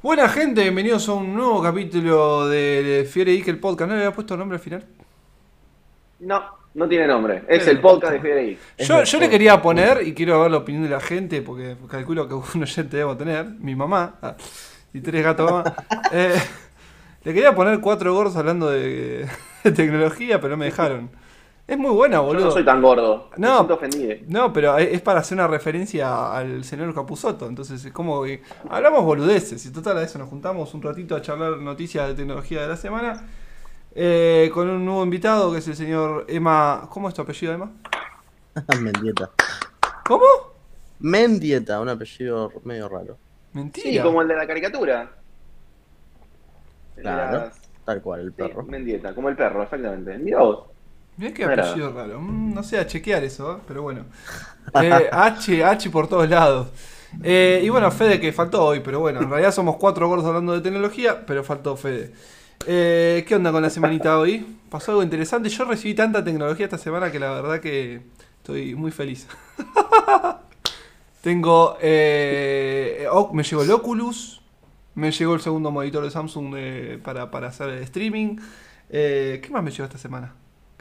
Buena 0.00 0.28
gente, 0.28 0.62
bienvenidos 0.62 1.08
a 1.08 1.14
un 1.14 1.34
nuevo 1.34 1.60
capítulo 1.60 2.46
de 2.46 3.04
Fiere 3.10 3.32
Ike, 3.32 3.50
el 3.50 3.58
podcast. 3.58 3.88
¿No 3.88 3.96
le 3.96 4.04
había 4.04 4.14
puesto 4.14 4.36
nombre 4.36 4.54
al 4.54 4.62
final? 4.62 4.86
No, 6.20 6.40
no 6.74 6.88
tiene 6.88 7.08
nombre. 7.08 7.42
Es 7.48 7.66
el 7.66 7.80
podcast 7.80 8.12
de 8.12 8.20
Fiere 8.20 8.40
Ike. 8.42 8.84
Yo, 8.84 9.02
yo 9.02 9.18
le 9.18 9.28
quería 9.28 9.60
poner, 9.60 10.06
y 10.06 10.14
quiero 10.14 10.40
ver 10.40 10.52
la 10.52 10.58
opinión 10.58 10.84
de 10.84 10.90
la 10.90 11.00
gente, 11.00 11.42
porque 11.42 11.76
calculo 11.90 12.28
que 12.28 12.34
un 12.34 12.44
oyente 12.62 12.96
debo 12.96 13.16
tener, 13.16 13.46
mi 13.46 13.74
mamá, 13.74 14.14
ah, 14.22 14.36
y 14.94 15.00
tres 15.00 15.24
gatos 15.24 15.50
más. 15.50 15.72
Eh, 16.12 16.40
le 17.24 17.34
quería 17.34 17.52
poner 17.56 17.80
cuatro 17.80 18.14
gordos 18.14 18.36
hablando 18.36 18.70
de, 18.70 19.26
de 19.64 19.72
tecnología, 19.72 20.40
pero 20.40 20.52
no 20.52 20.58
me 20.58 20.66
dejaron. 20.66 21.10
Es 21.68 21.76
muy 21.78 21.90
buena, 21.90 22.20
boludo. 22.20 22.40
Yo 22.40 22.46
no 22.46 22.50
soy 22.52 22.64
tan 22.64 22.80
gordo. 22.82 23.28
No, 23.36 23.48
me 23.48 23.54
siento 23.56 23.74
ofendido. 23.74 24.14
No, 24.26 24.52
pero 24.54 24.78
es 24.78 25.02
para 25.02 25.20
hacer 25.20 25.36
una 25.36 25.46
referencia 25.46 26.34
al 26.34 26.64
señor 26.64 26.94
Capuzoto. 26.94 27.46
Entonces 27.46 27.84
es 27.84 27.92
como 27.92 28.24
que 28.24 28.42
hablamos 28.70 29.04
boludeces. 29.04 29.64
Y 29.66 29.70
total 29.72 29.98
a 29.98 30.02
eso 30.02 30.18
nos 30.18 30.30
juntamos 30.30 30.72
un 30.72 30.80
ratito 30.82 31.14
a 31.14 31.20
charlar 31.20 31.58
noticias 31.58 32.08
de 32.08 32.14
tecnología 32.14 32.62
de 32.62 32.68
la 32.68 32.76
semana. 32.76 33.26
eh, 33.94 34.50
con 34.54 34.68
un 34.68 34.84
nuevo 34.84 35.02
invitado 35.04 35.52
que 35.52 35.58
es 35.58 35.68
el 35.68 35.76
señor 35.76 36.24
Emma. 36.28 36.88
¿Cómo 36.90 37.06
es 37.08 37.14
tu 37.14 37.20
apellido, 37.22 37.52
Emma? 37.52 37.70
Mendieta. 38.80 39.30
¿Cómo? 40.06 40.24
Mendieta, 41.00 41.80
un 41.80 41.88
apellido 41.90 42.50
medio 42.64 42.88
raro. 42.88 43.18
Mentira. 43.52 43.90
Sí, 43.90 43.98
como 44.00 44.22
el 44.22 44.28
de 44.28 44.36
la 44.36 44.46
caricatura. 44.46 45.10
Claro. 46.96 47.38
Las- 47.40 47.60
Tal 47.84 48.02
cual, 48.02 48.20
el 48.20 48.28
sí, 48.30 48.34
perro. 48.36 48.62
Mendieta, 48.64 49.14
como 49.14 49.28
el 49.30 49.36
perro, 49.36 49.62
exactamente. 49.62 50.16
Mira 50.18 50.40
vos. 50.40 50.64
Mirá 51.18 51.34
qué 51.34 51.44
apellido 51.44 51.92
raro. 51.92 52.20
Mm, 52.20 52.54
no 52.54 52.62
sé, 52.62 52.78
a 52.78 52.86
chequear 52.86 53.22
eso, 53.24 53.52
¿eh? 53.56 53.60
pero 53.66 53.82
bueno. 53.82 54.04
Eh, 54.80 55.08
H, 55.12 55.64
H 55.64 55.90
por 55.90 56.08
todos 56.08 56.28
lados. 56.28 56.68
Eh, 57.22 57.60
y 57.64 57.68
bueno, 57.70 57.90
Fede 57.90 58.20
que 58.20 58.32
faltó 58.32 58.64
hoy, 58.64 58.80
pero 58.80 59.00
bueno, 59.00 59.20
en 59.20 59.28
realidad 59.28 59.50
somos 59.52 59.76
cuatro 59.76 60.08
gordos 60.08 60.26
hablando 60.26 60.52
de 60.52 60.60
tecnología, 60.60 61.26
pero 61.26 61.42
faltó 61.44 61.76
Fede. 61.76 62.12
Eh, 62.66 63.24
¿Qué 63.26 63.34
onda 63.34 63.50
con 63.52 63.62
la 63.62 63.70
semanita 63.70 64.18
hoy? 64.18 64.46
Pasó 64.70 64.92
algo 64.92 65.02
interesante. 65.02 65.48
Yo 65.48 65.64
recibí 65.64 65.94
tanta 65.94 66.22
tecnología 66.22 66.66
esta 66.66 66.78
semana 66.78 67.10
que 67.10 67.18
la 67.18 67.30
verdad 67.32 67.60
que 67.60 68.02
estoy 68.38 68.74
muy 68.74 68.90
feliz. 68.90 69.26
Tengo. 71.22 71.76
Oh, 73.10 73.30
me 73.32 73.42
llegó 73.42 73.62
el 73.62 73.70
Oculus. 73.70 74.40
Me 74.94 75.10
llegó 75.12 75.34
el 75.34 75.40
segundo 75.40 75.70
monitor 75.70 76.02
de 76.04 76.10
Samsung 76.10 76.54
de- 76.54 77.00
para, 77.02 77.30
para 77.30 77.48
hacer 77.48 77.68
el 77.70 77.82
streaming. 77.84 78.36
¿Qué 78.90 79.48
más 79.50 79.62
me 79.62 79.70
llegó 79.70 79.84
esta 79.84 79.98
semana? 79.98 80.34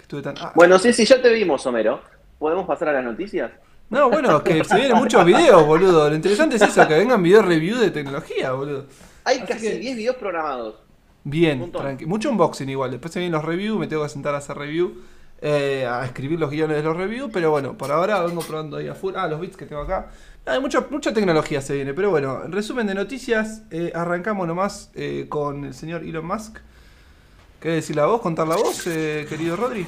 Que 0.08 0.16
estuve 0.18 0.22
tan. 0.22 0.36
ah, 0.40 0.54
Bueno, 0.56 0.80
sí, 0.80 0.94
sí, 0.94 1.06
ya 1.06 1.22
te 1.22 1.30
vimos, 1.34 1.66
Homero. 1.66 2.00
¿Podemos 2.40 2.66
pasar 2.66 2.90
a 2.90 2.94
las 2.94 3.04
noticias? 3.04 3.52
No, 3.90 4.10
bueno, 4.10 4.44
que 4.44 4.64
se 4.64 4.76
vienen 4.76 4.98
muchos 4.98 5.26
videos, 5.26 5.66
boludo. 5.66 6.10
Lo 6.10 6.16
interesante 6.16 6.56
es 6.58 6.62
eso, 6.62 6.88
que 6.88 6.94
vengan 6.98 7.22
videos 7.24 7.46
review 7.46 7.78
de 7.78 7.92
tecnología, 7.92 8.52
boludo. 8.52 8.86
Hay 9.24 9.38
Así 9.40 9.48
casi 9.48 9.68
que- 9.68 9.78
10 9.80 9.96
videos 9.98 10.16
programados. 10.18 10.76
Bien, 11.24 11.72
tranqui- 11.74 12.06
mucho 12.06 12.30
unboxing 12.30 12.70
igual. 12.70 12.92
Después 12.92 13.12
se 13.14 13.20
vienen 13.20 13.34
los 13.34 13.44
reviews, 13.44 13.78
me 13.80 13.88
tengo 13.88 14.04
que 14.04 14.10
sentar 14.10 14.34
a 14.34 14.38
hacer 14.38 14.58
review, 14.58 15.02
eh, 15.42 15.86
a 15.90 16.06
escribir 16.06 16.40
los 16.40 16.50
guiones 16.50 16.78
de 16.78 16.84
los 16.84 16.96
reviews, 16.96 17.30
pero 17.34 17.52
bueno, 17.52 17.78
por 17.78 17.92
ahora 17.92 18.22
vengo 18.22 18.42
probando 18.42 18.78
ahí 18.78 18.88
a 18.88 18.96
full. 18.96 19.14
Ah, 19.18 19.28
los 19.28 19.40
bits 19.42 19.58
que 19.58 19.66
tengo 19.66 19.82
acá. 19.82 20.08
Hay 20.46 20.62
mucha, 20.62 20.86
mucha 20.90 21.14
tecnología 21.14 21.60
se 21.62 21.76
viene, 21.76 21.94
pero 21.94 22.10
bueno, 22.10 22.44
en 22.46 22.52
resumen 22.54 22.88
de 22.88 22.96
noticias, 22.96 23.64
eh, 23.72 23.92
arrancamos 23.94 24.48
nomás 24.48 24.90
eh, 24.96 25.26
con 25.28 25.66
el 25.66 25.74
señor 25.74 26.04
Elon 26.04 26.26
Musk. 26.26 26.60
¿Querés 27.60 27.78
decir 27.78 27.96
la 27.96 28.06
voz, 28.06 28.22
contar 28.22 28.48
la 28.48 28.56
voz, 28.56 28.86
eh, 28.86 29.26
querido 29.28 29.56
Rodri? 29.56 29.88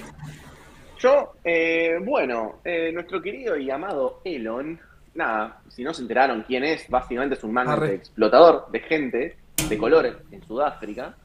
Yo, 0.98 1.34
eh, 1.44 1.98
bueno, 2.04 2.62
eh, 2.66 2.92
nuestro 2.92 3.22
querido 3.22 3.58
y 3.58 3.70
amado 3.70 4.22
Elon, 4.24 4.80
nada, 5.14 5.62
si 5.70 5.84
no 5.84 5.94
se 5.94 6.02
enteraron 6.02 6.44
quién 6.48 6.64
es, 6.64 6.90
básicamente 6.90 7.36
es 7.36 7.44
un 7.44 7.54
magnate 7.54 7.94
explotador 7.94 8.72
de 8.72 8.80
gente 8.80 9.38
de 9.70 9.78
colores 9.78 10.16
en 10.32 10.44
Sudáfrica, 10.44 11.16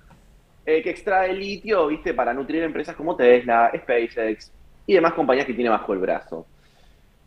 eh, 0.67 0.83
que 0.83 0.91
extrae 0.91 1.33
litio, 1.33 1.87
viste, 1.87 2.13
para 2.13 2.35
nutrir 2.35 2.63
empresas 2.63 2.95
como 2.95 3.17
Tesla, 3.17 3.73
SpaceX 3.75 4.53
y 4.87 4.95
demás 4.95 5.15
compañías 5.15 5.47
que 5.47 5.55
tiene 5.55 5.71
bajo 5.71 5.95
el 5.95 5.99
brazo. 5.99 6.47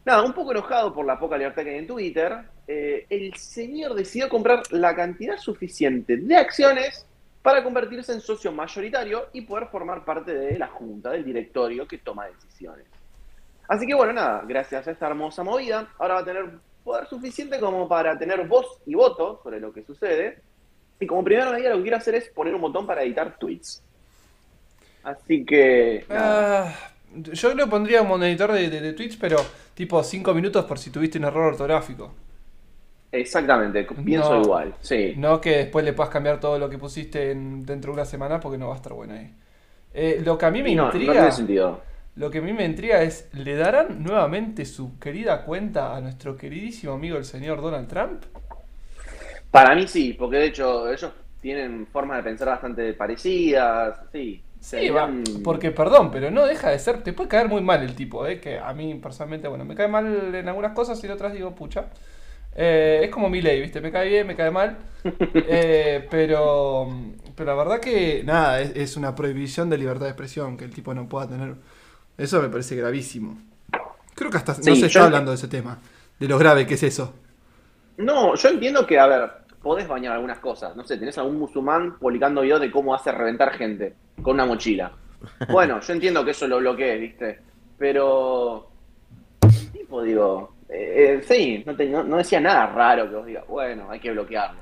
Nada, 0.06 0.22
un 0.22 0.34
poco 0.34 0.52
enojado 0.52 0.94
por 0.94 1.06
la 1.06 1.20
poca 1.20 1.38
libertad 1.38 1.64
que 1.64 1.72
hay 1.72 1.80
en 1.80 1.88
Twitter, 1.88 2.38
eh, 2.68 3.08
el 3.10 3.34
señor 3.36 3.96
decidió 3.96 4.30
comprar 4.30 4.62
la 4.72 4.96
cantidad 4.96 5.38
suficiente 5.38 6.18
de 6.18 6.36
acciones 6.38 7.07
para 7.42 7.64
convertirse 7.64 8.14
en 8.14 8.22
socio 8.22 8.52
mayoritario 8.52 9.28
y 9.34 9.42
poder 9.42 9.68
formar 9.68 10.04
parte 10.04 10.34
de 10.34 10.58
la 10.58 10.68
junta, 10.68 11.12
del 11.12 11.24
directorio 11.24 11.88
que 11.88 12.00
toma 12.00 12.28
decisiones. 12.28 12.86
Así 13.68 13.86
que 13.86 13.94
bueno, 13.94 14.14
nada, 14.14 14.44
gracias 14.48 14.88
a 14.88 14.92
esta 14.92 15.08
hermosa 15.08 15.44
movida, 15.44 15.90
ahora 15.98 16.16
va 16.16 16.20
a 16.22 16.26
tener 16.26 16.50
poder 16.84 17.08
suficiente 17.08 17.60
como 17.60 17.88
para 17.88 18.18
tener 18.18 18.48
voz 18.48 18.82
y 18.86 18.96
voto 18.96 19.42
sobre 19.44 19.60
lo 19.60 19.74
que 19.74 19.84
sucede. 19.84 20.42
Y 21.00 21.06
como 21.06 21.24
primera 21.24 21.52
medida 21.52 21.70
lo 21.70 21.78
que 21.78 21.84
quiero 21.84 21.98
hacer 21.98 22.16
es 22.16 22.30
poner 22.30 22.56
un 22.56 22.62
botón 22.62 22.88
para 22.88 23.04
editar 23.04 23.38
tweets. 23.38 23.84
Así 25.04 25.46
que... 25.46 26.06
Ah, 26.10 26.74
yo 27.14 27.54
le 27.54 27.68
pondría 27.68 28.02
un 28.02 28.08
monitor 28.08 28.52
de, 28.52 28.70
de, 28.70 28.82
de 28.82 28.94
tweets, 28.94 29.18
pero 29.18 29.38
tipo 29.74 30.02
5 30.02 30.34
minutos 30.34 30.66
por 30.66 30.80
si 30.80 30.90
tuviste 30.90 31.18
un 31.18 31.26
error 31.26 31.54
ortográfico. 31.54 32.14
Exactamente, 33.12 33.86
pienso 34.04 34.36
No. 34.36 34.42
igual, 34.42 34.74
sí. 34.82 35.18
No 35.18 35.42
que 35.42 35.58
después 35.58 35.84
le 35.86 35.94
puedas 35.94 36.12
cambiar 36.12 36.40
todo 36.40 36.60
lo 36.60 36.70
que 36.70 36.78
pusiste 36.78 37.32
en- 37.32 37.66
dentro 37.66 37.92
de 37.92 37.96
una 37.96 38.06
semana 38.06 38.40
porque 38.40 38.58
no 38.58 38.68
va 38.68 38.74
a 38.74 38.78
estar 38.78 38.94
bueno 38.94 39.14
ahí. 39.14 39.34
Eh, 39.94 40.22
lo 40.24 40.38
que 40.38 40.46
a 40.46 40.52
mí 40.52 40.64
me 40.64 40.70
no 40.70 40.84
intriga, 40.86 41.14
tiene 41.14 41.32
sentido. 41.32 41.82
lo 42.16 42.32
que 42.32 42.40
a 42.40 42.42
mí 42.42 42.54
me 42.54 42.66
intriga 42.66 43.02
es, 43.04 43.30
¿le 43.34 43.56
darán 43.56 44.04
nuevamente 44.04 44.66
su 44.66 45.00
querida 45.00 45.44
cuenta 45.46 45.96
a 45.96 46.02
nuestro 46.02 46.38
queridísimo 46.38 46.94
amigo 46.94 47.18
el 47.18 47.26
señor 47.26 47.62
Donald 47.62 47.88
Trump? 47.90 48.24
Para 49.52 49.76
mí 49.76 49.88
sí, 49.88 50.14
porque 50.14 50.38
de 50.38 50.46
hecho 50.48 50.92
ellos 50.92 51.12
tienen 51.42 51.88
formas 51.88 52.18
de 52.18 52.24
pensar 52.24 52.50
bastante 52.50 52.94
parecidas, 52.94 54.00
sí. 54.12 54.42
Sí, 54.60 54.90
Serían- 54.90 55.24
porque 55.44 55.72
perdón, 55.72 56.12
pero 56.12 56.30
no 56.32 56.46
deja 56.46 56.70
de 56.72 56.80
ser, 56.80 57.04
te 57.04 57.14
puede 57.14 57.30
caer 57.30 57.48
muy 57.48 57.62
mal 57.62 57.82
el 57.84 57.96
tipo, 57.96 58.26
eh, 58.26 58.40
que 58.42 58.60
a 58.60 58.74
mí 58.74 58.96
personalmente, 58.96 59.48
bueno, 59.48 59.64
me 59.66 59.76
cae 59.76 59.88
mal 59.88 60.36
en 60.36 60.48
algunas 60.50 60.74
cosas 60.74 61.02
y 61.04 61.06
en 61.08 61.14
otras 61.14 61.34
digo, 61.34 61.56
pucha. 61.56 61.86
Eh, 62.60 63.02
es 63.04 63.10
como 63.12 63.30
mi 63.30 63.40
ley, 63.42 63.62
¿viste? 63.62 63.80
Me 63.82 63.92
cae 63.92 64.10
bien, 64.10 64.26
me 64.28 64.36
cae 64.36 64.50
mal. 64.52 64.78
Eh, 65.04 66.08
pero, 66.12 66.88
pero 67.36 67.56
la 67.56 67.64
verdad 67.64 67.80
que, 67.80 68.24
nada, 68.26 68.60
es, 68.62 68.76
es 68.76 68.98
una 68.98 69.14
prohibición 69.16 69.70
de 69.70 69.78
libertad 69.78 70.06
de 70.06 70.10
expresión 70.12 70.58
que 70.58 70.66
el 70.66 70.74
tipo 70.74 70.94
no 70.94 71.08
pueda 71.08 71.28
tener. 71.30 71.56
Eso 72.18 72.42
me 72.42 72.50
parece 72.50 72.76
gravísimo. 72.76 73.38
Creo 74.16 74.32
que 74.32 74.38
hasta 74.38 74.54
no 74.54 74.64
Sí, 74.64 74.74
se 74.76 74.82
yo- 74.82 74.88
está 74.88 75.06
hablando 75.06 75.32
de 75.32 75.36
ese 75.38 75.48
tema, 75.48 75.78
de 76.20 76.28
lo 76.28 76.40
grave 76.40 76.66
que 76.66 76.74
es 76.74 76.84
eso. 76.84 77.14
No, 77.98 78.34
yo 78.36 78.50
entiendo 78.50 78.88
que, 78.88 78.98
a 79.00 79.06
ver, 79.08 79.32
podés 79.62 79.88
bañar 79.88 80.14
algunas 80.14 80.40
cosas. 80.40 80.76
No 80.76 80.84
sé, 80.84 80.98
tenés 80.98 81.18
algún 81.20 81.38
musulmán 81.38 81.98
publicando 82.00 82.42
videos 82.42 82.62
de 82.62 82.72
cómo 82.72 82.96
hace 82.96 83.12
reventar 83.12 83.54
gente 83.54 83.94
con 84.24 84.34
una 84.34 84.46
mochila. 84.48 84.92
Bueno, 85.50 85.80
yo 85.82 85.94
entiendo 85.94 86.26
que 86.26 86.32
eso 86.32 86.48
lo 86.48 86.58
bloquee, 86.58 86.98
¿viste? 86.98 87.40
Pero. 87.78 88.70
Tipo, 89.74 90.02
digo. 90.02 90.54
Eh, 90.70 91.20
eh, 91.20 91.24
sí, 91.28 91.64
no, 91.66 91.76
te- 91.76 91.88
no- 91.88 92.04
no 92.04 92.18
decía 92.18 92.40
nada 92.40 92.68
raro 92.68 93.10
que 93.10 93.16
vos 93.16 93.26
digas, 93.26 93.46
bueno, 93.48 93.90
hay 93.90 94.00
que 94.00 94.12
bloquearlo. 94.12 94.60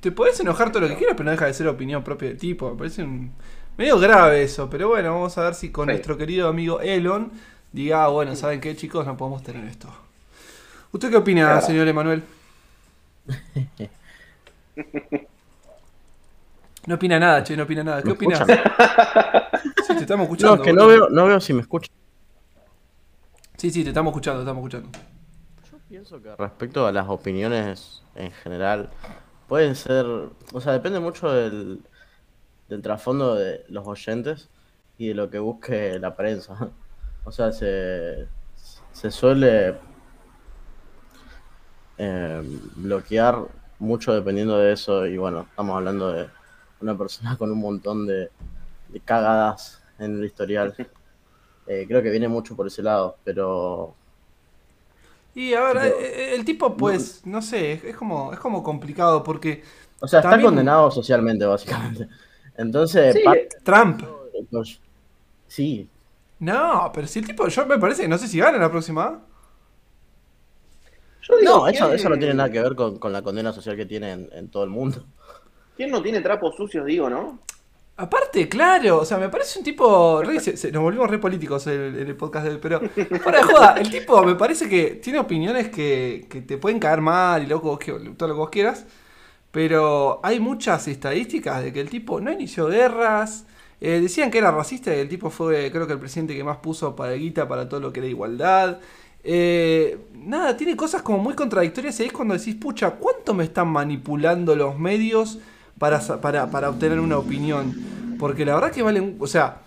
Te 0.00 0.12
podés 0.12 0.38
enojar 0.40 0.70
todo 0.70 0.82
lo 0.82 0.88
que 0.88 0.96
quieras, 0.96 1.14
pero 1.16 1.24
no 1.26 1.30
deja 1.32 1.46
de 1.46 1.54
ser 1.54 1.68
opinión 1.68 2.02
propia 2.04 2.28
del 2.28 2.38
tipo. 2.38 2.70
Me 2.70 2.76
parece 2.78 3.02
un- 3.02 3.32
medio 3.76 3.98
grave 3.98 4.42
eso, 4.42 4.68
pero 4.70 4.88
bueno, 4.88 5.12
vamos 5.12 5.36
a 5.38 5.44
ver 5.44 5.54
si 5.54 5.70
con 5.70 5.86
Sí. 5.86 5.92
nuestro 5.92 6.16
querido 6.16 6.48
amigo 6.48 6.80
Elon 6.80 7.32
diga, 7.72 8.04
ah, 8.04 8.08
bueno, 8.08 8.34
¿saben 8.36 8.60
qué, 8.60 8.74
chicos? 8.76 9.06
No 9.06 9.16
podemos 9.16 9.42
tener 9.42 9.64
esto. 9.66 9.88
¿Usted 10.92 11.10
qué 11.10 11.16
opina, 11.16 11.42
Claro. 11.46 11.60
señor 11.66 11.88
Emanuel? 11.88 12.22
No 16.86 16.94
opina 16.94 17.18
nada, 17.18 17.44
che, 17.44 17.54
no 17.56 17.64
opina 17.64 17.84
nada. 17.84 18.00
¿Qué 18.02 18.08
¿Me 18.08 18.12
opinas? 18.14 18.40
Sí, 19.86 19.94
te 19.96 20.00
estamos 20.00 20.24
escuchando. 20.24 20.56
No, 20.56 20.62
que 20.62 20.72
no 20.72 20.86
veo, 20.86 21.08
no 21.10 21.26
veo 21.26 21.40
si 21.40 21.52
me 21.52 21.60
escuchan. 21.60 21.90
Sí, 23.58 23.70
sí, 23.70 23.82
te 23.82 23.90
estamos 23.90 24.12
escuchando, 24.12 24.40
te 24.40 24.44
estamos 24.44 24.60
escuchando. 24.64 24.98
Pienso 25.90 26.22
que 26.22 26.36
respecto 26.36 26.86
a 26.86 26.92
las 26.92 27.08
opiniones 27.08 28.04
en 28.14 28.30
general, 28.30 28.90
pueden 29.48 29.74
ser, 29.74 30.06
o 30.06 30.60
sea, 30.60 30.72
depende 30.72 31.00
mucho 31.00 31.32
del, 31.32 31.80
del 32.68 32.80
trasfondo 32.80 33.34
de 33.34 33.64
los 33.68 33.84
oyentes 33.88 34.48
y 34.98 35.08
de 35.08 35.14
lo 35.14 35.28
que 35.28 35.40
busque 35.40 35.98
la 35.98 36.14
prensa. 36.16 36.70
O 37.22 37.32
sea, 37.32 37.52
se, 37.52 38.28
se 38.92 39.10
suele 39.10 39.74
eh, 41.98 42.42
bloquear 42.76 43.46
mucho 43.78 44.14
dependiendo 44.14 44.56
de 44.56 44.72
eso 44.72 45.04
y 45.06 45.18
bueno, 45.18 45.42
estamos 45.42 45.76
hablando 45.76 46.12
de 46.12 46.28
una 46.80 46.96
persona 46.96 47.36
con 47.38 47.50
un 47.50 47.58
montón 47.58 48.06
de, 48.06 48.30
de 48.88 49.00
cagadas 49.00 49.82
en 49.98 50.18
el 50.18 50.24
historial. 50.24 50.74
Eh, 51.66 51.84
creo 51.86 52.02
que 52.02 52.10
viene 52.10 52.26
mucho 52.26 52.56
por 52.56 52.66
ese 52.66 52.82
lado, 52.82 53.18
pero 53.22 53.94
Y 55.34 55.54
a 55.54 55.60
ver, 55.62 55.76
Pero- 55.80 55.96
eh, 56.00 56.34
el 56.34 56.44
tipo, 56.44 56.76
pues, 56.76 57.24
no 57.24 57.40
sé, 57.42 57.72
es, 57.72 57.84
es 57.84 57.96
como, 57.96 58.32
es 58.32 58.38
como 58.40 58.62
complicado 58.62 59.22
porque 59.22 59.62
O 60.00 60.08
sea, 60.08 60.20
está 60.20 60.30
También- 60.30 60.48
condenado 60.48 60.90
socialmente, 60.90 61.44
básicamente. 61.44 62.08
Entonces, 62.56 63.14
Sí, 63.14 63.22
Trump. 63.62 64.02
pues, 64.50 64.80
sí, 65.46 65.88
No, 66.40 66.90
pero 66.94 67.06
si 67.06 67.18
el 67.18 67.26
tipo, 67.26 67.46
yo 67.48 67.66
me 67.66 67.78
parece 67.78 68.02
que 68.02 68.08
no 68.08 68.16
sé 68.18 68.26
si 68.26 68.38
gana 68.38 68.56
la 68.58 68.70
próxima. 68.70 69.20
Yo 71.22 71.36
digo, 71.36 71.50
no, 71.58 71.68
eso, 71.68 71.84
¿quién- 71.84 71.94
eso 71.98 72.08
no 72.08 72.18
tiene 72.18 72.34
nada 72.34 72.50
que 72.50 72.60
ver 72.62 72.74
con, 72.74 72.98
con 72.98 73.12
la 73.12 73.20
condena 73.22 73.52
social 73.52 73.76
que 73.76 73.84
tiene 73.86 74.12
en, 74.12 74.28
en 74.32 74.48
todo 74.50 74.64
el 74.64 74.70
mundo. 74.70 75.04
¿Quién 75.76 75.90
no 75.90 76.02
tiene 76.02 76.20
trapos 76.22 76.56
sucios, 76.56 76.86
digo, 76.86 77.08
no? 77.10 77.38
Aparte, 78.02 78.48
claro, 78.48 79.00
o 79.00 79.04
sea, 79.04 79.18
me 79.18 79.28
parece 79.28 79.58
un 79.58 79.64
tipo. 79.64 80.22
re- 80.22 80.40
se- 80.40 80.72
nos 80.72 80.82
volvimos 80.82 81.10
re 81.10 81.18
políticos 81.18 81.66
en 81.66 81.94
el, 81.96 82.16
podcast 82.16 82.46
de 82.46 82.52
él, 82.52 82.58
pero. 82.60 82.80
Fuera 83.22 83.38
de 83.38 83.44
joda, 83.44 83.74
el 83.78 83.90
tipo 83.90 84.22
me 84.24 84.34
parece 84.36 84.68
que 84.68 84.92
tiene 85.02 85.18
opiniones 85.18 85.68
que, 85.68 86.26
que 86.30 86.40
te 86.40 86.56
pueden 86.56 86.78
caer 86.78 87.00
mal 87.02 87.42
y 87.42 87.46
loco, 87.46 87.78
todo 88.16 88.28
lo 88.28 88.34
que 88.34 88.38
vos 88.38 88.50
quieras. 88.50 88.86
Pero 89.50 90.20
hay 90.22 90.40
muchas 90.40 90.88
estadísticas 90.88 91.62
de 91.64 91.72
que 91.72 91.80
el 91.80 91.90
tipo 91.90 92.20
no 92.20 92.32
inició 92.32 92.68
guerras. 92.68 93.46
eh, 93.80 94.00
decían 94.00 94.30
que 94.30 94.38
era 94.38 94.50
racista 94.52 94.94
y 94.94 95.00
el 95.00 95.08
tipo 95.08 95.30
fue, 95.30 95.70
creo 95.72 95.86
que 95.86 95.94
el 95.94 95.98
presidente 96.00 96.34
que 96.36 96.44
más 96.44 96.58
puso 96.58 96.94
para 96.96 97.12
guita 97.14 97.48
para 97.48 97.68
todo 97.68 97.80
lo 97.80 97.92
que 97.92 98.00
era 98.00 98.08
igualdad. 98.08 98.78
Eh, 99.24 99.98
nada, 100.14 100.56
tiene 100.56 100.76
cosas 100.76 101.02
como 101.02 101.18
muy 101.18 101.34
contradictorias 101.34 102.00
y 102.00 102.04
es 102.04 102.12
cuando 102.12 102.34
decís, 102.36 102.54
pucha, 102.56 102.92
¿cuánto 102.92 103.34
me 103.34 103.44
están 103.44 103.68
manipulando 103.68 104.56
los 104.56 104.78
medios 104.78 105.38
para, 105.80 105.98
para, 106.20 106.48
para 106.50 106.68
obtener 106.68 107.00
una 107.00 107.18
opinión? 107.18 107.74
Porque 108.20 108.44
la 108.44 108.54
verdad 108.54 108.70
que 108.70 108.82
valen, 108.82 109.16
o 109.18 109.26
sea, 109.26 109.62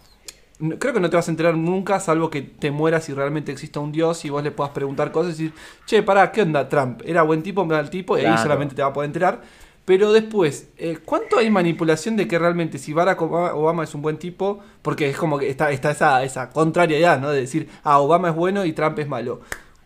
creo 0.79 0.93
que 0.93 0.99
no 0.99 1.09
te 1.09 1.15
vas 1.15 1.27
a 1.27 1.31
enterar 1.31 1.57
nunca, 1.57 1.99
salvo 1.99 2.29
que 2.29 2.43
te 2.43 2.69
mueras 2.71 3.09
y 3.09 3.13
realmente 3.13 3.51
exista 3.51 3.79
un 3.79 3.91
dios 3.91 4.23
y 4.23 4.29
vos 4.29 4.43
le 4.43 4.51
puedas 4.51 4.71
preguntar 4.71 5.11
cosas 5.11 5.37
y 5.39 5.43
decir, 5.45 5.59
che, 5.87 6.03
pará, 6.03 6.31
¿qué 6.31 6.43
onda 6.43 6.69
Trump? 6.69 7.01
¿Era 7.03 7.23
buen 7.23 7.41
tipo, 7.41 7.65
mal 7.65 7.89
tipo? 7.89 8.15
Y 8.15 8.21
ahí 8.21 8.27
Claro. 8.27 8.43
solamente 8.43 8.75
te 8.75 8.83
va 8.83 8.89
a 8.89 8.93
poder 8.93 9.09
enterar. 9.09 9.41
Pero 9.85 10.13
después, 10.13 10.69
eh, 10.77 10.99
¿cuánto 11.03 11.39
hay 11.39 11.49
manipulación 11.49 12.15
de 12.15 12.25
que 12.25 12.39
realmente 12.39 12.77
si 12.77 12.93
Barack 12.93 13.21
Obama, 13.21 13.53
Obama 13.53 13.83
es 13.83 13.93
un 13.93 14.01
buen 14.01 14.17
tipo? 14.17 14.59
Porque 14.81 15.09
es 15.09 15.17
como 15.17 15.37
que 15.37 15.49
está, 15.49 15.71
está 15.71 15.91
esa, 15.91 16.23
esa 16.23 16.51
contrariedad, 16.51 17.19
¿no? 17.19 17.31
De 17.31 17.41
decir, 17.41 17.67
ah, 17.83 17.99
Obama 17.99 18.29
es 18.29 18.35
bueno 18.35 18.63
y 18.63 18.71
Trump 18.71 18.97
es 18.99 19.09
malo. 19.09 19.41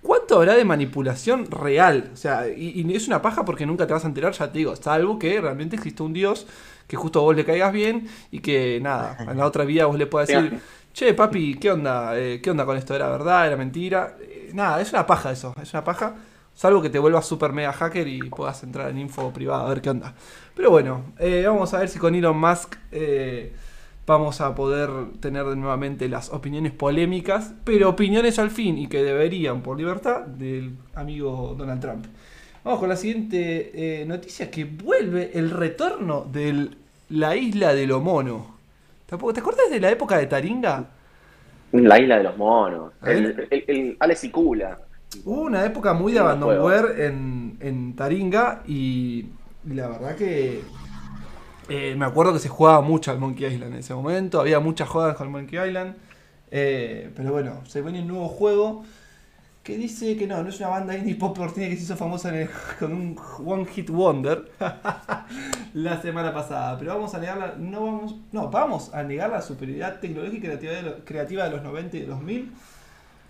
¿Cuánto 0.08 0.38
habrá 0.38 0.56
de 0.56 0.64
manipulación 0.64 1.52
real? 1.52 2.12
O 2.14 2.16
sea, 2.16 2.48
y, 2.48 2.96
es 2.96 3.10
una 3.10 3.22
paja 3.22 3.44
porque 3.44 3.66
nunca 3.66 3.86
te 3.86 3.92
vas 3.92 4.06
a 4.06 4.08
enterar, 4.08 4.32
ya 4.32 4.50
te 4.50 4.60
digo, 4.60 4.74
salvo 4.78 5.20
que 5.20 5.42
realmente 5.42 5.76
existe 5.76 6.02
un 6.02 6.14
dios 6.14 6.48
que 6.88 6.96
justo 6.96 7.20
a 7.20 7.24
vos 7.24 7.36
le 7.36 7.44
caigas 7.44 7.74
bien 7.74 8.08
y 8.32 8.40
que 8.40 8.80
nada, 8.82 9.18
en 9.30 9.38
la 9.38 9.46
otra 9.46 9.66
vida 9.66 9.86
vos 9.86 9.98
le 9.98 10.08
puedas 10.08 10.30
decir, 10.30 10.62
che, 10.94 11.14
papi, 11.14 11.56
¿qué 11.56 11.72
onda? 11.72 12.18
Eh, 12.18 12.40
¿Qué 12.42 12.50
onda 12.50 12.66
con 12.66 12.78
esto? 12.78 12.96
¿Era 12.96 13.10
verdad? 13.10 13.48
¿Era 13.48 13.58
mentira? 13.58 14.16
Eh, 14.22 14.52
nada, 14.54 14.80
es 14.80 14.94
una 14.94 15.06
paja 15.06 15.34
eso, 15.34 15.54
es 15.62 15.74
una 15.74 15.84
paja. 15.84 16.16
Salvo 16.54 16.82
que 16.82 16.90
te 16.90 17.00
vuelvas 17.00 17.26
super 17.26 17.52
mega 17.52 17.74
hacker 17.74 18.08
y 18.08 18.30
puedas 18.30 18.64
entrar 18.64 18.90
en 18.90 19.00
info 19.00 19.34
privada 19.34 19.66
a 19.66 19.70
ver 19.70 19.82
qué 19.82 19.90
onda. 19.90 20.16
Pero 20.56 20.72
bueno, 20.72 21.04
eh, 21.20 21.44
vamos 21.46 21.74
a 21.74 21.80
ver 21.80 21.90
si 21.90 22.00
con 22.00 22.16
Elon 22.16 22.40
Musk 22.40 22.78
vamos 24.08 24.40
a 24.40 24.56
poder 24.56 24.90
tener 25.20 25.46
nuevamente 25.46 26.08
las 26.08 26.32
opiniones 26.32 26.72
polémicas, 26.72 27.54
pero 27.66 27.90
opiniones 27.90 28.40
al 28.40 28.50
fin 28.50 28.78
y 28.78 28.88
que 28.88 29.04
deberían, 29.04 29.62
por 29.62 29.78
libertad, 29.78 30.22
del 30.22 30.76
amigo 30.96 31.54
Donald 31.58 31.82
Trump. 31.82 32.06
Vamos 32.64 32.80
con 32.80 32.90
la 32.90 32.96
siguiente 32.96 34.02
eh, 34.02 34.06
noticia 34.06 34.50
que 34.50 34.64
vuelve 34.64 35.32
el 35.34 35.52
retorno 35.52 36.26
de 36.32 36.70
la 37.10 37.36
isla 37.36 37.74
de 37.74 37.86
lo 37.86 38.00
mono. 38.00 38.56
¿Te 39.06 39.16
acuerdas 39.16 39.70
de 39.70 39.80
la 39.80 39.92
época 39.92 40.18
de 40.18 40.28
Taringa? 40.28 40.86
La 41.74 42.00
isla 42.00 42.18
de 42.18 42.24
los 42.24 42.38
monos. 42.38 42.94
El, 43.06 43.48
el, 43.50 43.64
el 43.68 43.98
Alex 44.00 44.24
y 44.24 44.30
Kula. 44.32 44.80
Hubo 45.26 45.42
una 45.42 45.66
época 45.66 45.94
muy 45.94 46.14
de 46.14 46.20
abandonware 46.20 47.02
en, 47.02 47.58
en 47.60 47.96
Taringa 47.96 48.64
y 48.68 49.26
la 49.66 49.90
verdad 49.90 50.16
que 50.16 50.62
eh, 51.70 51.96
me 51.98 52.06
acuerdo 52.06 52.34
que 52.34 52.40
se 52.40 52.50
jugaba 52.50 52.82
mucho 52.82 53.12
al 53.12 53.20
Monkey 53.20 53.46
Island 53.46 53.74
en 53.74 53.80
ese 53.80 53.94
momento, 53.94 54.40
había 54.40 54.60
muchas 54.60 54.90
jodas 54.90 55.16
con 55.16 55.32
Monkey 55.32 55.60
Island, 55.60 55.96
eh, 56.52 57.12
pero 57.16 57.32
bueno, 57.32 57.62
se 57.68 57.82
viene 57.82 58.02
un 58.02 58.08
nuevo 58.08 58.28
juego 58.28 58.84
que 59.64 59.78
dice 59.78 60.16
que 60.16 60.28
no, 60.28 60.42
no 60.42 60.50
es 60.50 60.60
una 60.60 60.70
banda 60.70 60.96
indie 60.96 61.16
pop 61.16 61.38
tiene 61.54 61.70
que 61.70 61.76
se 61.76 61.84
hizo 61.84 61.98
famosa 61.98 62.32
con 62.80 62.94
un 62.94 63.20
One 63.46 63.66
Hit 63.66 63.90
Wonder 63.90 64.50
la 65.74 66.02
semana 66.02 66.34
pasada, 66.34 66.78
pero 66.80 66.94
vamos 66.94 67.14
a 67.14 67.20
negarla, 67.20 67.56
no 67.58 67.86
vamos, 67.86 68.16
no, 68.32 68.50
vamos 68.50 68.94
a 68.94 69.04
negar 69.04 69.30
la 69.30 69.42
superioridad 69.42 70.00
tecnológica 70.00 70.38
y 70.38 70.60
creativa 70.60 70.72
de, 70.72 71.04
creativa 71.04 71.44
de 71.44 71.50
los 71.52 71.64
90 71.64 71.98
y 71.98 72.00
de 72.00 72.08
los 72.08 72.18
2000 72.20 72.52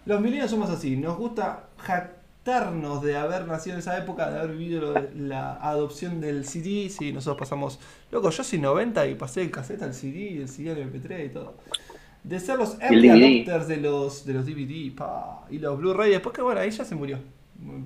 los 0.06 0.22
millennials 0.22 0.51
somos 0.51 0.69
así, 0.69 0.95
nos 0.95 1.18
gusta 1.18 1.63
de 2.51 3.17
haber 3.17 3.45
nacido 3.47 3.73
en 3.75 3.79
esa 3.79 3.97
época, 3.97 4.29
de 4.31 4.39
haber 4.39 4.55
vivido 4.55 4.81
lo 4.81 4.94
de 4.94 5.09
la 5.15 5.55
adopción 5.55 6.21
del 6.21 6.45
CD. 6.45 6.89
Sí, 6.89 7.11
nosotros 7.11 7.38
pasamos. 7.39 7.79
Loco, 8.11 8.29
yo 8.29 8.44
soy 8.44 8.59
90 8.59 9.07
y 9.07 9.15
pasé 9.15 9.41
el 9.41 9.51
cassette 9.51 9.81
al 9.83 9.94
CD 9.94 10.17
y 10.31 10.38
el 10.41 10.47
CD 10.47 10.71
al 10.71 10.77
MP3 10.91 11.25
y 11.25 11.29
todo. 11.29 11.55
De 12.23 12.39
ser 12.39 12.57
los 12.57 12.79
early 12.81 13.09
adopters 13.09 13.67
de 13.67 13.77
los, 13.77 14.25
de 14.25 14.33
los 14.33 14.45
DVD 14.45 14.95
pa, 14.95 15.45
y 15.49 15.59
los 15.59 15.77
Blu-ray. 15.77 16.11
Después 16.11 16.35
que 16.35 16.41
bueno, 16.41 16.59
ahí 16.59 16.71
ya 16.71 16.83
se 16.85 16.95
murió. 16.95 17.19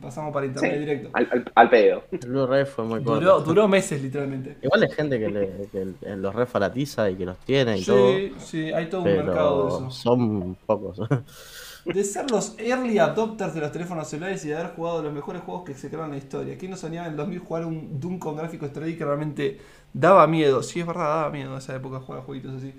Pasamos 0.01 0.33
para 0.33 0.45
internet 0.47 0.73
Sí, 0.73 0.79
directo. 0.79 1.09
al, 1.13 1.27
al, 1.31 1.51
al 1.55 1.69
pedo. 1.69 2.03
El 2.11 2.19
Blu-ray 2.19 2.65
fue 2.65 2.83
muy 2.83 3.03
corto. 3.03 3.19
Duró, 3.21 3.39
duró 3.41 3.67
meses, 3.67 4.01
literalmente. 4.01 4.57
Igual 4.61 4.83
hay 4.83 4.89
gente 4.91 5.17
que, 5.19 5.29
le, 5.29 5.69
que 5.71 6.15
los 6.17 6.35
refaratiza 6.35 7.09
y 7.09 7.15
que 7.15 7.25
los 7.25 7.37
tiene 7.39 7.77
y 7.77 7.85
todo. 7.85 8.11
Sí, 8.17 8.33
sí, 8.39 8.71
hay 8.73 8.89
todo 8.89 9.01
un 9.03 9.15
mercado 9.15 9.63
de 9.63 9.69
Pero 9.77 9.77
eso. 9.87 9.91
son 9.91 10.55
pocos. 10.65 10.99
De 11.85 12.03
ser 12.03 12.29
los 12.29 12.55
early 12.59 12.99
adopters 12.99 13.55
de 13.55 13.61
los 13.61 13.71
teléfonos 13.71 14.07
celulares 14.07 14.45
y 14.45 14.49
de 14.49 14.55
haber 14.55 14.75
jugado 14.75 15.01
los 15.01 15.11
mejores 15.11 15.41
juegos 15.41 15.63
que 15.63 15.73
se 15.73 15.87
crearon 15.87 16.09
en 16.13 16.19
la 16.19 16.23
historia. 16.23 16.57
¿Quién 16.57 16.71
no 16.71 16.77
soñaba 16.77 17.07
en 17.07 17.13
el 17.13 17.17
2000 17.17 17.39
jugar 17.39 17.65
un 17.65 17.99
Doom 17.99 18.19
con 18.19 18.35
gráficos 18.35 18.71
3D 18.71 18.97
que 18.97 19.05
realmente 19.05 19.59
daba 19.91 20.27
miedo? 20.27 20.61
Sí, 20.61 20.79
es 20.79 20.85
verdad, 20.85 21.05
daba 21.05 21.29
miedo 21.31 21.57
esa 21.57 21.75
época 21.75 21.99
jugar 21.99 22.21
jueguitos 22.21 22.55
así. 22.55 22.73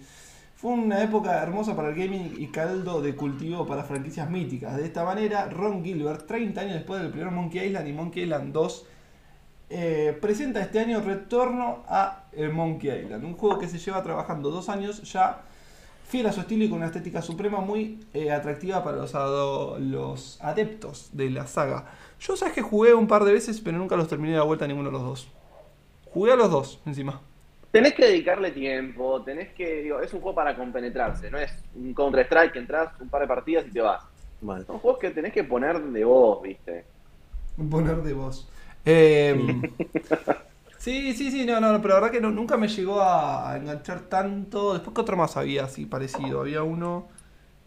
Fue 0.55 0.71
una 0.71 1.03
época 1.03 1.43
hermosa 1.43 1.75
para 1.75 1.89
el 1.89 1.97
gaming 1.97 2.37
y 2.39 2.47
caldo 2.47 3.03
de 3.03 3.17
cultivo 3.17 3.67
para 3.67 3.83
franquicias 3.83 4.31
míticas. 4.31 4.77
De 4.77 4.85
esta 4.85 5.05
manera, 5.05 5.47
Ron 5.51 5.83
Gilbert, 5.83 6.25
30 6.29 6.61
años 6.61 6.75
después 6.75 7.03
del 7.03 7.11
primer 7.11 7.33
Monkey 7.33 7.67
Island 7.67 7.89
y 7.89 7.93
Monkey 7.93 8.23
Island 8.23 8.53
2, 8.53 8.87
eh, 9.71 10.17
presenta 10.21 10.61
este 10.61 10.79
año 10.79 11.01
Retorno 11.01 11.83
a 11.89 12.27
el 12.31 12.53
Monkey 12.53 13.05
Island. 13.05 13.25
Un 13.25 13.35
juego 13.35 13.59
que 13.59 13.67
se 13.67 13.79
lleva 13.79 14.05
trabajando 14.05 14.53
dos 14.53 14.69
años 14.69 15.03
ya 15.11 15.43
fiel 16.13 16.27
a 16.27 16.33
su 16.33 16.41
estilo 16.41 16.65
y 16.65 16.69
con 16.69 16.77
una 16.77 16.89
estética 16.89 17.23
suprema 17.23 17.63
muy 17.63 17.99
eh, 18.13 18.31
atractiva 18.31 18.85
para 18.85 18.99
los, 18.99 20.39
adeptos 20.43 21.09
de 21.15 21.31
la 21.31 21.47
saga. 21.47 21.87
Yo 22.21 22.37
sabes 22.37 22.53
que 22.53 22.61
jugué 22.61 22.93
un 22.93 23.09
par 23.09 23.25
de 23.25 23.33
veces, 23.33 23.63
pero 23.63 23.79
nunca 23.79 23.97
los 23.97 24.09
terminé 24.09 24.33
de 24.33 24.39
la 24.39 24.45
vuelta 24.45 24.67
a 24.67 24.69
ninguno 24.69 24.91
de 24.91 24.93
los 24.93 25.03
dos. 25.03 25.33
Jugué 26.13 26.33
a 26.33 26.37
los 26.37 26.51
dos, 26.51 26.83
encima. 26.85 27.23
Tenés 27.71 27.95
que 27.95 28.05
dedicarle 28.05 28.51
tiempo, 28.51 29.23
tenés 29.23 29.55
que. 29.55 29.85
Digo, 29.85 30.01
es 30.03 30.13
un 30.13 30.21
juego 30.21 30.35
para 30.35 30.55
compenetrarse, 30.55 31.31
no 31.31 31.39
es 31.39 31.51
un 31.75 31.95
Counter-Strike 31.95 32.53
que 32.53 32.59
entras 32.59 32.93
un 33.01 33.09
par 33.09 33.23
de 33.23 33.29
partidas 33.29 33.65
y 33.67 33.71
te 33.71 33.81
vas. 33.81 34.05
Mal. 34.43 34.67
Son 34.67 34.81
juegos 34.81 35.01
que 35.01 35.11
tenés 35.13 35.33
que 35.33 35.45
poner 35.45 35.81
de 35.81 36.05
vos, 36.05 36.43
¿viste? 36.43 36.85
Poner 37.71 38.03
de 38.03 38.13
voz. 38.13 38.49
Eh, 38.85 39.39
sí, 40.85 41.15
sí, 41.15 41.31
sí, 41.31 41.45
no, 41.47 41.61
no, 41.61 41.81
pero 41.83 41.95
la 41.95 42.01
verdad 42.01 42.11
que 42.13 42.21
no- 42.21 42.31
nunca 42.31 42.57
me 42.57 42.69
llegó 42.69 43.01
a, 43.01 43.51
a 43.53 43.57
enganchar 43.57 44.03
tanto. 44.09 44.73
Después 44.75 44.95
que 44.95 45.01
otro 45.01 45.17
más 45.17 45.37
había 45.37 45.65
así 45.65 45.87
parecido. 45.87 46.41
Había 46.41 46.63
uno, 46.63 47.09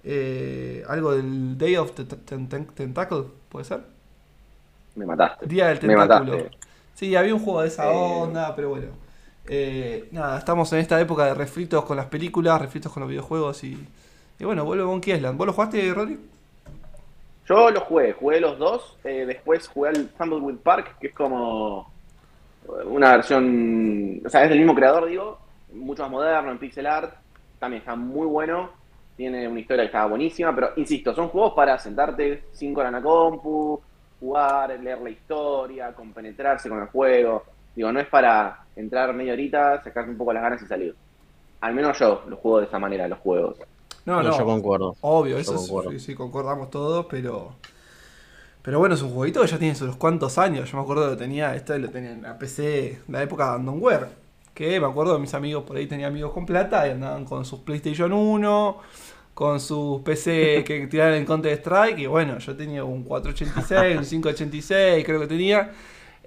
eh, 0.03 0.83
algo 0.89 1.13
del 1.15 1.57
Day 1.57 1.77
of 1.77 1.93
the 1.95 2.05
Ten- 2.05 2.49
Ten- 2.49 2.67
Tentacle, 2.67 3.25
¿puede 3.49 3.65
ser? 3.65 3.81
Me 4.95 5.05
mataste. 5.05 5.45
Día 5.45 5.67
del 5.67 5.79
Me 5.85 5.95
Tentáculo. 5.95 6.33
mataste. 6.33 6.51
Sí, 6.93 7.15
había 7.15 7.33
un 7.35 7.41
juego 7.43 7.61
de 7.61 7.67
esa 7.67 7.91
Eh. 7.91 7.93
onda, 7.93 8.55
pero 8.55 8.69
bueno. 8.69 8.87
Eh, 9.47 10.07
nada, 10.11 10.39
estamos 10.39 10.71
en 10.73 10.79
esta 10.79 10.99
época 10.99 11.25
de 11.25 11.33
refritos 11.35 11.85
con 11.85 11.97
las 11.97 12.07
películas, 12.07 12.59
refritos 12.61 12.91
con 12.91 13.01
los 13.01 13.09
videojuegos 13.09 13.63
y, 13.63 13.87
y 14.39 14.43
bueno, 14.45 14.65
vuelve 14.65 14.85
Monkey 14.85 15.13
Island. 15.15 15.37
¿Vos 15.37 15.47
lo 15.47 15.53
jugaste, 15.53 15.93
Rodri? 15.93 16.19
Yo 17.47 17.69
lo 17.69 17.81
jugué, 17.81 18.13
jugué 18.13 18.39
los 18.39 18.57
dos, 18.57 18.97
eh, 19.03 19.25
después 19.27 19.67
jugué 19.67 19.89
al 19.89 20.09
Tumbleweed 20.09 20.57
Park, 20.57 20.97
que 20.99 21.07
es 21.07 21.13
como 21.13 21.94
una 22.85 23.11
versión, 23.17 24.21
o 24.25 24.29
sea, 24.29 24.43
es 24.43 24.49
del 24.49 24.59
mismo 24.59 24.75
creador, 24.75 25.07
digo, 25.07 25.39
mucho 25.73 26.03
más 26.03 26.11
moderno, 26.11 26.51
en 26.51 26.57
pixel 26.59 26.87
art, 26.87 27.13
también 27.59 27.81
está 27.81 27.95
muy 27.95 28.25
bueno, 28.27 28.69
tiene 29.17 29.47
una 29.47 29.59
historia 29.59 29.83
que 29.83 29.87
está 29.87 30.05
buenísima, 30.05 30.53
pero 30.53 30.71
insisto, 30.77 31.13
son 31.13 31.29
juegos 31.29 31.53
para 31.53 31.77
sentarte 31.79 32.45
5 32.51 32.79
horas 32.79 32.89
en 32.91 32.95
la 32.95 33.01
compu, 33.01 33.81
jugar, 34.19 34.79
leer 34.79 35.01
la 35.01 35.09
historia, 35.09 35.93
compenetrarse 35.93 36.69
con 36.69 36.79
el 36.81 36.87
juego, 36.87 37.43
digo, 37.75 37.91
no 37.91 37.99
es 37.99 38.07
para 38.07 38.65
entrar 38.75 39.13
media 39.13 39.33
horita, 39.33 39.81
sacarse 39.83 40.09
un 40.11 40.17
poco 40.17 40.33
las 40.33 40.43
ganas 40.43 40.61
y 40.61 40.65
salir. 40.67 40.95
Al 41.61 41.73
menos 41.73 41.97
yo 41.99 42.23
lo 42.27 42.37
juego 42.37 42.59
de 42.59 42.65
esa 42.65 42.79
manera, 42.79 43.07
los 43.07 43.19
juegos. 43.19 43.57
No, 44.05 44.21
No, 44.21 44.23
no. 44.23 44.37
yo 44.37 44.45
concuerdo. 44.45 44.95
Obvio, 45.01 45.39
Yo 45.39 45.39
eso 45.39 45.55
concuerdo. 45.55 45.91
sí, 45.91 45.99
sí, 45.99 46.15
concordamos 46.15 46.69
todos, 46.69 47.05
pero. 47.07 47.53
Pero 48.65 48.79
bueno, 48.79 48.95
es 48.95 49.03
un 49.03 49.11
jueguito 49.11 49.41
que 49.41 49.47
ya 49.47 49.59
tiene 49.59 49.75
sus 49.75 49.95
cuantos 49.95 50.39
años. 50.39 50.71
Yo 50.71 50.77
me 50.77 50.83
acuerdo 50.83 51.11
que 51.11 51.17
tenía, 51.17 51.53
esto 51.53 51.77
lo 51.77 51.87
tenía 51.89 52.13
en 52.13 52.23
la 52.23 52.39
PC, 52.39 52.99
la 53.09 53.21
época 53.21 53.43
de 53.43 53.49
Abandonware. 53.51 54.07
Que 54.55 54.79
me 54.79 54.87
acuerdo 54.87 55.13
de 55.13 55.19
mis 55.19 55.35
amigos, 55.35 55.65
por 55.65 55.77
ahí 55.77 55.85
tenía 55.85 56.07
amigos 56.07 56.33
con 56.33 56.47
plata 56.47 56.87
y 56.87 56.91
andaban 56.91 57.25
con 57.25 57.45
sus 57.45 57.59
PlayStation 57.59 58.11
1, 58.11 58.77
con 59.35 59.59
sus 59.59 60.01
PC 60.01 60.63
que 60.65 60.87
tiraban 60.91 61.13
en 61.13 61.25
Counter 61.25 61.53
Strike. 61.59 61.99
Y 61.99 62.07
bueno, 62.07 62.39
yo 62.39 62.55
tenía 62.55 62.83
un 62.83 63.03
486, 63.03 63.97
un 63.99 64.03
586, 64.03 65.05
creo 65.05 65.19
que 65.19 65.27
tenía. 65.27 65.71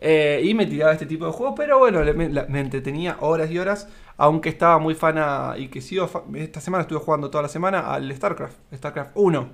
eh, 0.00 0.40
y 0.45 0.54
me 0.54 0.66
tiraba 0.66 0.92
este 0.92 1.07
tipo 1.07 1.26
de 1.26 1.33
juegos, 1.33 1.54
pero 1.57 1.78
bueno, 1.80 2.00
me, 2.14 2.61
entretenía 2.61 3.16
horas 3.18 3.50
y 3.50 3.59
horas. 3.59 3.88
Aunque 4.16 4.49
estaba 4.50 4.78
muy 4.78 4.95
fana 4.95 5.54
y 5.59 5.68
que 5.68 5.80
sigo. 5.80 6.09
Esta 6.37 6.61
semana 6.61 6.83
estuve 6.83 7.00
jugando 7.00 7.30
toda 7.30 7.42
la 7.42 7.49
semana 7.49 7.92
al 7.92 8.14
StarCraft, 8.14 8.57
StarCraft 8.73 9.11
1, 9.14 9.49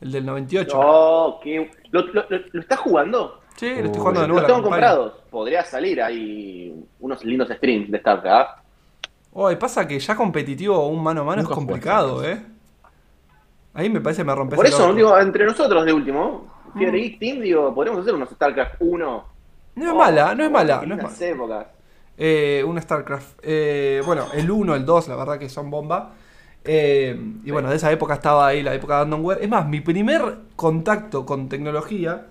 el 0.00 0.12
del 0.12 0.26
98. 0.26 0.78
Oh, 0.80 1.40
qué- 1.42 1.70
¿Lo, 1.90 2.02
lo, 2.06 2.24
lo- 2.28 2.38
lo 2.52 2.60
estás 2.60 2.78
jugando? 2.78 3.40
Sí, 3.56 3.68
lo 3.68 3.74
estoy 3.76 3.90
Uy. 3.90 3.98
jugando 3.98 4.20
de 4.22 4.28
nuevo. 4.28 4.40
Los 4.40 4.46
tengo 4.46 4.62
campaña. 4.62 4.88
comprados. 4.92 5.12
Podría 5.30 5.64
salir 5.64 6.00
ahí 6.02 6.74
unos 7.00 7.24
lindos 7.24 7.48
streams 7.48 7.90
de 7.90 7.98
StarCraft. 7.98 8.60
Oye, 9.32 9.56
pasa 9.56 9.86
que 9.86 9.98
ya 9.98 10.16
competitivo 10.16 10.86
un 10.88 11.02
mano 11.02 11.20
a 11.20 11.24
mano 11.24 11.42
Nunca 11.42 11.52
es 11.54 11.58
complicado, 11.58 12.24
¿eh? 12.24 12.42
Ahí 13.74 13.88
me 13.88 14.00
parece 14.00 14.22
que 14.22 14.26
me 14.26 14.34
rompes 14.34 14.56
Por 14.56 14.66
eso, 14.66 14.92
digo, 14.92 15.16
entre 15.18 15.44
nosotros 15.44 15.84
de 15.84 15.92
último, 15.92 16.52
Fiebre 16.76 16.98
Mm. 16.98 17.02
Geek 17.02 17.18
Team, 17.20 17.40
digo, 17.40 17.74
podríamos 17.74 18.02
hacer 18.02 18.14
unos 18.14 18.28
StarCraft 18.30 18.74
1. 18.80 19.24
No 19.76 19.84
es 19.84 19.90
Oh, 19.92 19.94
mala, 19.94 20.34
no 20.34 20.44
es 20.44 20.50
mala, 20.50 20.82
no 20.84 20.96
es 20.96 21.02
mala. 21.02 21.26
épocas. 21.26 21.66
Eh, 22.18 22.64
un 22.66 22.80
StarCraft. 22.80 23.38
Eh, 23.42 24.02
bueno, 24.04 24.26
el 24.34 24.50
1, 24.50 24.74
el 24.74 24.84
2, 24.84 25.08
la 25.08 25.16
verdad 25.16 25.38
que 25.38 25.48
son 25.48 25.70
bomba. 25.70 26.12
Eh, 26.64 27.18
y 27.44 27.50
bueno, 27.50 27.70
de 27.70 27.76
esa 27.76 27.90
época 27.90 28.14
estaba 28.14 28.46
ahí, 28.46 28.62
la 28.62 28.74
época 28.74 28.94
de 28.94 29.00
Abandonware. 29.00 29.38
Es 29.42 29.48
más, 29.48 29.66
mi 29.66 29.80
primer 29.80 30.36
contacto 30.56 31.24
con 31.24 31.48
tecnología 31.48 32.26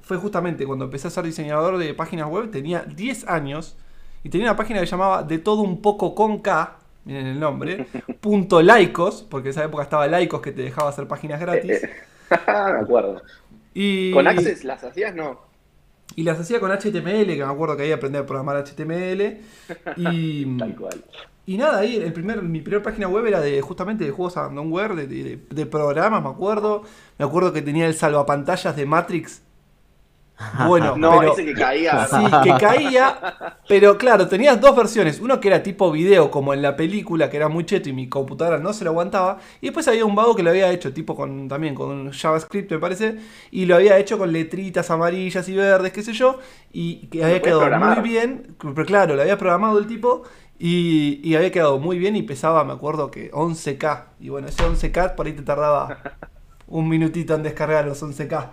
fue 0.00 0.16
justamente 0.16 0.66
cuando 0.66 0.86
empecé 0.86 1.08
a 1.08 1.10
ser 1.10 1.24
diseñador 1.24 1.78
de 1.78 1.92
páginas 1.94 2.28
web. 2.28 2.50
Tenía 2.50 2.82
10 2.82 3.28
años 3.28 3.76
y 4.22 4.28
tenía 4.28 4.46
una 4.46 4.56
página 4.56 4.80
que 4.80 4.86
se 4.86 4.92
llamaba 4.92 5.22
De 5.22 5.38
todo 5.38 5.62
un 5.62 5.82
poco 5.82 6.14
con 6.14 6.38
K. 6.38 6.76
Miren 7.04 7.26
el 7.26 7.40
nombre. 7.40 7.86
punto 8.20 8.62
laicos, 8.62 9.24
porque 9.28 9.48
en 9.48 9.50
esa 9.50 9.64
época 9.64 9.82
estaba 9.82 10.06
laicos 10.06 10.40
que 10.40 10.52
te 10.52 10.62
dejaba 10.62 10.90
hacer 10.90 11.06
páginas 11.06 11.40
gratis. 11.40 11.82
Me 12.30 12.80
acuerdo. 12.80 13.22
Y, 13.74 14.10
¿Con 14.12 14.26
Access 14.26 14.64
las 14.64 14.82
hacías? 14.82 15.14
No. 15.14 15.45
Y 16.14 16.22
las 16.22 16.38
hacía 16.38 16.60
con 16.60 16.70
HTML, 16.70 17.26
que 17.26 17.44
me 17.44 17.52
acuerdo 17.52 17.76
que 17.76 17.82
ahí 17.84 17.92
aprendí 17.92 18.18
a 18.18 18.26
programar 18.26 18.64
HTML. 18.64 19.38
Y, 19.96 20.58
Tal 20.58 20.76
cual. 20.76 21.04
Y 21.46 21.56
nada, 21.58 21.78
ahí 21.78 21.96
el 21.96 22.12
primer, 22.12 22.42
mi 22.42 22.60
primera 22.60 22.82
página 22.82 23.06
web 23.08 23.26
era 23.26 23.40
de 23.40 23.60
justamente 23.60 24.04
de 24.04 24.10
juegos 24.10 24.36
abandonware, 24.36 24.94
de, 24.96 25.06
de, 25.06 25.46
de 25.48 25.66
programas, 25.66 26.22
me 26.22 26.28
acuerdo. 26.28 26.82
Me 27.18 27.24
acuerdo 27.24 27.52
que 27.52 27.62
tenía 27.62 27.86
el 27.86 27.94
salvapantallas 27.94 28.74
de 28.76 28.84
Matrix. 28.86 29.42
Bueno, 30.66 30.96
No, 30.96 31.18
pero, 31.18 31.32
ese 31.32 31.44
que 31.44 31.54
caía. 31.54 32.06
Sí, 32.10 32.24
que 32.44 32.54
caía. 32.58 33.58
Pero 33.68 33.96
claro, 33.96 34.28
tenías 34.28 34.60
dos 34.60 34.76
versiones. 34.76 35.20
Uno 35.20 35.40
que 35.40 35.48
era 35.48 35.62
tipo 35.62 35.90
video, 35.90 36.30
como 36.30 36.52
en 36.52 36.62
la 36.62 36.76
película, 36.76 37.30
que 37.30 37.36
era 37.36 37.48
muy 37.48 37.64
cheto 37.64 37.88
y 37.88 37.92
mi 37.92 38.08
computadora 38.08 38.58
no 38.58 38.72
se 38.72 38.84
lo 38.84 38.90
aguantaba. 38.90 39.38
Y 39.60 39.66
después 39.66 39.88
había 39.88 40.04
un 40.04 40.14
vago 40.14 40.36
que 40.36 40.42
lo 40.42 40.50
había 40.50 40.70
hecho, 40.70 40.92
tipo 40.92 41.16
con 41.16 41.48
también 41.48 41.74
con 41.74 42.12
JavaScript, 42.12 42.70
me 42.70 42.78
parece. 42.78 43.16
Y 43.50 43.66
lo 43.66 43.76
había 43.76 43.98
hecho 43.98 44.18
con 44.18 44.32
letritas 44.32 44.90
amarillas 44.90 45.48
y 45.48 45.56
verdes, 45.56 45.92
qué 45.92 46.02
sé 46.02 46.12
yo. 46.12 46.38
Y 46.72 47.06
que 47.06 47.24
había 47.24 47.40
quedado 47.40 47.60
programar. 47.60 48.00
muy 48.00 48.08
bien. 48.08 48.56
Pero 48.60 48.86
claro, 48.86 49.16
lo 49.16 49.22
había 49.22 49.38
programado 49.38 49.78
el 49.78 49.86
tipo. 49.86 50.22
Y, 50.58 51.20
y 51.22 51.34
había 51.34 51.52
quedado 51.52 51.78
muy 51.78 51.98
bien 51.98 52.16
y 52.16 52.22
pesaba, 52.22 52.64
me 52.64 52.72
acuerdo 52.72 53.10
que 53.10 53.30
11K. 53.30 54.04
Y 54.20 54.30
bueno, 54.30 54.48
ese 54.48 54.62
11K 54.62 55.14
por 55.14 55.26
ahí 55.26 55.32
te 55.32 55.42
tardaba 55.42 55.98
un 56.66 56.88
minutito 56.88 57.34
en 57.34 57.42
descargar 57.42 57.86
los 57.86 58.02
11K. 58.02 58.50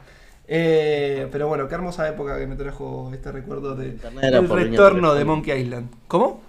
Eh, 0.55 1.27
pero 1.31 1.47
bueno, 1.47 1.67
qué 1.67 1.73
hermosa 1.73 2.07
época 2.07 2.37
que 2.37 2.45
me 2.45 2.55
trajo 2.55 3.09
este 3.11 3.31
recuerdo 3.31 3.73
de 3.73 3.97
el 4.21 4.21
línea 4.21 4.41
retorno 4.41 5.15
de. 5.15 5.25
Monkey 5.25 5.59
Island. 5.59 5.89
¿Cómo? 6.07 6.41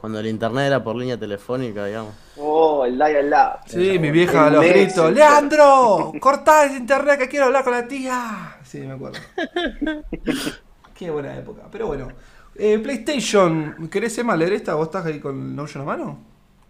Cuando 0.00 0.18
el 0.18 0.28
internet 0.28 0.68
era 0.68 0.82
por 0.82 0.96
línea 0.96 1.18
telefónica, 1.18 1.84
digamos. 1.84 2.14
Oh, 2.38 2.86
el 2.86 2.96
Dial 2.96 3.28
Lab. 3.28 3.60
Sí, 3.66 3.98
mi 3.98 4.10
vieja 4.10 4.46
a 4.46 4.48
El 4.48 4.54
los 4.54 4.64
gritos. 4.64 5.12
¡Leandro! 5.12 6.14
¡Cortá 6.20 6.64
ese 6.64 6.78
internet 6.78 7.18
que 7.18 7.28
quiero 7.28 7.44
hablar 7.44 7.64
con 7.64 7.74
la 7.74 7.86
tía! 7.86 8.56
Sí, 8.64 8.78
me 8.80 8.94
acuerdo. 8.94 9.18
Qué 10.94 11.10
buena 11.10 11.36
época. 11.36 11.64
Pero 11.70 11.88
bueno. 11.88 12.08
Eh, 12.54 12.78
PlayStation, 12.78 13.90
¿querés 13.90 14.16
Emma 14.16 14.36
leer 14.36 14.54
esta? 14.54 14.74
¿Vos 14.74 14.86
estás 14.86 15.04
ahí 15.04 15.20
con 15.20 15.38
el 15.38 15.54
Notion 15.54 15.82
a 15.82 15.86
mano? 15.86 16.18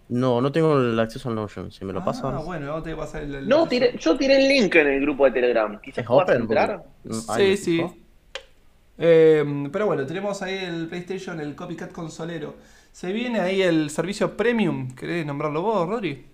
No, 0.08 0.40
no 0.40 0.52
tengo 0.52 0.78
el 0.78 0.98
acceso 1.00 1.28
al 1.30 1.34
Notion. 1.34 1.72
Si 1.72 1.84
me 1.84 1.92
lo 1.92 2.00
Ah, 2.00 2.04
pasas. 2.04 2.44
bueno, 2.44 2.72
vos 2.72 2.82
te 2.82 2.92
voy 2.92 3.02
a 3.02 3.04
pasar 3.06 3.22
el. 3.22 3.34
el- 3.36 3.48
No, 3.48 3.66
tiré- 3.66 3.96
yo 3.98 4.16
tiré 4.16 4.36
el 4.36 4.48
link 4.48 4.74
en 4.74 4.86
el 4.86 5.00
grupo 5.00 5.24
de 5.24 5.30
Telegram. 5.32 5.80
Quizás 5.80 5.98
¿Es 5.98 6.06
puedas 6.06 6.36
entrar. 6.36 6.82
Porque- 7.02 7.56
Sí, 7.56 7.56
sí. 7.56 7.80
¿no? 7.82 7.94
Eh, 8.98 9.44
pero 9.72 9.86
bueno, 9.86 10.06
tenemos 10.06 10.40
ahí 10.42 10.56
el 10.56 10.86
PlayStation, 10.88 11.40
el 11.40 11.54
Copycat 11.56 11.90
Consolero. 11.90 12.54
Se 12.92 13.12
viene 13.12 13.40
ahí 13.40 13.60
el 13.62 13.90
servicio 13.90 14.36
Premium. 14.36 14.94
¿Querés 14.94 15.26
nombrarlo 15.26 15.62
vos, 15.62 15.88
Rodri? 15.88 16.26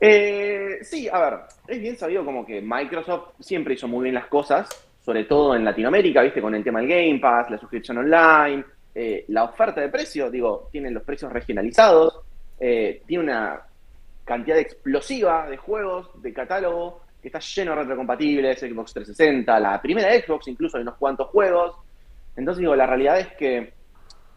Eh, 0.00 0.78
sí, 0.82 1.08
a 1.08 1.18
ver, 1.18 1.38
es 1.66 1.80
bien 1.80 1.96
sabido 1.96 2.24
como 2.24 2.46
que 2.46 2.60
Microsoft 2.62 3.30
siempre 3.40 3.74
hizo 3.74 3.88
muy 3.88 4.04
bien 4.04 4.14
las 4.14 4.26
cosas, 4.26 4.68
sobre 5.04 5.24
todo 5.24 5.56
en 5.56 5.64
Latinoamérica, 5.64 6.22
viste, 6.22 6.40
con 6.40 6.54
el 6.54 6.62
tema 6.62 6.80
del 6.80 6.88
Game 6.88 7.18
Pass, 7.18 7.50
la 7.50 7.58
suscripción 7.58 7.98
online, 7.98 8.64
eh, 8.94 9.24
la 9.28 9.44
oferta 9.44 9.80
de 9.80 9.88
precios, 9.88 10.30
digo, 10.30 10.68
tienen 10.70 10.94
los 10.94 11.02
precios 11.02 11.32
regionalizados, 11.32 12.20
eh, 12.60 13.02
tiene 13.06 13.24
una 13.24 13.62
cantidad 14.24 14.58
explosiva 14.58 15.48
de 15.48 15.56
juegos, 15.56 16.10
de 16.22 16.32
catálogo, 16.32 17.00
que 17.20 17.28
está 17.28 17.40
lleno 17.40 17.72
de 17.72 17.78
retrocompatibles, 17.78 18.60
Xbox 18.60 18.92
360, 18.92 19.58
la 19.58 19.80
primera 19.80 20.12
Xbox 20.14 20.48
incluso 20.48 20.76
hay 20.76 20.82
unos 20.82 20.96
cuantos 20.96 21.28
juegos. 21.28 21.76
Entonces 22.36 22.60
digo, 22.60 22.76
la 22.76 22.86
realidad 22.86 23.18
es 23.18 23.28
que 23.34 23.72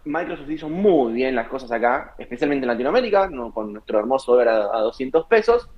Microsoft 0.05 0.49
hizo 0.49 0.69
muy 0.69 1.13
bien 1.13 1.35
las 1.35 1.47
cosas 1.47 1.71
acá, 1.71 2.15
especialmente 2.17 2.63
en 2.63 2.69
Latinoamérica, 2.69 3.27
¿no? 3.27 3.53
con 3.53 3.73
nuestro 3.73 3.99
hermoso 3.99 4.33
dólar 4.33 4.47
a, 4.47 4.77
a 4.77 4.81
200 4.81 5.25
pesos. 5.27 5.69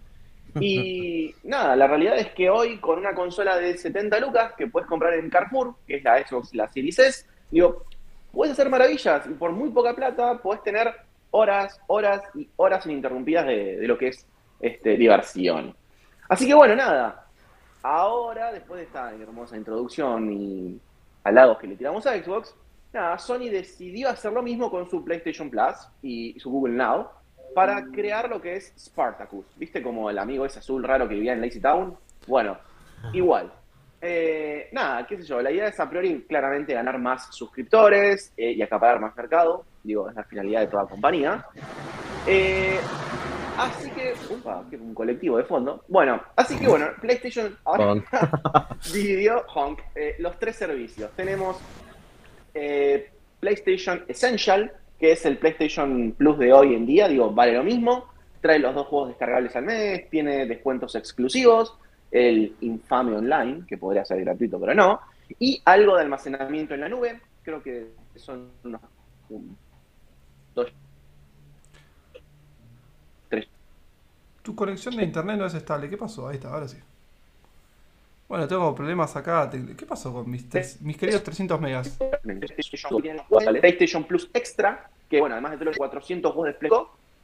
Y 0.59 1.33
nada, 1.43 1.75
la 1.75 1.87
realidad 1.87 2.17
es 2.17 2.27
que 2.33 2.49
hoy 2.49 2.77
con 2.77 2.99
una 2.99 3.13
consola 3.13 3.57
de 3.57 3.77
70 3.77 4.19
lucas 4.19 4.53
que 4.57 4.67
puedes 4.67 4.87
comprar 4.87 5.13
en 5.15 5.29
Carrefour, 5.29 5.75
que 5.85 5.95
es 5.95 6.03
la 6.03 6.25
Xbox, 6.25 6.53
la 6.53 6.71
Series 6.71 6.99
S, 6.99 7.25
digo, 7.51 7.83
puedes 8.31 8.53
hacer 8.53 8.69
maravillas 8.69 9.25
y 9.27 9.33
por 9.33 9.51
muy 9.51 9.69
poca 9.69 9.93
plata 9.93 10.37
puedes 10.41 10.63
tener 10.63 10.93
horas, 11.35 11.79
horas 11.87 12.21
y 12.35 12.47
horas 12.57 12.85
ininterrumpidas 12.85 13.45
de, 13.45 13.77
de 13.77 13.87
lo 13.87 13.97
que 13.97 14.09
es 14.09 14.25
este, 14.59 14.95
diversión. 14.97 15.75
Así 16.29 16.47
que 16.47 16.53
bueno, 16.53 16.75
nada, 16.75 17.25
ahora, 17.81 18.51
después 18.51 18.79
de 18.79 18.85
esta 18.85 19.13
hermosa 19.13 19.57
introducción 19.57 20.31
y 20.31 20.79
halagos 21.23 21.57
que 21.57 21.67
le 21.67 21.75
tiramos 21.75 22.05
a 22.05 22.13
Xbox, 22.13 22.55
nada, 22.93 23.17
Sony 23.17 23.49
decidió 23.49 24.09
hacer 24.09 24.31
lo 24.31 24.43
mismo 24.43 24.69
con 24.69 24.87
su 24.89 25.03
PlayStation 25.03 25.49
Plus 25.49 25.75
y 26.01 26.39
su 26.39 26.51
Google 26.51 26.75
Now 26.75 27.09
para 27.55 27.83
crear 27.87 28.29
lo 28.29 28.39
que 28.39 28.55
es 28.55 28.73
Spartacus. 28.77 29.45
¿Viste 29.57 29.81
como 29.81 30.09
el 30.09 30.19
amigo 30.19 30.45
ese 30.45 30.59
azul 30.59 30.83
raro 30.83 31.09
que 31.09 31.15
vivía 31.15 31.33
en 31.33 31.41
Lazy 31.41 31.59
Town? 31.59 31.97
Bueno, 32.27 32.57
igual. 33.11 33.51
Eh, 34.05 34.67
nada, 34.73 35.07
qué 35.07 35.15
sé 35.15 35.23
yo, 35.23 35.41
la 35.41 35.49
idea 35.49 35.67
es 35.67 35.79
a 35.79 35.89
priori 35.89 36.25
claramente 36.27 36.73
ganar 36.73 36.99
más 36.99 37.33
suscriptores 37.33 38.33
eh, 38.35 38.51
y 38.51 38.61
acaparar 38.61 38.99
más 38.99 39.15
mercado. 39.15 39.63
Digo, 39.81 40.09
es 40.09 40.15
la 40.15 40.25
finalidad 40.25 40.59
de 40.59 40.67
toda 40.67 40.85
compañía. 40.87 41.45
Eh, 42.27 42.77
así 43.57 43.89
que, 43.91 44.13
upa, 44.29 44.65
que 44.69 44.75
un 44.75 44.93
colectivo 44.93 45.37
de 45.37 45.45
fondo. 45.45 45.85
Bueno, 45.87 46.21
así 46.35 46.59
que 46.59 46.67
bueno, 46.67 46.87
PlayStation 46.99 47.57
ahora 47.63 47.95
dividió 48.93 49.45
Honk, 49.47 49.79
los 50.19 50.37
tres 50.37 50.57
servicios. 50.57 51.09
Tenemos 51.15 51.61
PlayStation 53.39 54.03
Essential, 54.09 54.73
que 54.99 55.13
es 55.13 55.25
el 55.25 55.37
PlayStation 55.37 56.11
Plus 56.11 56.37
de 56.39 56.51
hoy 56.51 56.75
en 56.75 56.85
día, 56.85 57.07
digo, 57.07 57.31
vale 57.31 57.53
lo 57.53 57.63
mismo. 57.63 58.09
Trae 58.41 58.59
los 58.59 58.75
dos 58.75 58.87
juegos 58.87 59.09
descargables 59.09 59.55
al 59.55 59.63
mes, 59.63 60.09
tiene 60.09 60.45
descuentos 60.45 60.93
exclusivos, 60.95 61.77
el 62.13 62.55
infame 62.61 63.15
online, 63.15 63.65
que 63.67 63.77
podría 63.77 64.05
ser 64.05 64.19
gratuito, 64.21 64.59
pero 64.59 64.75
no, 64.75 64.99
y 65.39 65.59
algo 65.65 65.95
de 65.95 66.03
almacenamiento 66.03 66.75
en 66.75 66.81
la 66.81 66.89
nube, 66.89 67.19
creo 67.41 67.61
que 67.63 67.87
son 68.15 68.51
unos 68.63 68.81
un- 69.29 69.57
dos, 70.53 70.71
tres 73.29 73.47
Tu 74.43 74.55
conexión 74.55 74.95
de 74.95 75.03
internet 75.03 75.37
no 75.37 75.45
es 75.47 75.55
estable. 75.55 75.89
¿Qué 75.89 75.97
pasó? 75.97 76.27
Ahí 76.27 76.35
está, 76.35 76.49
ahora 76.53 76.67
sí. 76.67 76.77
Bueno, 78.29 78.47
tengo 78.47 78.73
problemas 78.75 79.15
acá. 79.15 79.49
¿Qué 79.49 79.85
pasó 79.85 80.13
con 80.13 80.29
mis, 80.29 80.47
tres- 80.49 80.81
mis 80.81 80.97
queridos 80.97 81.23
300 81.23 81.59
megas? 81.59 81.97
PlayStation, 82.21 82.91
PlayStation 83.59 84.03
Plus 84.05 84.29
Extra, 84.33 84.89
que 85.09 85.19
bueno, 85.19 85.35
además 85.35 85.57
de 85.57 85.65
los 85.65 85.77
400 85.77 86.31
juegos 86.33 86.53
de 86.53 86.59
Play, 86.59 86.71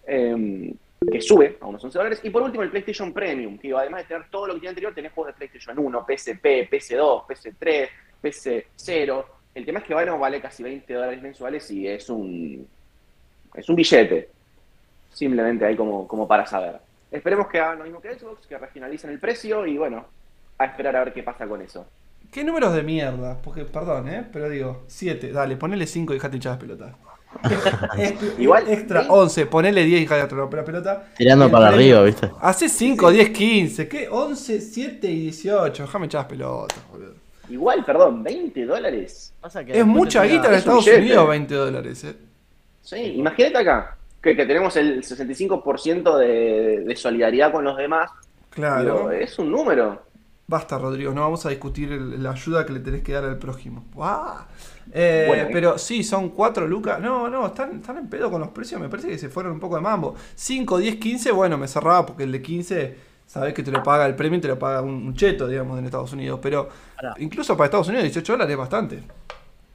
eh, 0.08 0.74
que 1.12 1.22
sube 1.22 1.58
a 1.62 1.68
unos 1.68 1.84
11 1.84 1.98
dólares. 1.98 2.20
Y 2.24 2.30
por 2.30 2.42
último, 2.42 2.64
el 2.64 2.70
PlayStation 2.70 3.14
Premium, 3.14 3.58
que 3.58 3.74
además 3.74 4.02
de 4.02 4.08
tener 4.08 4.30
todo 4.30 4.48
lo 4.48 4.54
que 4.54 4.62
tiene 4.62 4.70
anterior, 4.70 4.94
tenés 4.94 5.14
juegos 5.14 5.34
de 5.34 5.38
PlayStation 5.38 5.78
1, 5.80 6.06
PSP, 6.06 6.70
PS2, 6.70 7.26
PS3, 7.26 7.90
PS0. 8.22 9.26
El 9.56 9.66
tema 9.66 9.80
es 9.80 9.86
que 9.86 9.94
bueno, 9.94 10.20
vale 10.20 10.42
casi 10.42 10.64
20 10.64 10.94
dólares 10.94 11.22
mensuales 11.22 11.70
y 11.72 11.88
es 11.88 12.10
un, 12.10 12.68
es 13.54 13.70
un 13.70 13.76
billete. 13.76 14.30
Simplemente 15.12 15.66
ahí 15.66 15.76
como, 15.76 16.08
como 16.08 16.28
para 16.28 16.46
saber. 16.46 16.78
Esperemos 17.12 17.48
que 17.48 17.60
hagan 17.60 17.80
lo 17.80 17.86
mismo 17.86 18.02
que 18.02 18.14
Xbox, 18.14 18.46
que 18.46 18.58
regionalicen 18.58 19.10
el 19.10 19.20
precio 19.20 19.66
y 19.66 19.78
bueno, 19.78 20.06
a 20.58 20.66
esperar 20.66 20.96
a 20.96 21.06
ver 21.06 21.14
qué 21.14 21.24
pasa 21.24 21.48
con 21.48 21.62
eso. 21.62 21.88
¿Qué 22.32 22.44
números 22.44 22.76
de 22.76 22.84
mierda? 22.84 23.42
Porque, 23.42 23.66
perdón, 23.66 24.08
¿eh? 24.08 24.24
Pero 24.32 24.50
digo, 24.50 24.84
7. 24.88 25.32
Dale, 25.32 25.56
ponele 25.56 25.88
5 25.88 26.14
y 26.14 26.18
dejate 26.18 26.36
hinchar 26.36 26.52
las 26.52 26.60
pelotas. 26.60 26.96
Igual, 28.38 28.68
Extra 28.70 29.04
¿sí? 29.04 29.08
11, 29.10 29.46
ponele 29.46 29.84
10 29.86 30.02
y 30.02 30.06
dejate 30.06 30.36
la 30.36 30.50
pelota. 30.66 31.06
Tirando 31.18 31.50
para 31.50 31.68
arriba, 31.70 32.02
¿viste? 32.04 32.30
Hace 32.42 32.68
5, 32.70 33.12
10, 33.12 33.30
15. 33.30 33.88
¿Qué? 33.88 34.08
11, 34.10 34.62
7 34.62 35.08
y 35.10 35.20
18. 35.22 35.84
Déjame 35.84 36.06
echar 36.08 36.22
las 36.22 36.30
pelotas, 36.30 36.80
boludo. 36.92 37.14
Igual, 37.50 37.84
perdón, 37.84 38.24
20 38.24 38.66
dólares. 38.66 39.34
Pasa 39.42 39.64
que 39.66 39.78
Es 39.80 39.86
mucha 39.86 40.24
guita 40.24 40.48
en 40.48 40.54
es 40.54 40.60
Estados 40.60 40.86
billete. 40.86 41.02
Unidos, 41.04 41.30
20 41.30 41.56
dólares, 41.56 42.04
¿eh? 42.04 42.16
Sí, 42.82 42.96
imagínate 42.98 43.58
acá, 43.58 43.98
que, 44.22 44.36
que 44.36 44.46
tenemos 44.46 44.76
el 44.76 45.02
65% 45.04 46.18
de, 46.18 46.84
de 46.86 46.96
solidaridad 46.96 47.52
con 47.52 47.64
los 47.64 47.78
demás. 47.78 48.12
Claro. 48.50 48.84
Digo, 48.98 49.12
es 49.12 49.38
un 49.40 49.52
número. 49.52 50.04
Basta, 50.48 50.78
Rodrigo, 50.80 51.12
no 51.14 51.22
vamos 51.22 51.46
a 51.46 51.50
discutir 51.50 51.92
el- 51.92 52.22
la 52.24 52.32
ayuda 52.32 52.66
que 52.66 52.74
le 52.74 52.80
tenés 52.80 53.04
que 53.04 53.14
dar 53.14 53.24
al 53.26 53.38
prójimo. 53.38 53.86
¡Guau! 53.94 54.38
Eh, 54.92 55.26
Bueno. 55.28 55.50
pero 55.52 55.78
sí, 55.78 56.04
son 56.04 56.30
4 56.30 56.68
lucas. 56.68 57.00
No, 57.00 57.30
no, 57.30 57.48
están, 57.48 57.76
están 57.78 57.98
en 57.98 58.10
pedo 58.10 58.30
con 58.32 58.42
los 58.42 58.50
precios. 58.50 58.82
Me 58.82 58.90
parece 58.90 59.08
que 59.10 59.18
se 59.18 59.30
fueron 59.30 59.52
un 59.54 59.60
poco 59.60 59.76
de 59.76 59.82
mambo. 59.82 60.16
5, 60.36 60.78
10, 60.80 60.96
15, 60.96 61.32
bueno, 61.32 61.58
me 61.58 61.68
cerraba 61.68 62.06
porque 62.06 62.24
el 62.24 62.32
de 62.32 62.42
15, 62.42 62.98
sabés 63.26 63.54
que 63.54 63.62
te 63.64 63.72
lo 63.72 63.84
paga 63.84 64.06
el 64.08 64.16
premio 64.16 64.38
y 64.40 64.42
te 64.42 64.48
lo 64.48 64.58
paga 64.58 64.82
un, 64.82 64.90
un 64.94 65.14
cheto, 65.16 65.48
digamos, 65.48 65.78
en 65.78 65.86
Estados 65.86 66.12
Unidos. 66.14 66.40
Pero 66.42 66.70
Pará. 66.96 67.14
incluso 67.20 67.56
para 67.56 67.66
Estados 67.66 67.88
Unidos, 67.88 68.04
18 68.04 68.34
dólares 68.34 68.52
es 68.52 68.58
bastante. 68.58 69.04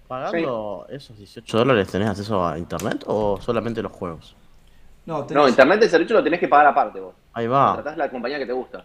¿Pagando 0.09 0.87
esos 0.91 1.17
18 1.17 1.59
dólares 1.59 1.89
tenés 1.89 2.09
acceso 2.09 2.47
a 2.47 2.59
internet 2.59 3.05
o 3.07 3.41
solamente 3.41 3.81
los 3.83 3.91
juegos? 3.93 4.37
No, 5.07 5.27
tenés- 5.27 5.35
No, 5.35 5.49
internet 5.49 5.81
de 5.81 5.89
servicio 5.89 6.17
lo 6.17 6.23
tenés 6.23 6.41
que 6.41 6.49
pagar 6.49 6.67
aparte 6.67 7.01
vos. 7.01 7.15
Ahí 7.33 7.47
va. 7.47 7.75
Tratás 7.75 7.97
la 7.97 8.11
compañía 8.11 8.39
que 8.39 8.47
te 8.47 8.53
gusta. 8.53 8.85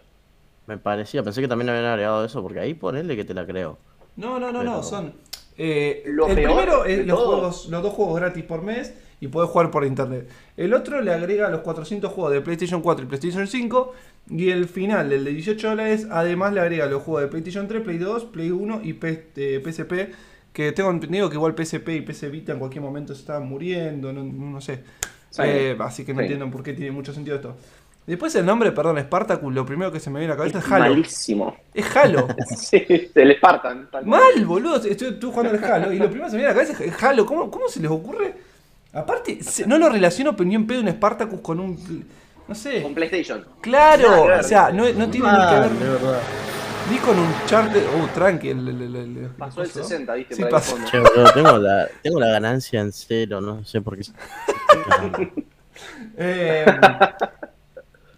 Me 0.66 0.78
parecía, 0.78 1.22
pensé 1.22 1.40
que 1.40 1.48
también 1.48 1.68
habían 1.68 1.84
agregado 1.84 2.24
eso, 2.24 2.42
porque 2.42 2.60
ahí 2.60 2.74
ponele 2.74 3.16
que 3.16 3.24
te 3.24 3.34
la 3.34 3.44
creo. 3.46 3.78
No, 4.16 4.38
no, 4.40 4.50
no, 4.50 4.62
no, 4.62 4.82
son. 4.82 5.12
Eh, 5.58 6.02
Lo 6.06 6.28
el 6.28 6.34
peor 6.36 6.50
primero 6.52 6.84
es 6.84 7.06
los, 7.06 7.18
juegos, 7.18 7.66
los 7.68 7.82
dos 7.82 7.92
juegos 7.92 8.20
gratis 8.20 8.44
por 8.44 8.62
mes 8.62 8.94
y 9.20 9.28
podés 9.28 9.50
jugar 9.50 9.70
por 9.70 9.84
internet. 9.84 10.28
El 10.56 10.72
otro 10.72 11.00
le 11.02 11.12
agrega 11.12 11.48
los 11.50 11.60
400 11.60 12.10
juegos 12.12 12.32
de 12.32 12.40
PlayStation 12.40 12.80
4 12.80 13.04
y 13.04 13.08
PlayStation 13.08 13.46
5. 13.46 13.92
Y 14.30 14.50
el 14.50 14.66
final, 14.68 15.12
el 15.12 15.24
de 15.24 15.32
18 15.32 15.68
dólares, 15.70 16.06
además 16.10 16.52
le 16.54 16.60
agrega 16.60 16.86
los 16.86 17.02
juegos 17.02 17.22
de 17.22 17.28
PlayStation 17.28 17.66
3, 17.68 17.82
Play 17.82 17.98
2, 17.98 18.24
Play 18.26 18.50
1 18.50 18.80
y 18.84 18.92
P- 18.94 19.26
eh, 19.36 19.60
PSP. 19.64 20.10
Que 20.52 20.72
tengo 20.72 20.90
entendido 20.90 21.28
que 21.28 21.36
igual 21.36 21.54
PSP 21.56 21.88
y 21.96 22.00
PC 22.00 22.28
Vita 22.28 22.52
en 22.52 22.58
cualquier 22.58 22.82
momento 22.82 23.14
se 23.14 23.20
estaban 23.20 23.46
muriendo, 23.48 24.12
no, 24.12 24.22
no 24.24 24.60
sé. 24.60 24.80
Sí. 25.30 25.42
Eh, 25.44 25.76
así 25.78 26.04
que 26.04 26.12
no 26.12 26.18
Sí. 26.20 26.24
entiendo 26.24 26.50
por 26.50 26.62
qué 26.62 26.72
tiene 26.72 26.90
mucho 26.90 27.12
sentido 27.12 27.36
esto. 27.36 27.56
Después 28.06 28.34
el 28.34 28.44
nombre, 28.44 28.72
perdón, 28.72 28.98
Spartacus, 28.98 29.54
lo 29.54 29.64
primero 29.64 29.92
que 29.92 30.00
se 30.00 30.10
me 30.10 30.18
viene 30.18 30.32
a 30.32 30.36
la 30.36 30.38
cabeza 30.42 30.58
es 30.58 30.64
Halo. 30.72 30.78
Malísimo. 30.90 31.56
Es 31.72 31.96
Halo. 31.96 32.26
Sí, 32.56 32.84
el 33.14 33.36
Spartan. 33.36 33.88
Mal, 34.04 34.44
boludo. 34.44 34.76
Estoy, 34.76 35.08
estoy 35.08 35.30
jugando 35.30 35.50
al 35.56 35.64
Halo 35.64 35.92
y 35.92 35.98
lo 35.98 36.06
primero 36.06 36.24
que 36.24 36.30
se 36.30 36.36
me 36.36 36.42
viene 36.42 36.52
a 36.52 36.56
la 36.56 36.62
cabeza 36.66 36.82
es 36.84 37.02
Halo. 37.02 37.24
¿Cómo, 37.26 37.50
cómo 37.50 37.68
se 37.68 37.78
les 37.80 37.90
ocurre? 37.90 38.34
Aparte, 38.92 39.42
se- 39.44 39.66
no 39.66 39.78
lo 39.78 39.88
relaciono 39.88 40.34
pero 40.34 40.48
ni 40.48 40.56
en 40.56 40.66
pedo 40.66 40.80
un 40.80 40.88
Spartacus 40.88 41.40
con 41.40 41.60
un. 41.60 41.74
No 41.76 42.46
Con 42.46 42.56
sé. 42.56 42.84
PlayStation. 42.94 43.44
Claro, 43.60 44.24
o 44.24 44.42
sea, 44.42 44.70
no, 44.72 44.82
no 44.92 45.08
tiene 45.08 45.28
ni 45.30 45.38
que 45.48 45.60
ver 45.60 45.70
de 45.70 45.88
verdad. 45.90 46.20
ni 46.90 46.96
con 46.98 47.16
un 47.16 47.32
charter. 47.46 47.84
Uh, 48.02 48.06
tranqui, 48.12 48.48
el. 48.48 48.66
el- 48.68 48.96
el- 48.96 49.28
Pasó 49.38 49.62
el 49.62 49.68
coso. 49.70 49.84
60, 49.84 50.14
¿viste? 50.14 50.34
Sí, 50.34 50.42
pasó. 50.50 50.76
Che, 50.90 50.98
boludo, 50.98 51.32
tengo 51.32 51.58
la, 51.58 51.88
tengo 52.02 52.18
la 52.18 52.26
ganancia 52.28 52.80
en 52.80 52.90
cero, 52.92 53.40
no 53.40 53.62
sé 53.64 53.80
por 53.80 53.96
qué. 53.96 54.02
Eh, 56.16 56.66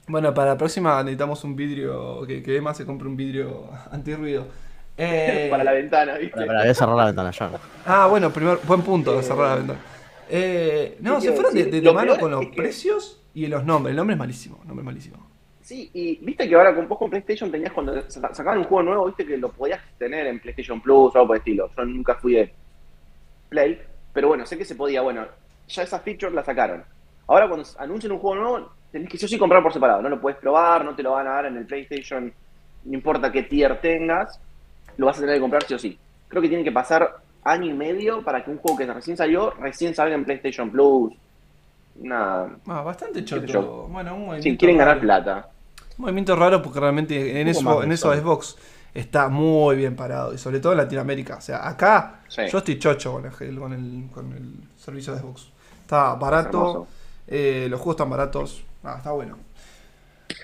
bueno, 0.09 0.35
para 0.35 0.51
la 0.53 0.59
próxima 0.59 1.03
necesitamos 1.03 1.43
un 1.45 1.57
vidrio. 1.57 2.27
Que, 2.27 2.43
que 2.43 2.57
Emma 2.57 2.75
se 2.75 2.85
compre 2.87 3.09
un 3.09 3.17
vidrio 3.17 3.69
antirruido. 3.91 4.47
Eh, 4.99 5.49
Para 5.51 5.65
la 5.65 5.73
ventana, 5.73 6.19
¿viste? 6.19 6.35
Para, 6.35 6.47
para, 6.49 6.61
voy 6.61 6.69
a 6.69 6.75
cerrar 6.75 6.97
la 6.97 7.07
ventana 7.07 7.31
ya. 7.31 7.51
Ah, 7.87 8.07
bueno, 8.09 8.31
primer, 8.31 8.59
buen 8.65 8.83
punto 8.83 9.17
de 9.17 9.23
cerrar 9.23 9.49
la 9.49 9.55
ventana. 9.57 9.79
Eh, 10.29 10.99
no, 11.01 11.15
¿Qué 11.17 11.23
se 11.29 11.33
fueron 11.33 11.55
de, 11.55 11.65
decir? 11.65 11.83
de- 11.83 11.93
mano 11.95 12.19
con 12.19 12.31
los 12.31 12.43
es 12.43 12.49
que- 12.51 12.57
precios 12.57 13.19
y 13.33 13.47
los 13.47 13.65
nombres. 13.65 13.93
El 13.93 13.97
nombre 13.97 14.13
es 14.15 14.19
malísimo. 14.19 14.59
El 14.61 14.69
nombre 14.69 14.83
es 14.83 14.87
malísimo. 14.87 15.17
Sí, 15.63 15.91
y 15.95 16.17
viste 16.23 16.47
que 16.47 16.55
ahora 16.55 16.75
con 16.75 16.87
vos 16.89 16.99
con 16.99 17.09
PlayStation 17.09 17.51
tenías 17.51 17.73
cuando 17.73 17.95
saca- 18.11 18.35
sacaban 18.35 18.59
un 18.59 18.65
juego 18.65 18.83
nuevo, 18.83 19.07
viste 19.07 19.25
que 19.25 19.39
lo 19.39 19.51
podías 19.51 19.81
tener 19.99 20.27
en 20.27 20.39
PlayStation 20.41 20.79
Plus 20.83 20.95
o 20.95 21.13
algo 21.15 21.29
por 21.29 21.37
el 21.37 21.41
estilo. 21.41 21.71
Yo 21.75 21.85
nunca 21.87 22.17
fui 22.17 22.35
de 22.35 22.53
Play, 23.49 23.81
pero 24.13 24.29
bueno, 24.29 24.45
sé 24.45 24.59
que 24.59 24.67
se 24.67 24.75
podía. 24.75 25.01
Bueno, 25.01 25.25
ya 25.69 25.83
esa 25.85 26.01
feature 26.01 26.33
la 26.35 26.45
sacaron. 26.45 26.85
Ahora 27.29 27.49
cuando 27.49 27.67
anuncian 27.79 28.13
un 28.13 28.19
juego 28.19 28.37
nuevo, 28.37 28.73
tenés 28.93 29.09
que 29.09 29.19
sí 29.19 29.25
o 29.25 29.29
sí 29.29 29.39
comprar 29.39 29.63
por 29.63 29.73
separado. 29.73 30.03
No 30.03 30.09
lo 30.09 30.21
puedes 30.21 30.39
probar, 30.39 30.85
no 30.85 30.95
te 30.95 31.03
lo 31.03 31.13
van 31.13 31.27
a 31.27 31.31
dar 31.31 31.47
en 31.47 31.57
el 31.57 31.67
PlayStation, 31.67 32.33
no 32.85 32.95
importa 32.95 33.33
qué 33.33 33.43
tier 33.43 33.81
tengas, 33.81 34.39
lo 34.97 35.07
vas 35.07 35.17
a 35.17 35.21
tener 35.21 35.37
que 35.37 35.41
comprar 35.41 35.65
sí 35.65 35.75
o 35.75 35.79
sí. 35.79 35.99
Creo 36.29 36.43
que 36.43 36.49
tiene 36.49 36.63
que 36.65 36.73
pasar 36.73 37.17
año 37.45 37.67
y 37.67 37.73
medio 37.73 38.23
para 38.23 38.45
que 38.45 38.51
un 38.51 38.59
juego 38.59 38.79
que 38.79 38.87
recién 38.87 39.17
salió, 39.17 39.51
recién 39.53 39.95
salga 39.95 40.15
en 40.15 40.25
PlayStation 40.25 40.71
Plus. 40.71 41.13
Una... 42.01 42.47
Ah, 42.67 42.83
bastante 42.83 43.25
choto. 43.25 43.89
Bueno, 43.89 44.15
un 44.15 44.21
movimiento 44.27 44.43
Si 44.45 44.57
quieren 44.57 44.79
ganar 44.79 45.01
plata. 45.01 45.49
Un 45.99 46.05
movimiento 46.05 46.37
raro 46.37 46.63
porque 46.63 46.81
realmente 46.81 47.41
en 47.41 47.49
eso, 47.49 47.83
en 47.83 47.93
eso. 47.93 48.15
Xbox 48.15 48.57
está 48.95 49.29
muy 49.29 49.77
bien 49.77 49.95
parado. 49.95 50.33
Y 50.33 50.39
sobre 50.39 50.61
todo 50.61 50.73
en 50.73 50.79
Latinoamérica. 50.79 51.37
O 51.37 51.41
sea, 51.41 51.69
acá 51.69 52.21
Sí. 52.29 52.43
yo 52.51 52.59
estoy 52.59 52.79
chocho 52.79 53.13
con 53.13 53.27
el, 53.27 53.59
con 53.59 53.73
el, 53.75 54.11
con 54.11 54.33
el 54.33 54.55
servicio 54.79 55.13
de 55.13 55.21
Xbox. 55.21 55.51
Está 55.83 56.15
barato. 56.15 56.87
Eh, 57.29 57.67
los 57.69 57.79
juegos 57.79 57.97
están 57.97 58.09
baratos. 58.11 58.65
Ah, 58.83 58.95
está 58.99 59.13
bueno. 59.13 59.39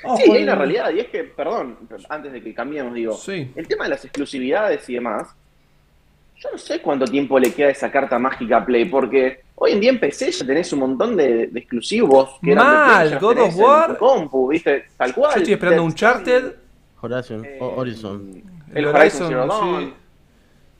Vamos 0.04 0.20
Sí, 0.20 0.30
hay 0.30 0.42
una 0.42 0.54
realidad, 0.54 0.90
y 0.94 1.00
es 1.00 1.08
que, 1.08 1.24
perdón, 1.24 1.78
antes 2.08 2.32
de 2.32 2.42
que 2.42 2.54
cambiemos, 2.54 2.94
digo, 2.94 3.14
Sí. 3.14 3.50
el 3.56 3.66
tema 3.66 3.84
de 3.84 3.90
las 3.90 4.04
exclusividades 4.04 4.88
y 4.88 4.94
demás, 4.94 5.28
yo 6.36 6.50
no 6.52 6.58
sé 6.58 6.80
cuánto 6.80 7.04
tiempo 7.06 7.38
le 7.38 7.52
queda 7.52 7.68
a 7.68 7.70
esa 7.70 7.90
carta 7.90 8.18
mágica 8.18 8.58
a 8.58 8.64
Play, 8.64 8.84
porque 8.84 9.40
hoy 9.56 9.72
en 9.72 9.80
día 9.80 9.90
en 9.90 9.98
PC 9.98 10.30
ya 10.30 10.46
tenés 10.46 10.72
un 10.72 10.80
montón 10.80 11.16
de, 11.16 11.48
de 11.48 11.58
exclusivos 11.60 12.38
que 12.42 12.52
eran 12.52 12.64
de 12.66 12.72
Mal, 12.72 13.08
Play, 13.08 13.10
ya 13.10 13.18
God 13.18 13.38
of 13.38 13.56
War. 13.56 13.90
en 13.90 13.96
compu, 13.96 14.48
¿viste? 14.48 14.84
Tal 14.96 15.14
cual. 15.14 15.32
Yo 15.34 15.38
estoy 15.40 15.54
esperando 15.54 15.82
un 15.82 15.88
Death 15.90 15.98
Charted. 15.98 16.44
Stranding, 16.44 16.58
Horizon, 17.00 17.44
eh, 17.44 17.58
Horizon. 17.60 18.42
El 18.72 18.76
El 18.76 18.86
Horizon, 18.86 19.50
sí. 19.80 19.94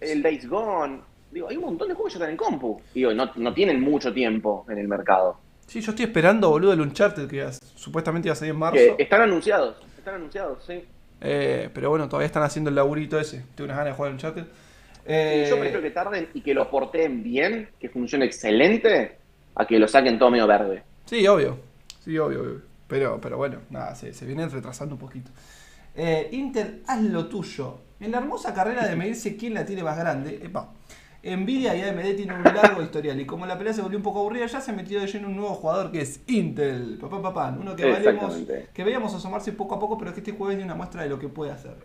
El 0.00 0.22
Days 0.22 0.48
Gone. 0.48 1.00
Digo, 1.32 1.48
hay 1.48 1.56
un 1.56 1.64
montón 1.64 1.88
de 1.88 1.94
juegos 1.94 2.12
que 2.12 2.18
ya 2.20 2.24
están 2.24 2.30
en 2.30 2.36
compu. 2.36 2.80
Digo, 2.94 3.12
no, 3.12 3.30
no 3.34 3.52
tienen 3.52 3.80
mucho 3.80 4.12
tiempo 4.12 4.64
en 4.68 4.78
el 4.78 4.86
mercado. 4.86 5.40
Sí, 5.68 5.82
yo 5.82 5.92
estoy 5.92 6.06
esperando, 6.06 6.48
boludo, 6.48 6.72
el 6.72 6.80
Uncharted 6.80 7.28
que 7.28 7.46
supuestamente 7.76 8.28
iba 8.28 8.32
a 8.32 8.36
salir 8.36 8.54
en 8.54 8.58
marzo. 8.58 8.96
Que 8.96 9.02
están 9.02 9.20
anunciados, 9.20 9.76
están 9.98 10.14
anunciados, 10.14 10.64
sí. 10.66 10.82
Eh, 11.20 11.68
pero 11.74 11.90
bueno, 11.90 12.08
todavía 12.08 12.26
están 12.26 12.42
haciendo 12.42 12.70
el 12.70 12.76
laburito 12.76 13.20
ese. 13.20 13.44
Tengo 13.54 13.66
unas 13.66 13.76
ganas 13.76 13.92
de 13.92 13.96
jugar 13.96 14.08
al 14.08 14.14
Uncharted. 14.14 14.44
Eh, 15.04 15.46
yo 15.48 15.58
prefiero 15.58 15.82
que 15.82 15.90
tarden 15.90 16.28
y 16.32 16.40
que 16.40 16.54
lo 16.54 16.70
porteen 16.70 17.22
bien, 17.22 17.68
que 17.78 17.90
funcione 17.90 18.24
excelente, 18.24 19.18
a 19.54 19.66
que 19.66 19.78
lo 19.78 19.86
saquen 19.86 20.18
todo 20.18 20.30
medio 20.30 20.46
verde. 20.46 20.84
Sí, 21.04 21.26
obvio. 21.28 21.58
Sí, 22.02 22.16
obvio, 22.18 22.40
obvio. 22.40 22.62
Pero, 22.86 23.20
pero 23.20 23.36
bueno, 23.36 23.58
nada, 23.68 23.94
se, 23.94 24.14
se 24.14 24.24
viene 24.24 24.48
retrasando 24.48 24.94
un 24.94 25.00
poquito. 25.00 25.30
Eh, 25.94 26.30
Intel, 26.32 26.82
haz 26.86 27.02
lo 27.02 27.26
tuyo. 27.26 27.80
En 28.00 28.12
la 28.12 28.18
hermosa 28.18 28.54
carrera 28.54 28.86
de 28.86 28.96
medirse 28.96 29.36
quién 29.36 29.52
la 29.52 29.66
tiene 29.66 29.82
más 29.82 29.98
grande, 29.98 30.40
epa, 30.42 30.72
Nvidia 31.22 31.74
y 31.74 31.82
AMD 31.82 32.16
tienen 32.16 32.36
un 32.36 32.44
largo 32.44 32.80
historial 32.82 33.20
y 33.20 33.26
como 33.26 33.44
la 33.44 33.58
pelea 33.58 33.72
se 33.72 33.82
volvió 33.82 33.98
un 33.98 34.04
poco 34.04 34.20
aburrida, 34.20 34.46
ya 34.46 34.60
se 34.60 34.70
ha 34.70 34.74
metido 34.74 35.00
de 35.00 35.08
lleno 35.08 35.28
un 35.28 35.36
nuevo 35.36 35.54
jugador 35.54 35.90
que 35.90 36.00
es 36.00 36.20
Intel, 36.28 36.96
papá 37.00 37.20
papá, 37.20 37.56
uno 37.60 37.74
que 37.74 37.90
valemos, 37.90 38.36
que 38.72 38.84
veíamos 38.84 39.12
asomarse 39.14 39.52
poco 39.52 39.74
a 39.74 39.80
poco, 39.80 39.98
pero 39.98 40.12
que 40.12 40.20
este 40.20 40.32
jueves 40.32 40.56
dio 40.56 40.64
una 40.64 40.76
muestra 40.76 41.02
de 41.02 41.08
lo 41.08 41.18
que 41.18 41.28
puede 41.28 41.50
hacer. 41.50 41.76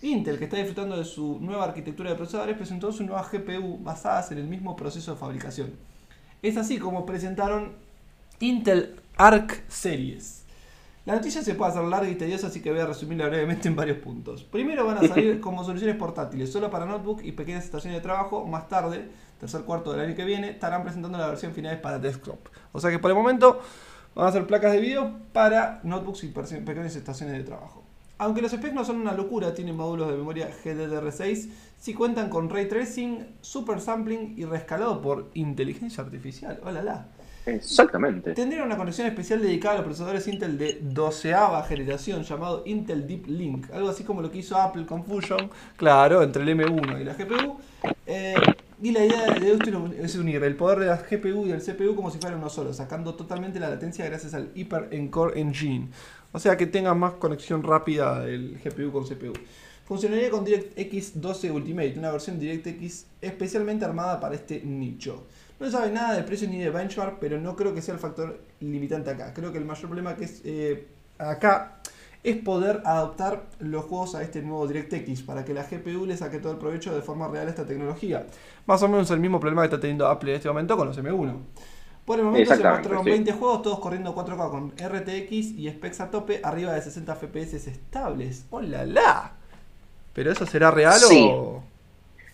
Intel, 0.00 0.38
que 0.38 0.44
está 0.44 0.56
disfrutando 0.56 0.96
de 0.96 1.04
su 1.04 1.38
nueva 1.40 1.64
arquitectura 1.64 2.10
de 2.10 2.16
procesadores, 2.16 2.56
presentó 2.56 2.90
su 2.92 3.04
nueva 3.04 3.28
GPU 3.30 3.78
basadas 3.82 4.32
en 4.32 4.38
el 4.38 4.48
mismo 4.48 4.74
proceso 4.74 5.12
de 5.12 5.18
fabricación. 5.18 5.70
Es 6.42 6.56
así 6.56 6.78
como 6.78 7.06
presentaron 7.06 7.72
Intel 8.40 8.96
Arc 9.16 9.62
Series. 9.68 10.41
La 11.04 11.14
noticia 11.16 11.42
se 11.42 11.56
puede 11.56 11.72
hacer 11.72 11.82
larga 11.82 12.08
y 12.08 12.14
tediosa, 12.14 12.46
así 12.46 12.60
que 12.60 12.70
voy 12.70 12.78
a 12.78 12.86
resumirla 12.86 13.26
brevemente 13.26 13.66
en 13.66 13.74
varios 13.74 13.98
puntos. 13.98 14.44
Primero 14.44 14.86
van 14.86 14.98
a 14.98 15.08
salir 15.08 15.40
como 15.42 15.64
soluciones 15.64 15.96
portátiles, 15.96 16.52
solo 16.52 16.70
para 16.70 16.86
notebook 16.86 17.22
y 17.24 17.32
pequeñas 17.32 17.64
estaciones 17.64 17.98
de 17.98 18.02
trabajo. 18.02 18.46
Más 18.46 18.68
tarde, 18.68 19.08
tercer 19.40 19.62
cuarto 19.62 19.90
del 19.90 20.00
año 20.02 20.14
que 20.14 20.24
viene, 20.24 20.50
estarán 20.50 20.84
presentando 20.84 21.18
la 21.18 21.26
versión 21.26 21.52
final 21.54 21.80
para 21.80 21.98
desktop. 21.98 22.38
O 22.70 22.78
sea 22.78 22.92
que 22.92 23.00
por 23.00 23.10
el 23.10 23.16
momento 23.16 23.60
van 24.14 24.28
a 24.28 24.32
ser 24.32 24.46
placas 24.46 24.72
de 24.72 24.80
video 24.80 25.12
para 25.32 25.80
notebooks 25.82 26.22
y 26.22 26.28
pequeñas 26.28 26.94
estaciones 26.94 27.36
de 27.36 27.42
trabajo. 27.42 27.82
Aunque 28.18 28.40
los 28.40 28.52
specs 28.52 28.72
no 28.72 28.84
son 28.84 29.00
una 29.00 29.12
locura, 29.12 29.54
tienen 29.54 29.76
módulos 29.76 30.08
de 30.08 30.16
memoria 30.16 30.48
GDDR6, 30.62 31.48
si 31.80 31.94
cuentan 31.94 32.28
con 32.28 32.48
ray 32.48 32.68
tracing, 32.68 33.26
super 33.40 33.80
sampling 33.80 34.34
y 34.38 34.44
rescalado 34.44 35.02
por 35.02 35.32
inteligencia 35.34 36.04
artificial. 36.04 36.60
¡Hola 36.64 36.82
la! 36.82 37.08
Exactamente. 37.46 38.34
Tendría 38.34 38.62
una 38.62 38.76
conexión 38.76 39.06
especial 39.06 39.42
dedicada 39.42 39.74
a 39.74 39.76
los 39.78 39.84
procesadores 39.86 40.28
Intel 40.28 40.58
de 40.58 40.78
12 40.80 41.34
generación 41.68 42.22
llamado 42.22 42.62
Intel 42.66 43.06
Deep 43.06 43.26
Link, 43.26 43.70
algo 43.72 43.88
así 43.88 44.04
como 44.04 44.22
lo 44.22 44.30
que 44.30 44.38
hizo 44.38 44.56
Apple 44.56 44.86
con 44.86 45.04
Fusion, 45.04 45.50
claro, 45.76 46.22
entre 46.22 46.42
el 46.42 46.50
M1 46.50 47.00
y 47.00 47.04
la 47.04 47.14
GPU. 47.14 47.58
Eh, 48.06 48.34
y 48.80 48.90
la 48.90 49.04
idea 49.04 49.26
de 49.26 49.52
esto 49.52 49.90
es 49.96 50.16
unir 50.16 50.42
el 50.42 50.56
poder 50.56 50.80
de 50.80 50.86
la 50.86 50.96
GPU 50.96 51.46
y 51.46 51.52
el 51.52 51.62
CPU 51.62 51.94
como 51.94 52.10
si 52.10 52.18
fueran 52.18 52.38
uno 52.38 52.48
solo, 52.48 52.72
sacando 52.72 53.14
totalmente 53.14 53.60
la 53.60 53.68
latencia 53.68 54.04
gracias 54.04 54.34
al 54.34 54.50
Hyper 54.54 54.88
Encore 54.90 55.40
Engine. 55.40 55.88
O 56.32 56.38
sea 56.38 56.56
que 56.56 56.66
tenga 56.66 56.94
más 56.94 57.14
conexión 57.14 57.62
rápida 57.62 58.26
el 58.26 58.58
GPU 58.58 58.90
con 58.90 59.04
CPU. 59.04 59.32
Funcionaría 59.84 60.30
con 60.30 60.44
DirectX 60.44 61.20
12 61.20 61.50
Ultimate, 61.50 61.94
una 61.98 62.10
versión 62.10 62.38
DirectX 62.38 63.06
especialmente 63.20 63.84
armada 63.84 64.18
para 64.18 64.34
este 64.34 64.62
nicho. 64.62 65.26
No 65.62 65.70
sabe 65.70 65.92
nada 65.92 66.14
de 66.14 66.24
precio 66.24 66.48
ni 66.48 66.58
de 66.58 66.70
benchmark, 66.70 67.18
pero 67.20 67.38
no 67.40 67.54
creo 67.54 67.72
que 67.72 67.80
sea 67.80 67.94
el 67.94 68.00
factor 68.00 68.40
limitante 68.58 69.10
acá. 69.10 69.32
Creo 69.32 69.52
que 69.52 69.58
el 69.58 69.64
mayor 69.64 69.86
problema 69.86 70.16
que 70.16 70.24
es 70.24 70.42
eh, 70.44 70.88
acá 71.18 71.76
es 72.24 72.36
poder 72.38 72.82
adaptar 72.84 73.44
los 73.60 73.84
juegos 73.84 74.16
a 74.16 74.22
este 74.22 74.42
nuevo 74.42 74.66
DirectX 74.66 75.22
para 75.22 75.44
que 75.44 75.54
la 75.54 75.62
GPU 75.62 76.04
le 76.04 76.16
saque 76.16 76.38
todo 76.38 76.50
el 76.52 76.58
provecho 76.58 76.92
de 76.92 77.00
forma 77.00 77.28
real 77.28 77.46
a 77.46 77.50
esta 77.50 77.64
tecnología. 77.64 78.26
Más 78.66 78.82
o 78.82 78.88
menos 78.88 79.08
el 79.12 79.20
mismo 79.20 79.38
problema 79.38 79.62
que 79.62 79.66
está 79.66 79.80
teniendo 79.80 80.08
Apple 80.08 80.30
en 80.30 80.36
este 80.36 80.48
momento 80.48 80.76
con 80.76 80.88
los 80.88 80.98
M1. 80.98 81.36
Por 82.04 82.18
el 82.18 82.24
momento 82.24 82.56
se 82.56 82.64
mostraron 82.64 83.04
sí. 83.04 83.10
20 83.10 83.32
juegos, 83.32 83.62
todos 83.62 83.78
corriendo 83.78 84.14
4K 84.16 84.50
con 84.50 84.70
RTX 84.72 85.30
y 85.32 85.70
specs 85.70 86.00
a 86.00 86.10
tope, 86.10 86.40
arriba 86.42 86.72
de 86.72 86.82
60 86.82 87.14
FPS 87.14 87.68
estables. 87.68 88.46
¡Hola 88.50 88.84
la! 88.84 89.32
¿Pero 90.12 90.32
eso 90.32 90.44
será 90.44 90.72
real 90.72 90.98
Sí. 90.98 91.28
o.? 91.32 91.62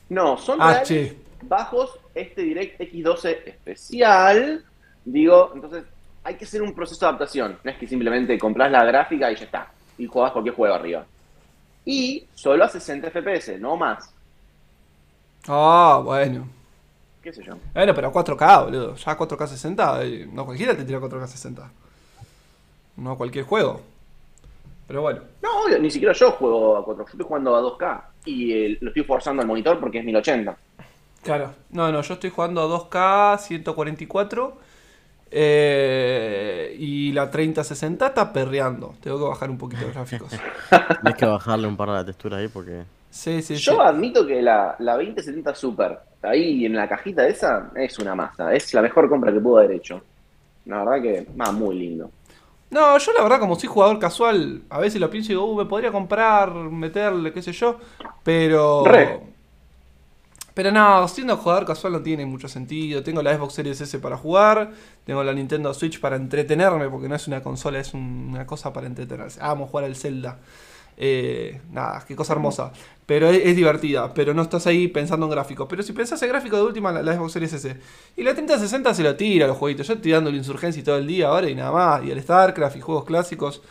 No, 0.09 0.39
son 0.39 0.59
Ah, 0.63 0.83
reales. 0.83 1.15
Bajos 1.43 1.99
este 2.15 2.43
Direct 2.43 2.81
X12 2.81 3.39
especial. 3.47 4.65
Digo, 5.05 5.53
entonces 5.55 5.85
hay 6.25 6.35
que 6.35 6.45
hacer 6.45 6.63
un 6.63 6.75
proceso 6.75 7.01
de 7.01 7.07
adaptación. 7.07 7.59
No 7.63 7.71
es 7.71 7.79
que 7.79 7.87
simplemente 7.87 8.39
compras 8.39 8.71
la 8.71 8.85
gráfica 8.85 9.31
y 9.33 9.37
ya 9.37 9.45
está. 9.45 9.71
Y 9.97 10.07
jugás 10.07 10.33
cualquier 10.33 10.55
juego 10.55 10.75
arriba. 10.75 11.07
Y 11.85 12.27
solo 12.35 12.65
a 12.65 12.69
60 12.69 13.11
FPS, 13.11 13.59
no 13.59 13.77
más. 13.77 14.13
Ah, 15.47 16.03
bueno. 16.05 16.47
¿Qué 17.23 17.33
sé 17.33 17.43
yo? 17.43 17.55
Bueno, 17.73 17.95
pero 17.95 18.13
4K, 18.13 18.65
boludo. 18.65 18.95
Ya 18.95 19.17
4K 19.17 19.47
60, 19.47 20.05
eh, 20.05 20.29
no 20.31 20.45
cualquiera 20.45 20.77
te 20.77 20.85
tira 20.85 21.01
4K 21.01 21.27
60. 21.27 21.71
No 22.97 23.17
cualquier 23.17 23.45
juego. 23.45 23.81
Pero 24.87 25.03
bueno. 25.03 25.21
No, 25.43 25.63
obvio, 25.65 25.79
ni 25.79 25.91
siquiera 25.91 26.13
yo 26.13 26.33
juego 26.33 26.77
a 26.77 26.85
4K. 26.85 26.97
Yo 26.99 27.05
estoy 27.05 27.27
jugando 27.27 27.57
a 27.57 27.63
2K. 27.63 28.03
Y 28.27 28.53
eh, 28.53 28.79
lo 28.81 28.89
estoy 28.89 29.05
forzando 29.05 29.41
al 29.41 29.49
monitor 29.49 29.81
porque 29.81 29.99
es 29.99 30.05
1080. 30.05 30.57
Claro. 31.23 31.53
No, 31.71 31.91
no, 31.93 32.01
yo 32.03 32.15
estoy 32.15 32.31
jugando 32.31 32.63
a 32.63 32.67
2K 32.67 33.39
144. 33.39 34.59
eh, 35.31 36.77
y 36.79 37.13
la 37.13 37.31
3060 37.31 38.07
está 38.07 38.33
perreando. 38.33 38.95
Tengo 39.03 39.19
que 39.19 39.25
bajar 39.25 39.51
un 39.51 39.59
poquito 39.59 39.83
los 39.83 39.95
gráficos. 39.95 40.31
Tienes 41.03 41.19
que 41.19 41.27
bajarle 41.27 41.67
un 41.67 41.77
par 41.77 41.91
de 41.91 42.05
texturas 42.05 42.41
ahí 42.41 42.49
porque. 42.49 42.85
Sí, 43.11 43.43
sí, 43.43 43.57
sí. 43.57 43.63
Yo 43.63 43.81
admito 43.83 44.27
que 44.27 44.41
la, 44.43 44.77
la 44.79 44.95
2070 44.95 45.55
Super, 45.55 45.99
ahí 46.23 46.67
en 46.67 46.75
la 46.75 46.89
cajita 46.89 47.27
esa, 47.27 47.71
es 47.75 47.99
una 47.99 48.15
masa. 48.15 48.55
Es 48.55 48.73
la 48.75 48.83
mejor 48.83 49.09
compra 49.09 49.33
que 49.33 49.41
pudo 49.41 49.59
haber 49.59 49.73
hecho. 49.73 50.03
La 50.67 50.85
verdad 50.85 51.03
que, 51.03 51.27
va 51.41 51.51
muy 51.51 51.79
lindo. 51.79 52.11
No, 52.71 52.99
yo 52.99 53.13
la 53.15 53.23
verdad 53.23 53.41
como 53.41 53.59
soy 53.59 53.69
jugador 53.69 53.99
casual, 53.99 54.63
a 54.69 54.79
veces 54.79 55.01
lo 55.01 55.09
pienso 55.09 55.33
y 55.33 55.35
digo, 55.35 55.47
uh, 55.47 55.57
me 55.57 55.65
podría 55.65 55.91
comprar, 55.91 56.53
meterle, 56.53 57.33
qué 57.33 57.41
sé 57.41 57.53
yo, 57.53 57.79
pero... 58.23 58.85
Re. 58.85 59.21
Pero 60.59 60.73
no, 60.73 61.07
siendo 61.07 61.37
jugador 61.37 61.65
casual 61.65 61.93
no 61.93 62.03
tiene 62.03 62.27
mucho 62.27 62.49
sentido. 62.49 63.05
Tengo 63.05 63.23
la 63.23 63.33
Xbox 63.33 63.55
Series 63.55 63.81
S 63.81 63.97
para 64.01 64.17
jugar, 64.17 64.73
tengo 65.05 65.23
la 65.23 65.33
Nintendo 65.33 65.73
Switch 65.73 66.01
para 66.01 66.17
entretenerme, 66.17 66.89
porque 66.89 67.09
no 67.09 67.15
es 67.15 67.29
una 67.29 67.41
consola, 67.45 67.79
es 67.79 67.95
un- 67.95 68.31
una 68.33 68.45
cosa 68.45 68.73
para 68.73 68.89
entretenerse. 68.89 69.39
Ah, 69.41 69.51
vamos 69.51 69.69
a 69.69 69.71
jugar 69.71 69.85
al 69.85 69.95
Zelda. 69.95 70.41
Eh, 70.97 71.61
nada, 71.71 72.05
qué 72.09 72.17
cosa 72.17 72.33
hermosa. 72.33 72.73
Pero 73.07 73.29
es, 73.29 73.55
divertida, 73.55 74.13
pero 74.13 74.35
no 74.35 74.43
estás 74.43 74.67
ahí 74.67 74.89
pensando 74.89 75.27
en 75.27 75.31
gráficos. 75.31 75.69
Pero 75.71 75.85
si 75.85 75.93
pensás 75.93 76.21
en 76.25 76.29
gráfico 76.29 76.57
de 76.57 76.63
última, 76.65 76.91
la, 76.91 77.15
Xbox 77.15 77.35
Series 77.35 77.53
S. 77.53 77.77
Y 78.17 78.25
la 78.25 78.35
3060 78.35 78.93
se 78.95 79.05
lo 79.05 79.15
tira 79.15 79.47
los 79.47 79.57
jueguitos. 79.57 79.87
Yo 79.87 79.95
estoy 79.95 80.11
dando 80.11 80.33
la 80.33 80.39
insurgencia 80.39 80.83
todo 80.83 80.97
el 80.97 81.07
día 81.07 81.29
ahora 81.29 81.49
y 81.49 81.55
nada 81.55 81.71
más. 81.71 82.05
Y 82.05 82.11
el 82.11 82.21
StarCraft 82.21 82.77
y 82.79 82.81
juegos 82.81 83.05
clásicos. 83.05 83.63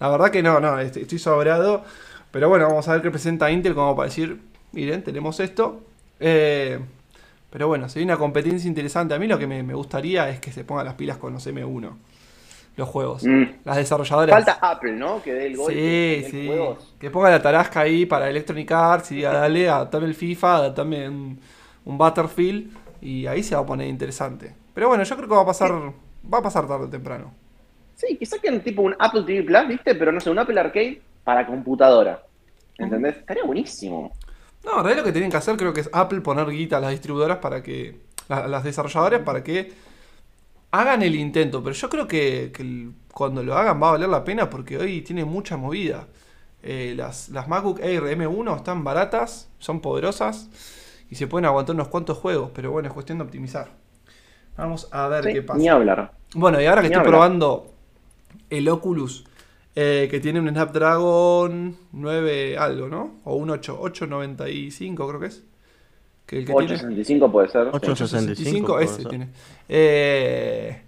La 0.00 0.08
verdad 0.08 0.32
que 0.32 0.42
no, 0.42 0.58
no, 0.58 0.76
estoy, 0.80 1.02
estoy 1.02 1.20
sobrado. 1.20 1.84
Pero 2.32 2.48
bueno, 2.48 2.66
vamos 2.66 2.88
a 2.88 2.94
ver 2.94 3.02
qué 3.02 3.12
presenta 3.12 3.48
Intel 3.48 3.74
como 3.76 3.94
para 3.94 4.08
decir, 4.08 4.40
miren, 4.72 5.04
tenemos 5.04 5.38
esto. 5.38 5.82
Eh, 6.22 6.78
pero 7.50 7.68
bueno, 7.68 7.88
si 7.88 7.98
hay 7.98 8.04
una 8.04 8.16
competencia 8.16 8.68
interesante. 8.68 9.14
A 9.14 9.18
mí 9.18 9.26
lo 9.26 9.38
que 9.38 9.46
me, 9.46 9.62
me 9.62 9.74
gustaría 9.74 10.28
es 10.30 10.40
que 10.40 10.52
se 10.52 10.64
pongan 10.64 10.86
las 10.86 10.94
pilas 10.94 11.18
con 11.18 11.32
los 11.32 11.46
M1. 11.46 11.92
Los 12.76 12.88
juegos. 12.88 13.24
Mm. 13.24 13.42
Las 13.64 13.76
desarrolladoras. 13.76 14.34
Falta 14.34 14.58
Apple, 14.62 14.92
¿no? 14.92 15.22
Que 15.22 15.34
dé 15.34 15.46
el 15.48 15.56
golpe. 15.56 16.22
Sí, 16.24 16.30
sí. 16.30 16.46
juegos. 16.46 16.94
Que 16.98 17.10
ponga 17.10 17.30
la 17.30 17.42
tarasca 17.42 17.80
ahí 17.80 18.06
para 18.06 18.30
Electronic 18.30 18.70
Arts 18.70 19.12
y 19.12 19.16
diga, 19.16 19.32
dale, 19.32 19.68
adaptame 19.68 20.06
el 20.06 20.14
FIFA, 20.14 20.56
adaptame 20.56 21.08
un, 21.08 21.38
un 21.84 21.98
Battlefield 21.98 22.70
y 23.02 23.26
ahí 23.26 23.42
se 23.42 23.54
va 23.54 23.60
a 23.60 23.66
poner 23.66 23.88
interesante. 23.88 24.54
Pero 24.72 24.88
bueno, 24.88 25.02
yo 25.04 25.16
creo 25.16 25.28
que 25.28 25.34
va 25.34 25.42
a 25.42 25.46
pasar, 25.46 25.72
va 25.72 26.38
a 26.38 26.42
pasar 26.42 26.66
tarde 26.66 26.86
o 26.86 26.88
temprano. 26.88 27.34
Sí, 27.94 28.16
que 28.16 28.24
saquen 28.24 28.62
tipo 28.62 28.82
un 28.82 28.96
Apple 28.98 29.24
TV 29.24 29.42
Plus, 29.42 29.68
¿viste? 29.68 29.94
Pero 29.94 30.10
no 30.10 30.20
sé, 30.20 30.30
un 30.30 30.38
Apple 30.38 30.58
Arcade 30.58 31.02
para 31.24 31.46
computadora. 31.46 32.22
¿Entendés? 32.78 33.18
Estaría 33.18 33.44
buenísimo. 33.44 34.12
No, 34.64 34.78
en 34.78 34.84
realidad 34.84 34.98
lo 34.98 35.04
que 35.04 35.12
tienen 35.12 35.30
que 35.30 35.36
hacer 35.36 35.56
creo 35.56 35.72
que 35.72 35.80
es 35.80 35.90
Apple 35.92 36.20
poner 36.20 36.48
guita 36.50 36.76
a 36.76 36.80
las 36.80 36.90
distribuidoras 36.92 37.38
para 37.38 37.62
que, 37.62 38.00
a 38.28 38.46
las 38.46 38.62
desarrolladoras 38.64 39.20
para 39.22 39.42
que 39.42 39.72
hagan 40.70 41.02
el 41.02 41.14
intento. 41.16 41.62
Pero 41.62 41.74
yo 41.74 41.88
creo 41.88 42.06
que, 42.08 42.52
cuando 43.12 43.42
lo 43.42 43.56
hagan 43.56 43.82
va 43.82 43.88
a 43.88 43.92
valer 43.92 44.08
la 44.08 44.24
pena 44.24 44.48
porque 44.48 44.78
hoy 44.78 45.02
tiene 45.02 45.24
mucha 45.24 45.56
movida. 45.56 46.06
Eh, 46.62 46.94
las, 46.96 47.28
las 47.30 47.48
MacBook 47.48 47.80
Air 47.80 48.04
M1 48.04 48.56
están 48.56 48.84
baratas, 48.84 49.48
son 49.58 49.80
poderosas 49.80 50.48
y 51.10 51.16
se 51.16 51.26
pueden 51.26 51.44
aguantar 51.46 51.74
unos 51.74 51.88
cuantos 51.88 52.18
juegos, 52.18 52.52
pero 52.54 52.70
bueno, 52.70 52.88
es 52.88 52.94
cuestión 52.94 53.18
de 53.18 53.24
optimizar. 53.24 53.72
Vamos 54.56 54.88
a 54.92 55.08
ver 55.08 55.24
Sí, 55.24 55.32
qué 55.32 55.42
pasa. 55.42 55.58
ni 55.58 55.68
hablar. 55.68 56.12
Bueno, 56.34 56.60
y 56.60 56.66
ahora 56.66 56.82
que 56.82 56.88
Ni 56.88 56.94
estoy 56.94 57.00
hablar. 57.00 57.10
probando 57.10 57.72
el 58.48 58.68
Oculus, 58.68 59.24
eh, 59.74 60.08
que 60.10 60.20
tiene 60.20 60.38
un 60.40 60.48
Snapdragon 60.48 61.76
9 61.92 62.58
algo, 62.58 62.88
¿no? 62.88 63.20
O 63.24 63.36
un 63.36 63.50
8, 63.50 63.78
895 63.80 65.08
creo 65.08 65.20
que 65.20 65.26
es. 65.26 65.44
Que 66.26 66.38
el 66.38 66.44
que 66.44 66.52
tiene 66.52 66.64
865 66.64 67.32
puede 67.32 67.48
ser. 67.48 67.68
865 67.72 68.72
865 68.72 68.72
puede 68.72 68.84
ese 68.84 68.96
ser. 68.96 69.08
tiene. 69.08 69.28
Eh, 69.68 70.82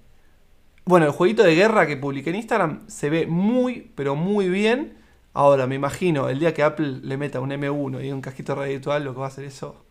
bueno, 0.84 1.06
el 1.06 1.12
jueguito 1.12 1.42
de 1.42 1.54
guerra 1.54 1.86
que 1.86 1.96
publiqué 1.96 2.30
en 2.30 2.36
Instagram 2.36 2.84
se 2.88 3.08
ve 3.08 3.26
muy, 3.26 3.90
pero 3.94 4.16
muy 4.16 4.48
bien. 4.50 4.98
Ahora, 5.32 5.66
me 5.66 5.74
imagino, 5.74 6.28
el 6.28 6.38
día 6.38 6.52
que 6.54 6.62
Apple 6.62 7.00
le 7.02 7.16
meta 7.16 7.40
un 7.40 7.50
M1 7.50 8.04
y 8.04 8.12
un 8.12 8.20
casquito 8.20 8.54
radio 8.54 8.72
virtual, 8.72 9.02
lo 9.02 9.14
que 9.14 9.20
va 9.20 9.26
a 9.26 9.28
hacer 9.28 9.44
eso... 9.44 9.84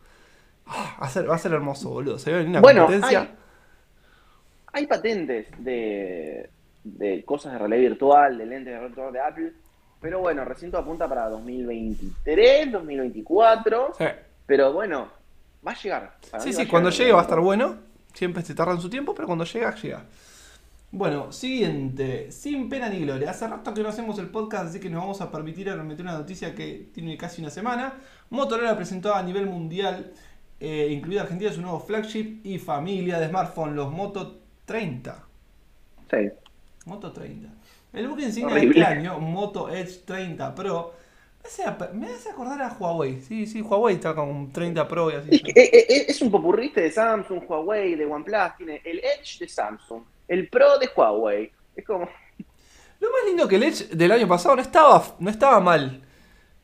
ah, 0.68 0.98
va, 1.02 1.08
a 1.08 1.10
ser, 1.10 1.30
va 1.30 1.36
a 1.36 1.40
ser 1.40 1.52
hermoso, 1.54 1.90
boludo. 1.90 2.20
Se 2.20 2.32
ve 2.32 2.42
en 2.42 2.50
una 2.50 2.62
Bueno, 2.62 2.86
competencia... 2.86 3.22
hay, 3.22 4.82
hay 4.82 4.88
patentes 4.88 5.48
de, 5.58 6.50
de 6.84 7.24
cosas 7.24 7.54
de 7.54 7.60
realidad 7.60 7.82
virtual, 7.82 8.38
de 8.38 8.46
lentes 8.46 8.74
de 8.74 8.80
realidad 8.80 8.88
virtual 8.90 9.14
de 9.14 9.20
Apple. 9.20 9.54
Pero 10.02 10.20
bueno, 10.20 10.44
recién 10.44 10.70
todo 10.70 10.82
apunta 10.82 11.08
para 11.08 11.30
2023, 11.30 12.72
2024. 12.72 13.94
Sí. 13.98 14.06
Pero 14.46 14.74
bueno, 14.74 15.08
va 15.66 15.72
a 15.72 15.76
llegar. 15.82 16.18
Para 16.30 16.44
Sí, 16.44 16.52
sí, 16.54 16.64
a 16.64 16.68
cuando 16.68 16.90
llegar. 16.90 17.00
llegue 17.00 17.14
va 17.14 17.20
a 17.20 17.24
estar 17.24 17.40
bueno. 17.40 17.78
Siempre 18.14 18.44
se 18.44 18.54
tarda 18.54 18.74
en 18.74 18.82
su 18.82 18.90
tiempo, 18.90 19.16
pero 19.16 19.28
cuando 19.28 19.46
llega, 19.46 19.74
llega. 19.76 20.04
Bueno, 20.92 21.32
siguiente. 21.32 22.32
Sin 22.32 22.70
pena 22.70 22.88
ni 22.90 23.00
gloria. 23.00 23.32
Hace 23.32 23.48
rato 23.48 23.74
que 23.74 23.82
no 23.82 23.90
hacemos 23.90 24.20
el 24.20 24.28
podcast, 24.28 24.68
así 24.68 24.80
que 24.80 24.90
nos 24.90 25.02
vamos 25.02 25.22
a 25.22 25.32
permitir 25.32 25.74
meter 25.78 26.06
una 26.06 26.18
noticia 26.20 26.54
que 26.54 26.90
tiene 26.94 27.18
casi 27.18 27.42
una 27.42 27.50
semana. 27.50 27.94
Motorola 28.30 28.76
presentó 28.76 29.16
a 29.16 29.24
nivel 29.24 29.48
mundial, 29.48 30.12
eh, 30.60 30.90
incluida 30.92 31.22
Argentina, 31.22 31.52
su 31.52 31.62
nuevo 31.62 31.80
flagship 31.80 32.42
y 32.44 32.60
familia 32.60 33.20
de 33.20 33.30
smartphone, 33.30 33.76
los 33.76 33.92
Moto 33.92 34.42
30. 34.66 35.24
Sí. 36.12 36.30
Moto 36.86 37.12
30. 37.12 37.50
El 37.94 38.08
buque 38.08 38.24
insignia 38.24 38.56
de 38.56 38.66
este 38.66 38.84
año, 38.84 39.20
Moto 39.20 39.70
Edge 39.70 40.02
30 40.06 40.56
Pro, 40.56 40.94
me 41.94 42.08
hace, 42.08 42.30
acordar 42.30 42.62
a 42.62 42.74
Huawei. 42.74 43.22
Sí, 43.22 43.46
sí, 43.46 43.62
Huawei 43.62 43.96
está 43.96 44.16
con 44.16 44.30
un 44.30 44.52
30 44.52 44.88
Pro 44.88 45.12
y 45.12 45.16
así. 45.16 45.30
Es, 45.32 45.42
eh, 45.56 45.70
eh, 45.90 46.06
es 46.08 46.22
un 46.22 46.32
popurriste 46.32 46.82
de 46.82 46.92
Samsung, 46.92 47.44
Huawei, 47.48 47.96
de 47.96 48.06
OnePlus. 48.06 48.56
Tiene 48.58 48.82
el 48.86 49.00
Edge 49.00 49.40
de 49.40 49.48
Samsung, 49.48 50.04
el 50.28 50.48
Pro 50.50 50.80
de 50.80 50.90
Huawei. 50.96 51.52
Es 51.76 51.86
como. 51.86 52.08
Lo 53.00 53.10
más 53.12 53.26
lindo 53.28 53.48
que 53.48 53.58
el 53.58 53.64
Edge 53.64 53.88
del 53.94 54.12
año 54.14 54.28
pasado 54.28 54.56
no 54.56 54.62
estaba, 54.62 55.04
no 55.20 55.30
estaba 55.30 55.60
mal. 55.60 56.02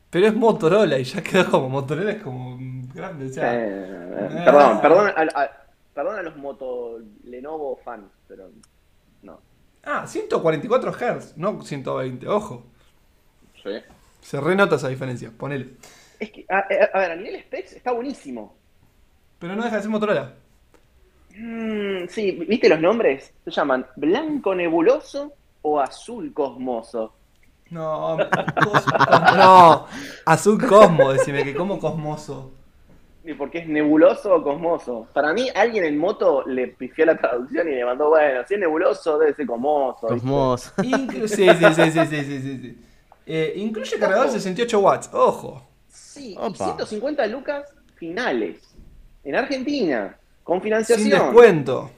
Pero 0.08 0.26
es 0.26 0.34
Motorola 0.34 0.98
y 0.98 1.04
ya 1.04 1.22
quedó 1.22 1.50
como 1.50 1.68
Motorola 1.68 2.12
es 2.12 2.22
como 2.22 2.58
grande. 2.94 3.26
O 3.26 3.28
sea, 3.28 3.52
eh, 3.54 4.42
perdón, 4.44 4.80
perdón 4.80 5.08
a, 5.08 5.40
a- 5.42 5.50
perdón 5.94 6.18
a 6.18 6.22
los 6.22 6.36
Moto 6.36 6.98
Lenovo 7.24 7.78
fans, 7.84 8.10
pero. 8.26 8.50
Ah, 9.84 10.06
144 10.06 10.92
Hz, 10.92 11.36
no 11.36 11.62
120, 11.62 12.28
ojo. 12.28 12.64
Sí. 13.62 13.70
Se 14.20 14.40
renota 14.40 14.76
esa 14.76 14.88
diferencia, 14.88 15.30
ponele. 15.36 15.74
Es 16.18 16.30
que, 16.30 16.44
a, 16.48 16.58
a- 16.58 16.64
a 16.94 16.98
ver, 17.00 17.10
a 17.12 17.16
nivel 17.16 17.40
specs 17.42 17.72
está 17.72 17.92
buenísimo. 17.92 18.54
Pero 19.38 19.56
no 19.56 19.64
deja 19.64 19.76
de 19.76 19.82
ser 19.82 19.90
Motorola. 19.90 20.34
Mm, 21.36 22.08
sí, 22.08 22.32
¿viste 22.48 22.68
los 22.68 22.80
nombres? 22.80 23.32
Se 23.44 23.50
llaman 23.50 23.86
blanco 23.96 24.54
nebuloso 24.54 25.32
o 25.62 25.80
azul 25.80 26.32
cosmoso. 26.34 27.14
No, 27.70 28.18
cos- 28.56 29.36
no, 29.36 29.86
azul 30.26 30.66
Cosmo, 30.66 31.12
decime 31.12 31.44
que 31.44 31.54
como 31.54 31.78
Cosmoso. 31.78 32.52
¿Y 33.22 33.34
por 33.34 33.50
qué 33.50 33.58
es 33.58 33.68
nebuloso 33.68 34.34
o 34.34 34.42
cosmoso? 34.42 35.06
Para 35.12 35.32
mí, 35.34 35.48
alguien 35.54 35.84
en 35.84 35.98
moto 35.98 36.42
le 36.46 36.68
pifió 36.68 37.04
la 37.04 37.18
traducción 37.18 37.68
y 37.68 37.72
le 37.72 37.84
mandó, 37.84 38.08
bueno, 38.08 38.40
si 38.48 38.54
es 38.54 38.60
nebuloso, 38.60 39.18
debe 39.18 39.34
ser 39.34 39.46
cosmoso. 39.46 40.06
¿viste? 40.08 40.14
Cosmos. 40.14 40.72
Inclu- 40.78 41.28
sí, 41.28 41.46
sí, 41.48 41.74
sí, 41.74 41.90
sí, 41.90 42.06
sí, 42.06 42.24
sí, 42.24 42.40
sí, 42.40 42.58
sí. 42.62 42.78
Eh, 43.26 43.52
incluye 43.56 43.98
cargador 43.98 44.26
de 44.26 44.32
68 44.32 44.78
watts, 44.80 45.10
ojo. 45.12 45.62
Sí, 45.88 46.32
y 46.32 46.36
Opa. 46.38 46.64
150 46.64 47.26
lucas 47.26 47.66
finales. 47.96 48.62
En 49.22 49.36
Argentina, 49.36 50.16
con 50.42 50.56
Sin 50.56 50.62
financiación. 50.62 51.10
descuento. 51.10 51.90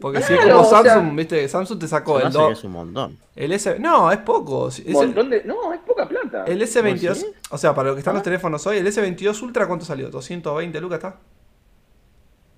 Porque 0.00 0.20
si 0.20 0.34
es 0.34 0.40
Claro, 0.40 0.56
como 0.56 0.66
o 0.68 0.70
sea- 0.70 0.82
Samsung, 0.94 1.16
viste, 1.16 1.48
Samsung 1.48 1.78
te 1.78 1.88
sacó 1.88 2.18
el, 2.18 2.26
hace 2.26 2.36
do- 2.36 2.46
que 2.48 2.52
es 2.52 2.64
un 2.64 2.72
montón. 2.72 3.16
el 3.34 3.52
S. 3.52 3.78
No, 3.78 4.10
es 4.12 4.18
poco. 4.18 4.68
Es 4.68 4.80
el, 4.80 4.92
Montón 4.92 5.30
de... 5.30 5.42
No, 5.44 5.72
es 5.72 5.80
poca 5.80 6.06
plata. 6.06 6.15
El 6.46 6.62
S22. 6.62 7.14
¿Sí? 7.14 7.26
O 7.50 7.58
sea, 7.58 7.74
para 7.74 7.88
lo 7.90 7.94
que 7.94 8.00
están 8.00 8.14
los 8.14 8.20
Ah. 8.20 8.24
teléfonos 8.24 8.66
hoy, 8.66 8.78
el 8.78 8.86
S22 8.86 9.42
Ultra, 9.42 9.66
¿cuánto 9.66 9.84
salió? 9.84 10.10
¿220 10.10 10.80
lucas 10.80 10.96
está? 10.98 11.16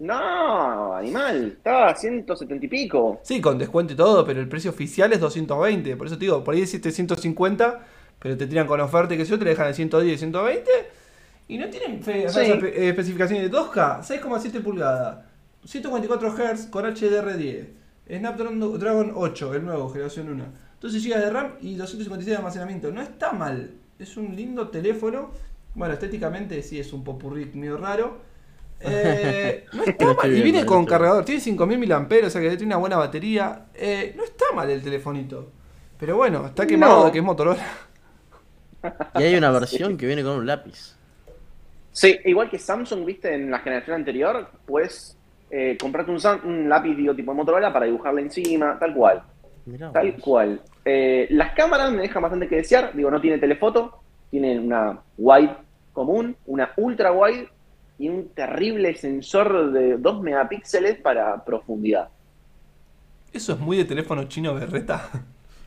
No, 0.01 0.94
animal. 0.94 1.55
Estaba 1.57 1.88
a 1.88 1.94
170 1.96 2.66
y 2.66 2.68
pico. 2.68 3.20
Sí, 3.24 3.40
con 3.40 3.59
descuento 3.59 3.92
y 3.94 3.96
todo, 3.96 4.24
pero 4.24 4.40
el 4.40 4.48
precio 4.48 4.70
oficial 4.70 5.12
es 5.12 5.18
220. 5.20 5.96
Por 5.96 6.07
eso 6.07 6.16
te 6.16 6.24
digo, 6.24 6.44
por 6.44 6.55
ahí 6.55 6.61
deciste 6.61 6.92
150, 6.92 7.81
pero 8.20 8.37
te 8.37 8.46
tiran 8.46 8.66
con 8.68 8.81
oferta 8.81 9.14
y 9.14 9.16
que 9.18 9.24
yo 9.24 9.38
te 9.38 9.44
dejan 9.44 9.66
en 9.68 9.74
110 9.74 10.20
120 10.20 10.70
y 11.48 11.59
no 11.59 11.68
tienen 11.68 12.01
fe- 12.03 12.29
Sí. 12.29 12.38
espe- 12.40 12.72
especificaciones 12.77 13.42
de 13.44 13.51
2K, 13.51 14.01
6,7 14.03 14.61
pulgadas, 14.61 15.24
144 15.64 16.31
Hz 16.31 16.66
con 16.70 16.85
HDR10, 16.85 17.66
Snapdragon 18.09 18.79
Dragon 18.79 19.12
8, 19.16 19.55
el 19.55 19.64
nuevo, 19.64 19.90
generación 19.90 20.29
1, 20.29 20.44
12 20.81 20.99
GB 21.01 21.19
de 21.19 21.31
RAM 21.31 21.53
y 21.61 21.75
256 21.75 22.27
de 22.27 22.37
almacenamiento. 22.37 22.91
No 22.91 23.01
está 23.01 23.33
mal, 23.33 23.75
es 23.99 24.17
un 24.17 24.35
lindo 24.35 24.69
teléfono. 24.69 25.33
Bueno, 25.75 25.95
estéticamente 25.95 26.62
sí 26.62 26.79
es 26.79 26.93
un 26.93 27.05
popurrí 27.05 27.47
medio 27.55 27.77
raro. 27.77 28.29
Eh, 28.81 29.64
no 29.73 29.83
está 29.83 30.05
mal. 30.05 30.14
estoy 30.14 30.38
Y 30.38 30.41
viene 30.41 30.64
con 30.64 30.83
estoy 30.83 30.91
cargador, 30.91 31.25
tiene 31.25 31.41
5000 31.41 31.88
mAh, 31.88 32.27
o 32.27 32.31
sea 32.31 32.41
que 32.41 32.51
tiene 32.51 32.67
una 32.67 32.77
buena 32.77 32.97
batería. 32.97 33.67
Eh, 33.75 34.14
no 34.17 34.23
está 34.23 34.45
mal 34.55 34.71
el 34.71 34.81
telefonito. 34.81 35.51
Pero 35.99 36.17
bueno, 36.17 36.47
está 36.47 36.64
quemado 36.64 37.01
No. 37.01 37.05
de 37.07 37.11
que 37.11 37.19
es 37.19 37.25
Motorola. 37.25 37.67
Y 39.19 39.23
hay 39.25 39.35
una 39.35 39.51
versión 39.51 39.97
que 39.97 40.07
viene 40.07 40.23
con 40.23 40.37
un 40.38 40.47
lápiz. 40.47 40.97
Sí, 41.91 42.17
igual 42.27 42.49
que 42.49 42.61
Samsung, 42.61 43.05
viste, 43.05 43.35
en 43.35 43.51
la 43.51 43.59
generación 43.59 43.97
anterior, 43.97 44.49
puedes 44.64 45.19
eh, 45.51 45.77
comprarte 45.81 46.12
un, 46.12 46.69
lápiz, 46.69 46.95
digo, 46.95 47.12
tipo 47.14 47.35
Motorola 47.35 47.73
para 47.73 47.87
dibujarle 47.87 48.23
encima, 48.23 48.79
tal 48.79 48.95
cual. 48.95 49.23
Mirá 49.69 49.93
Tal 49.93 50.13
vos. 50.13 50.21
cual. 50.23 50.61
Eh, 50.85 51.27
las 51.31 51.53
cámaras 51.55 51.93
me 51.93 52.03
dejan 52.03 52.23
bastante 52.23 52.49
que 52.49 52.57
desear. 52.57 52.93
Digo, 52.95 53.11
no 53.11 53.21
tiene 53.21 53.39
telefoto, 53.39 53.99
tiene 54.31 54.59
una 54.59 54.99
wide 55.19 55.55
común, 55.93 56.37
una 56.47 56.71
ultra 56.77 57.13
wide 57.13 57.49
y 57.99 58.09
un 58.09 58.29
terrible 58.29 58.95
sensor 58.95 59.73
de 59.73 59.97
2 59.99 60.23
megapíxeles 60.23 60.99
para 61.01 61.45
profundidad. 61.45 62.09
Eso 63.33 63.53
es 63.53 63.59
muy 63.59 63.77
de 63.77 63.85
teléfono 63.85 64.25
chino 64.25 64.55
berreta. 64.55 65.09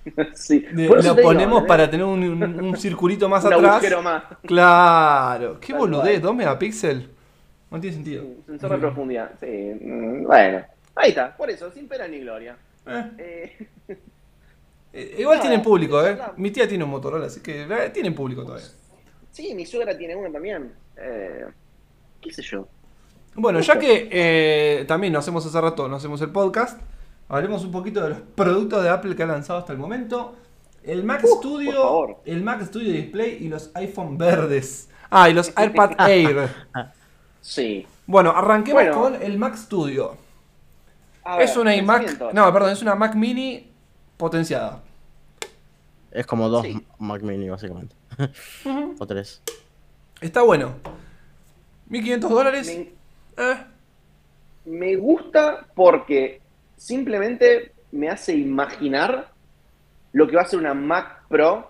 sí. 0.34 0.60
De- 0.60 0.88
lo 0.88 0.96
te 1.16 1.22
ponemos 1.22 1.60
¿entendés? 1.62 1.68
para 1.68 1.90
tener 1.90 2.06
un, 2.06 2.24
un- 2.24 2.60
un 2.64 2.78
circulito 2.78 3.30
más 3.30 3.44
un 3.46 3.54
atrás. 3.54 3.72
agujero 3.74 4.02
más. 4.02 4.24
Claro. 4.44 5.60
Qué 5.60 5.74
Tal 5.74 5.80
boludez, 5.82 6.14
cual. 6.20 6.22
2 6.22 6.36
megapíxeles. 6.36 7.06
No 7.70 7.80
tiene 7.80 7.96
sentido. 7.96 8.24
Un 8.26 8.44
sensor 8.46 8.72
de 8.72 8.78
profundidad. 8.80 9.32
Sí, 9.40 9.46
mm, 9.82 10.24
bueno. 10.24 10.62
Ahí 10.96 11.10
está, 11.10 11.36
por 11.38 11.50
eso, 11.50 11.72
sin 11.72 11.88
pena 11.88 12.08
ni 12.08 12.20
gloria. 12.20 12.56
Eh, 12.88 13.68
Eh, 13.88 13.98
eh, 14.94 15.16
igual 15.20 15.40
tienen 15.40 15.62
público, 15.62 16.06
eh. 16.06 16.18
Mi 16.38 16.52
tía 16.52 16.68
tiene 16.68 16.84
un 16.84 16.90
Motorola, 16.90 17.28
así 17.28 17.40
que 17.42 17.66
tienen 17.94 18.14
público 18.14 18.44
todavía. 18.44 18.68
sí, 19.32 19.54
mi 19.56 19.66
suegra 19.66 19.98
tiene 19.98 20.16
uno 20.16 20.30
también. 20.32 20.74
Eh, 20.98 21.46
¿Qué 22.20 22.34
sé 22.34 22.42
yo? 22.42 22.68
Bueno, 23.36 23.62
ya 23.62 23.80
que 23.80 24.84
también 24.88 25.14
nos 25.14 25.24
hacemos 25.24 25.46
hace 25.46 25.62
rato, 25.62 25.88
nos 25.88 26.00
hacemos 26.02 26.22
el 26.22 26.32
podcast, 26.32 26.82
hablemos 27.30 27.64
un 27.64 27.72
poquito 27.72 28.02
de 28.04 28.10
los 28.10 28.20
productos 28.36 28.84
de 28.84 28.90
Apple 28.90 29.16
que 29.16 29.24
ha 29.24 29.28
lanzado 29.28 29.60
hasta 29.60 29.72
el 29.72 29.80
momento. 29.80 30.36
El 30.84 31.04
Mac 31.06 31.24
Uh, 31.24 31.38
Studio, 31.38 32.20
el 32.26 32.44
Mac 32.44 32.62
Studio 32.64 32.92
Display 32.92 33.38
y 33.40 33.48
los 33.48 33.72
iPhone 33.76 34.18
verdes. 34.18 34.90
Ah, 35.10 35.30
y 35.30 35.34
los 35.34 35.50
iPad 35.58 35.92
Air. 36.10 36.50
Sí. 37.40 37.86
Bueno, 38.08 38.32
arranquemos 38.32 38.84
Bueno. 38.84 39.00
con 39.00 39.22
el 39.22 39.38
Mac 39.38 39.56
Studio. 39.56 40.16
Ver, 41.26 41.42
es 41.42 41.56
una 41.58 41.76
iMac, 41.76 42.34
no, 42.34 42.52
perdón, 42.52 42.72
es 42.72 42.82
una 42.82 42.96
Mac 42.96 43.16
Mini 43.16 43.70
potenciada. 44.18 44.82
Es 46.12 46.26
como 46.26 46.50
dos 46.50 46.66
Sí. 46.66 46.86
Mac 47.00 47.22
Mini, 47.22 47.50
básicamente. 47.50 47.96
o 49.00 49.08
tres. 49.08 49.42
Está 50.20 50.42
bueno. 50.42 50.76
1500 51.88 52.30
dólares. 52.30 52.68
Me, 52.68 52.92
Eh, 53.44 53.58
me 54.66 54.96
gusta 54.96 55.66
porque 55.74 56.42
simplemente 56.78 57.72
me 57.92 58.10
hace 58.10 58.36
imaginar 58.36 59.30
lo 60.14 60.28
que 60.28 60.36
va 60.36 60.42
a 60.44 60.46
ser 60.46 60.60
una 60.60 60.74
Mac 60.74 61.24
Pro. 61.30 61.70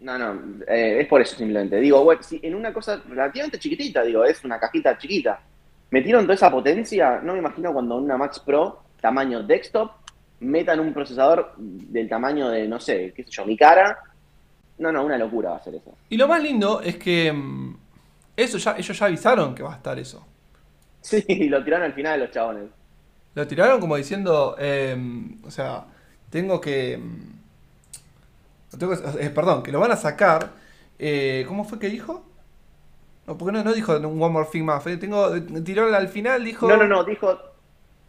No, 0.00 0.18
no, 0.18 0.62
eh, 0.66 0.98
es 1.00 1.06
por 1.08 1.20
eso 1.22 1.36
simplemente. 1.36 1.76
Digo, 1.80 2.02
bueno, 2.04 2.22
si 2.22 2.40
en 2.42 2.54
una 2.54 2.72
cosa 2.72 3.00
relativamente 3.08 3.58
chiquitita, 3.58 4.02
digo, 4.02 4.24
es 4.24 4.44
una 4.44 4.58
cajita 4.58 4.98
chiquita. 4.98 5.40
Metieron 5.92 6.24
toda 6.24 6.34
esa 6.34 6.50
potencia, 6.50 7.20
no 7.22 7.34
me 7.34 7.40
imagino 7.40 7.72
cuando 7.72 7.96
una 7.98 8.18
Mac 8.18 8.34
Pro, 8.44 8.82
tamaño 9.00 9.44
desktop, 9.44 9.92
metan 10.40 10.80
un 10.80 10.92
procesador 10.94 11.54
del 11.58 12.08
tamaño 12.08 12.48
de, 12.50 12.68
no 12.68 12.80
sé, 12.80 13.12
qué 13.14 13.24
sé 13.24 13.30
yo, 13.30 13.46
mi 13.46 13.56
cara. 13.56 13.98
No, 14.78 14.92
no, 14.92 15.04
una 15.04 15.18
locura 15.18 15.50
va 15.50 15.56
a 15.58 15.62
ser 15.64 15.76
eso. 15.76 15.98
Y 16.10 16.16
lo 16.16 16.28
más 16.28 16.42
lindo 16.42 16.80
es 16.82 16.96
que 16.98 17.32
mm, 17.32 17.76
eso 18.36 18.58
ya, 18.58 18.76
ellos 18.78 18.98
ya 18.98 19.06
avisaron 19.06 19.54
que 19.54 19.62
va 19.62 19.72
a 19.74 19.76
estar 19.76 19.98
eso. 19.98 20.26
Sí, 21.02 21.48
lo 21.48 21.62
tiraron 21.64 21.86
al 21.86 21.94
final 21.94 22.20
los 22.20 22.30
chabones. 22.30 22.70
Lo 23.34 23.46
tiraron 23.46 23.80
como 23.80 23.96
diciendo, 23.96 24.56
eh, 24.58 24.96
o 25.44 25.50
sea, 25.50 25.86
tengo 26.30 26.60
que... 26.60 26.98
mm, 26.98 27.32
lo 28.72 28.78
tengo 28.78 28.92
que- 29.18 29.26
eh, 29.26 29.30
perdón, 29.30 29.62
que 29.62 29.72
lo 29.72 29.80
van 29.80 29.92
a 29.92 29.96
sacar. 29.96 30.52
eh, 30.98 31.44
¿Cómo 31.48 31.64
fue 31.64 31.78
que 31.78 31.88
dijo? 31.88 32.24
No, 33.26 33.38
porque 33.38 33.52
no, 33.52 33.62
no 33.62 33.72
dijo 33.72 33.96
un 33.96 34.04
One 34.22 34.32
More 34.32 34.48
Thing 34.50 34.64
más. 34.64 34.82
fue- 34.82 34.96
Tengo, 34.96 35.30
tiró 35.62 35.94
al 35.94 36.08
final, 36.08 36.44
dijo... 36.44 36.68
No, 36.68 36.76
no, 36.76 36.86
no, 36.86 37.04
dijo. 37.04 37.38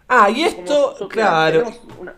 Ah, 0.07 0.29
y 0.29 0.43
esto, 0.43 1.07
claro. 1.09 1.71
una- 1.99 2.15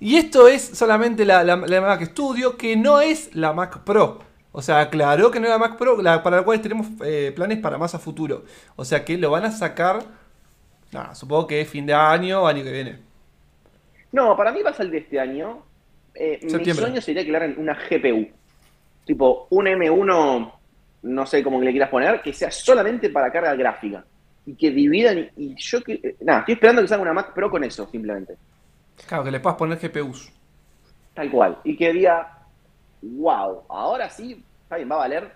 Y 0.00 0.16
esto 0.16 0.46
es 0.46 0.62
solamente 0.62 1.24
la, 1.24 1.42
la- 1.42 1.56
la 1.56 1.80
Mac 1.80 2.02
Studio, 2.04 2.56
que 2.56 2.76
no 2.76 3.00
es 3.00 3.34
la 3.34 3.52
Mac 3.52 3.80
Pro. 3.84 4.20
O 4.52 4.62
sea, 4.62 4.80
aclaró 4.80 5.30
que 5.30 5.40
no 5.40 5.46
es 5.46 5.50
la 5.52 5.58
Mac 5.58 5.76
Pro, 5.76 6.00
la- 6.02 6.22
para 6.22 6.38
la 6.38 6.42
cual 6.42 6.60
tenemos 6.60 6.86
eh, 7.04 7.32
planes 7.34 7.58
para 7.58 7.78
más 7.78 7.94
a 7.94 7.98
futuro. 7.98 8.44
O 8.76 8.84
sea 8.84 9.04
que 9.04 9.16
lo 9.18 9.30
van 9.30 9.44
a 9.44 9.50
sacar, 9.50 10.02
nada, 10.92 11.14
supongo 11.14 11.46
que 11.46 11.60
es 11.60 11.68
fin 11.68 11.86
de 11.86 11.94
año 11.94 12.42
o 12.42 12.46
año 12.46 12.62
que 12.62 12.72
viene. 12.72 12.98
No, 14.12 14.36
para 14.36 14.52
mí 14.52 14.62
va 14.62 14.70
a 14.70 14.74
salir 14.74 14.92
de 14.92 14.98
este 14.98 15.18
año. 15.20 15.62
Eh, 16.14 16.40
mi 16.42 16.72
sueño 16.74 17.00
sería 17.00 17.24
que 17.24 17.30
le 17.30 17.36
hagan 17.36 17.54
una 17.58 17.74
GPU. 17.74 18.28
Tipo, 19.04 19.46
un 19.50 19.66
M1, 19.66 20.52
no 21.02 21.26
sé 21.26 21.42
cómo 21.42 21.60
le 21.60 21.70
quieras 21.70 21.90
poner, 21.90 22.20
que 22.22 22.32
sea 22.32 22.50
solamente 22.50 23.10
para 23.10 23.30
carga 23.32 23.54
gráfica. 23.54 24.04
Y 24.46 24.54
que 24.54 24.70
dividan. 24.70 25.18
Y, 25.18 25.30
y 25.36 25.54
yo 25.56 25.82
que. 25.82 25.94
eh, 26.02 26.16
Nada, 26.20 26.40
estoy 26.40 26.54
esperando 26.54 26.82
que 26.82 26.88
salga 26.88 27.02
una 27.02 27.12
Mac 27.12 27.34
Pro 27.34 27.50
con 27.50 27.62
eso, 27.64 27.86
simplemente. 27.90 28.36
Claro, 29.06 29.24
que 29.24 29.30
le 29.30 29.40
puedas 29.40 29.58
poner 29.58 29.78
GPUs. 29.78 30.30
Tal 31.14 31.30
cual. 31.30 31.58
Y 31.64 31.76
que 31.76 31.92
diga, 31.92 32.38
wow, 33.02 33.62
ahora 33.68 34.08
sí, 34.08 34.42
está 34.62 34.76
bien, 34.76 34.90
va 34.90 34.94
a 34.96 34.98
valer 34.98 35.30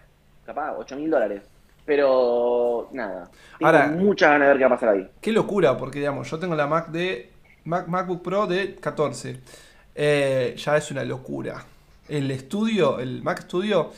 capaz 0.46 0.74
8 0.78 0.96
mil 0.96 1.10
dólares. 1.10 1.42
Pero 1.84 2.88
nada. 2.92 3.28
Tengo 3.58 3.66
Ahora- 3.70 3.88
muchas 3.88 4.30
ganas 4.30 4.46
de 4.46 4.48
ver 4.54 4.56
qué 4.58 4.64
va 4.64 4.66
a 4.68 4.78
pasar 4.78 4.88
ahí. 4.90 5.08
Qué 5.20 5.32
locura, 5.32 5.76
porque 5.76 5.98
digamos, 5.98 6.30
yo 6.30 6.38
tengo 6.38 6.54
la 6.54 6.66
Mac 6.66 6.88
de 6.88 7.30
Mac, 7.64 7.86
MacBook 7.88 8.22
Pro 8.22 8.46
de 8.46 8.76
14. 8.76 9.40
Eh, 9.94 10.54
ya 10.56 10.76
es 10.76 10.90
una 10.90 11.04
locura. 11.04 11.62
El 12.08 12.30
estudio, 12.30 12.98
el 12.98 13.22
Mac 13.22 13.42
Studio, 13.42 13.92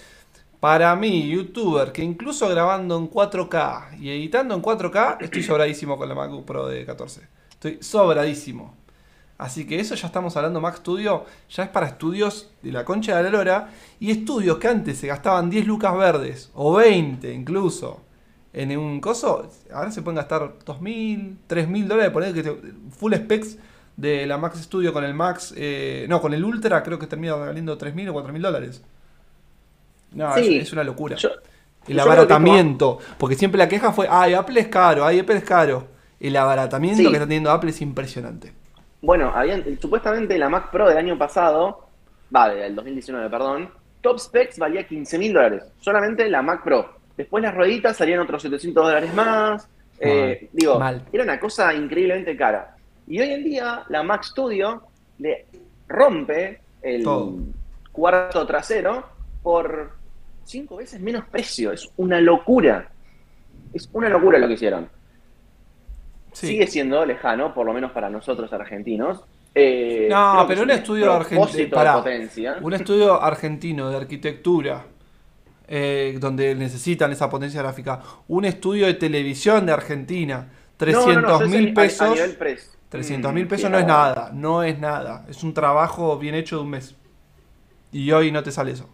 para 0.64 0.96
mí, 0.96 1.28
youtuber, 1.28 1.92
que 1.92 2.02
incluso 2.02 2.48
grabando 2.48 2.96
en 2.96 3.10
4K 3.10 4.00
y 4.00 4.08
editando 4.08 4.54
en 4.54 4.62
4K, 4.62 5.18
estoy 5.20 5.42
sobradísimo 5.42 5.98
con 5.98 6.08
la 6.08 6.14
MacBook 6.14 6.46
Pro 6.46 6.66
de 6.66 6.86
14. 6.86 7.20
Estoy 7.50 7.82
sobradísimo. 7.82 8.74
Así 9.36 9.66
que 9.66 9.78
eso 9.78 9.94
ya 9.94 10.06
estamos 10.06 10.34
hablando, 10.38 10.62
Mac 10.62 10.76
Studio, 10.76 11.26
ya 11.50 11.64
es 11.64 11.68
para 11.68 11.88
estudios 11.88 12.50
de 12.62 12.72
la 12.72 12.82
concha 12.82 13.14
de 13.14 13.24
la 13.24 13.28
lora 13.28 13.68
y 14.00 14.10
estudios 14.10 14.56
que 14.56 14.68
antes 14.68 14.96
se 14.96 15.06
gastaban 15.06 15.50
10 15.50 15.66
lucas 15.66 15.94
verdes 15.98 16.50
o 16.54 16.72
20 16.72 17.30
incluso 17.34 18.00
en 18.54 18.74
un 18.78 19.02
coso, 19.02 19.50
ahora 19.70 19.90
se 19.90 20.00
pueden 20.00 20.16
gastar 20.16 20.60
2.000, 20.64 21.36
3.000 21.46 21.86
dólares, 21.86 22.10
poner 22.10 22.56
full 22.96 23.12
specs 23.12 23.58
de 23.98 24.26
la 24.26 24.38
Max 24.38 24.62
Studio 24.62 24.94
con 24.94 25.04
el 25.04 25.12
Max, 25.12 25.52
eh, 25.58 26.06
no, 26.08 26.22
con 26.22 26.32
el 26.32 26.42
Ultra 26.42 26.82
creo 26.82 26.98
que 26.98 27.06
termina 27.06 27.34
valiendo 27.34 27.76
3.000 27.76 28.08
o 28.08 28.14
4.000 28.14 28.40
dólares. 28.40 28.82
No, 30.14 30.32
Sí. 30.34 30.56
es, 30.58 30.62
es 30.64 30.72
una 30.72 30.84
locura. 30.84 31.16
Yo- 31.16 31.30
el 31.86 32.00
abaratamiento, 32.00 32.98
porque 33.18 33.34
siempre 33.36 33.58
la 33.58 33.68
queja 33.68 33.92
fue, 33.92 34.06
ay, 34.10 34.32
Apple 34.34 34.58
es 34.60 34.68
caro, 34.68 35.04
ay, 35.04 35.18
Apple 35.20 35.36
es 35.36 35.44
caro. 35.44 35.86
El 36.18 36.34
abaratamiento 36.36 36.98
Sí. 37.02 37.06
que 37.08 37.12
está 37.12 37.26
teniendo 37.26 37.50
Apple 37.50 37.70
es 37.70 37.80
impresionante. 37.82 38.52
Bueno, 39.02 39.30
habían, 39.34 39.62
supuestamente 39.78 40.38
la 40.38 40.48
Mac 40.48 40.70
Pro 40.70 40.88
del 40.88 40.96
año 40.96 41.18
pasado, 41.18 41.86
va, 42.34 42.48
del 42.48 42.74
2019, 42.74 43.28
perdón, 43.28 43.68
top 44.00 44.18
specs 44.18 44.58
valía 44.58 44.86
15 44.86 45.18
mil 45.18 45.32
dólares. 45.34 45.64
Solamente 45.80 46.26
la 46.30 46.40
Mac 46.40 46.62
Pro. 46.64 46.94
Después 47.16 47.42
las 47.42 47.54
rueditas 47.54 47.96
salían 47.96 48.20
otros 48.20 48.40
700 48.42 48.86
dólares 48.86 49.12
más. 49.14 49.68
Eh, 50.00 50.48
digo, 50.52 50.78
Mal. 50.78 51.02
era 51.12 51.22
una 51.22 51.38
cosa 51.38 51.72
increíblemente 51.74 52.34
cara. 52.36 52.76
Y 53.06 53.20
hoy 53.20 53.30
en 53.30 53.44
día 53.44 53.84
la 53.90 54.02
Mac 54.02 54.24
Studio 54.24 54.82
le 55.18 55.46
rompe 55.86 56.60
el 56.82 57.02
Todo. 57.04 57.34
cuarto 57.92 58.46
trasero 58.46 59.04
por 59.42 59.92
cinco 60.44 60.76
veces 60.76 61.00
menos 61.00 61.24
precio. 61.26 61.72
Es 61.72 61.88
una 61.96 62.20
locura. 62.20 62.90
Es 63.72 63.88
una 63.92 64.08
locura 64.08 64.38
lo 64.38 64.46
que 64.48 64.54
hicieron 64.54 64.88
Sí. 66.32 66.48
sigue 66.48 66.66
siendo 66.66 67.04
lejano, 67.06 67.54
por 67.54 67.64
lo 67.64 67.72
menos 67.72 67.92
para 67.92 68.10
nosotros 68.10 68.52
argentinos. 68.52 69.22
Eh, 69.54 70.08
No, 70.10 70.44
pero 70.48 70.62
un 70.62 70.70
estudio 70.72 71.12
argentino-. 71.12 72.56
Un 72.62 72.72
estudio 72.74 73.22
argentino 73.22 73.88
de 73.90 73.96
arquitectura, 73.96 74.84
eh, 75.68 76.16
donde 76.20 76.54
necesitan 76.56 77.12
esa 77.12 77.30
potencia 77.30 77.62
gráfica. 77.62 78.00
Un 78.26 78.44
estudio 78.46 78.86
de 78.86 78.94
televisión 78.94 79.64
de 79.64 79.72
Argentina, 79.72 80.48
300 80.76 81.14
No, 81.14 81.20
no, 81.22 81.28
no, 81.38 81.40
yo 81.40 81.48
mil 81.48 81.68
a- 81.68 81.70
a 81.70 81.74
pesos. 81.74 82.18
pres- 82.38 82.70
300 82.88 83.30
Mm, 83.30 83.34
mil 83.34 83.46
pesos 83.46 83.66
sí, 83.66 83.72
no 83.72 83.78
es 83.78 83.86
nada, 83.86 84.30
no 84.34 84.62
es 84.64 84.78
nada. 84.78 85.24
Es 85.28 85.42
un 85.44 85.54
trabajo 85.54 86.18
bien 86.18 86.34
hecho 86.34 86.56
de 86.56 86.62
un 86.62 86.70
mes. 86.70 86.96
Y 87.92 88.10
hoy 88.10 88.32
no 88.32 88.42
te 88.42 88.50
sale 88.50 88.72
eso. 88.72 88.88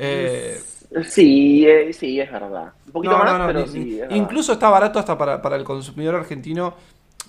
Eh, 0.00 0.60
Sí, 1.08 1.64
eh, 1.68 1.92
sí, 1.92 2.18
es 2.20 2.32
verdad. 2.32 2.72
Un 2.86 2.92
poquito 2.92 3.12
no, 3.16 3.18
más, 3.22 3.32
no, 3.32 3.38
no, 3.38 3.46
pero 3.46 3.60
ni- 3.60 3.68
sí. 3.68 4.00
es 4.00 4.10
incluso 4.10 4.52
está 4.54 4.68
barato 4.70 4.98
hasta 4.98 5.16
para, 5.16 5.40
para 5.40 5.54
el 5.54 5.62
consumidor 5.62 6.16
argentino, 6.16 6.74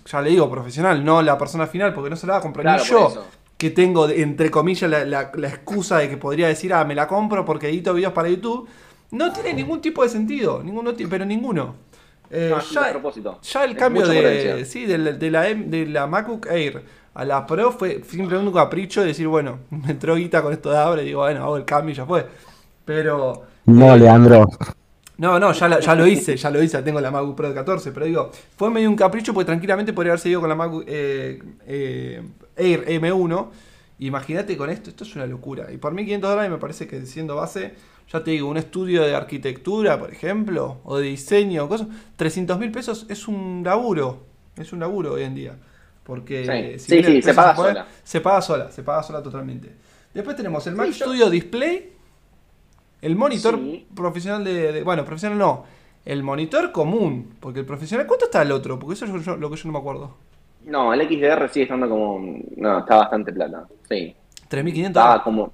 ya 0.06 0.20
le 0.20 0.32
digo, 0.32 0.50
profesional, 0.50 1.06
no 1.06 1.22
la 1.22 1.38
persona 1.38 1.68
final, 1.68 1.94
porque 1.94 2.10
no 2.10 2.16
se 2.16 2.26
la 2.26 2.34
va 2.34 2.40
a 2.40 2.42
comprar 2.42 2.64
Claro, 2.66 2.84
ni 2.84 2.90
yo, 2.90 3.08
eso. 3.08 3.28
que 3.58 3.70
tengo, 3.70 4.10
entre 4.10 4.50
comillas, 4.50 4.90
la, 4.90 5.06
la- 5.06 5.32
la 5.36 5.48
excusa 5.48 6.00
de 6.00 6.10
que 6.10 6.18
podría 6.18 6.48
decir, 6.48 6.74
ah, 6.74 6.84
me 6.86 6.96
la 6.96 7.08
compro 7.08 7.46
porque 7.46 7.70
edito 7.70 7.94
videos 7.94 8.14
para 8.14 8.30
YouTube. 8.30 8.68
No 9.12 9.32
tiene 9.32 9.54
ningún 9.54 9.80
tipo 9.80 10.02
de 10.02 10.10
sentido, 10.10 10.64
ninguno, 10.64 10.94
pero 11.08 11.24
ninguno. 11.26 11.76
Eh, 12.32 12.48
No, 12.50 12.62
ya, 12.62 13.00
ya 13.44 13.64
el 13.66 13.72
Es 13.72 13.78
cambio 13.78 14.08
de, 14.08 14.66
sí, 14.66 14.86
de, 14.86 14.98
de 15.14 15.30
la, 15.32 15.42
de 15.44 15.86
la 15.86 16.08
MacBook 16.08 16.48
Air 16.48 16.82
a 17.14 17.26
la 17.26 17.46
Pro 17.46 17.72
fue 17.74 18.02
simplemente 18.08 18.48
un 18.48 18.54
capricho 18.54 19.02
de 19.02 19.08
decir, 19.08 19.28
bueno, 19.28 19.60
me 19.70 19.92
entró 19.92 20.16
guita 20.16 20.42
con 20.42 20.54
esto 20.54 20.72
de 20.72 20.78
Abre, 20.78 21.04
y 21.04 21.08
digo, 21.08 21.22
bueno, 21.22 21.44
hago 21.44 21.58
el 21.58 21.66
cambio 21.66 21.92
y 21.94 21.96
ya 21.98 22.06
fue. 22.06 22.26
Pero 22.86 23.44
No, 23.66 23.96
Leandro. 23.96 24.48
no, 25.18 25.40
no, 25.40 25.52
ya, 25.54 25.68
la- 25.68 25.80
ya 25.80 25.96
lo 25.96 26.08
hice, 26.08 26.36
ya 26.36 26.50
lo 26.50 26.62
hice, 26.64 26.82
tengo 26.82 27.00
la 27.00 27.12
MacBook 27.12 27.36
Pro 27.36 27.50
de 27.50 27.54
14, 27.56 27.92
pero 27.92 28.06
digo, 28.06 28.32
fue 28.58 28.70
medio 28.70 28.90
un 28.90 28.96
capricho 28.96 29.34
porque 29.34 29.46
tranquilamente 29.46 29.94
podría 29.94 30.14
haber 30.14 30.20
seguido 30.20 30.40
con 30.40 30.50
la 30.50 30.56
MacBook 30.56 30.84
eh, 30.88 31.42
eh, 31.68 32.22
Air 32.58 32.86
M1. 32.88 33.48
Imagínate 34.00 34.58
con 34.58 34.70
esto, 34.72 34.90
esto 34.90 35.04
es 35.04 35.16
una 35.16 35.28
locura. 35.28 35.72
Y 35.72 35.78
por 35.78 35.94
1500 35.94 36.30
dólares 36.30 36.50
me 36.52 36.58
parece 36.58 36.88
que 36.88 37.06
siendo 37.06 37.36
base, 37.36 37.76
ya 38.12 38.24
te 38.24 38.32
digo, 38.32 38.50
un 38.50 38.58
estudio 38.58 39.04
de 39.04 39.14
arquitectura, 39.16 40.00
por 40.00 40.12
ejemplo, 40.12 40.80
o 40.86 40.98
de 40.98 41.04
diseño, 41.08 41.70
cosas, 41.70 41.88
300 42.16 42.58
mil 42.58 42.72
pesos 42.72 43.06
es 43.10 43.28
un 43.28 43.62
laburo, 43.64 44.24
es 44.58 44.74
un 44.74 44.80
laburo 44.80 45.14
hoy 45.14 45.24
en 45.24 45.36
día. 45.36 45.56
Porque 46.04 46.78
Sí, 46.80 46.98
si 46.98 47.04
sí, 47.04 47.22
se 47.22 47.34
paga 47.36 47.54
puede- 47.54 47.70
sola. 47.74 47.86
Se 48.04 48.22
paga 48.22 48.42
sola, 48.42 48.72
se 48.72 48.82
paga 48.82 49.04
sola 49.04 49.22
totalmente. 49.22 49.72
Después 50.16 50.36
tenemos 50.36 50.66
el 50.66 50.74
Mac 50.76 50.88
Sí, 50.88 50.94
yo- 51.00 51.06
Studio 51.06 51.30
Display, 51.30 51.92
el 53.02 53.16
monitor 53.16 53.56
Sí. 53.56 53.88
profesional 53.96 54.44
de, 54.44 54.72
de- 54.72 54.84
Bueno, 54.84 55.04
profesional 55.06 55.38
no. 55.38 55.66
El 56.06 56.24
monitor 56.24 56.72
común. 56.72 57.36
Porque 57.40 57.60
el 57.60 57.66
profesional. 57.66 58.08
¿Cuánto 58.08 58.26
está 58.26 58.42
el 58.42 58.52
otro? 58.52 58.80
Porque 58.80 58.94
eso 58.96 59.06
es 59.06 59.12
lo 59.28 59.50
que 59.50 59.56
yo 59.58 59.64
no 59.66 59.72
me 59.74 59.80
acuerdo. 59.80 60.16
No, 60.66 60.94
el 60.94 61.02
XDR 61.08 61.50
sigue 61.50 61.64
estando 61.64 61.90
como. 61.90 62.40
No, 62.58 62.80
está 62.80 62.98
bastante 62.98 63.32
plata. 63.34 63.66
Sí. 63.90 64.16
3500. 64.48 65.02
Está 65.04 65.24
como 65.24 65.52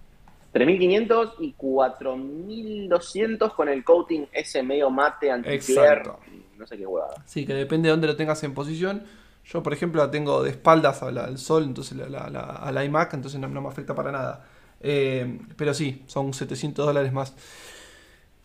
3.500 0.54 1.34
y 1.40 1.54
4.200 1.54 3.54
con 3.54 3.70
el 3.70 3.84
coating 3.84 4.28
ese 4.32 4.64
medio 4.64 4.90
mate 4.90 5.30
anti-flare. 5.32 6.02
Exacto. 6.02 6.20
No 6.58 6.66
sé 6.66 6.78
qué 6.78 6.88
huevada. 6.88 7.16
Sí, 7.26 7.46
que 7.46 7.54
depende 7.54 7.88
de 7.88 7.92
dónde 7.92 8.08
lo 8.08 8.16
tengas 8.16 8.44
en 8.44 8.54
posición. 8.54 9.04
Yo, 9.46 9.62
por 9.64 9.74
ejemplo, 9.74 10.04
la 10.04 10.12
tengo 10.12 10.44
de 10.44 10.50
espaldas 10.50 11.04
al, 11.04 11.18
al 11.20 11.38
sol, 11.38 11.64
entonces 11.64 11.98
la, 11.98 12.10
la- 12.10 12.30
la- 12.30 12.42
al 12.42 12.84
iMac, 12.86 13.14
entonces 13.14 13.40
no, 13.40 13.48
no 13.48 13.62
me 13.62 13.70
afecta 13.70 13.96
para 13.96 14.12
nada. 14.12 14.46
Eh, 14.82 15.40
pero 15.56 15.74
sí, 15.74 16.04
son 16.08 16.34
700 16.34 16.86
dólares 16.86 17.12
más. 17.12 17.34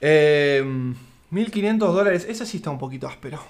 Eh, 0.00 0.64
1500 1.30 1.94
dólares, 1.94 2.26
ese 2.28 2.44
sí 2.44 2.58
está 2.58 2.70
un 2.70 2.78
poquito 2.78 3.06
áspero. 3.06 3.40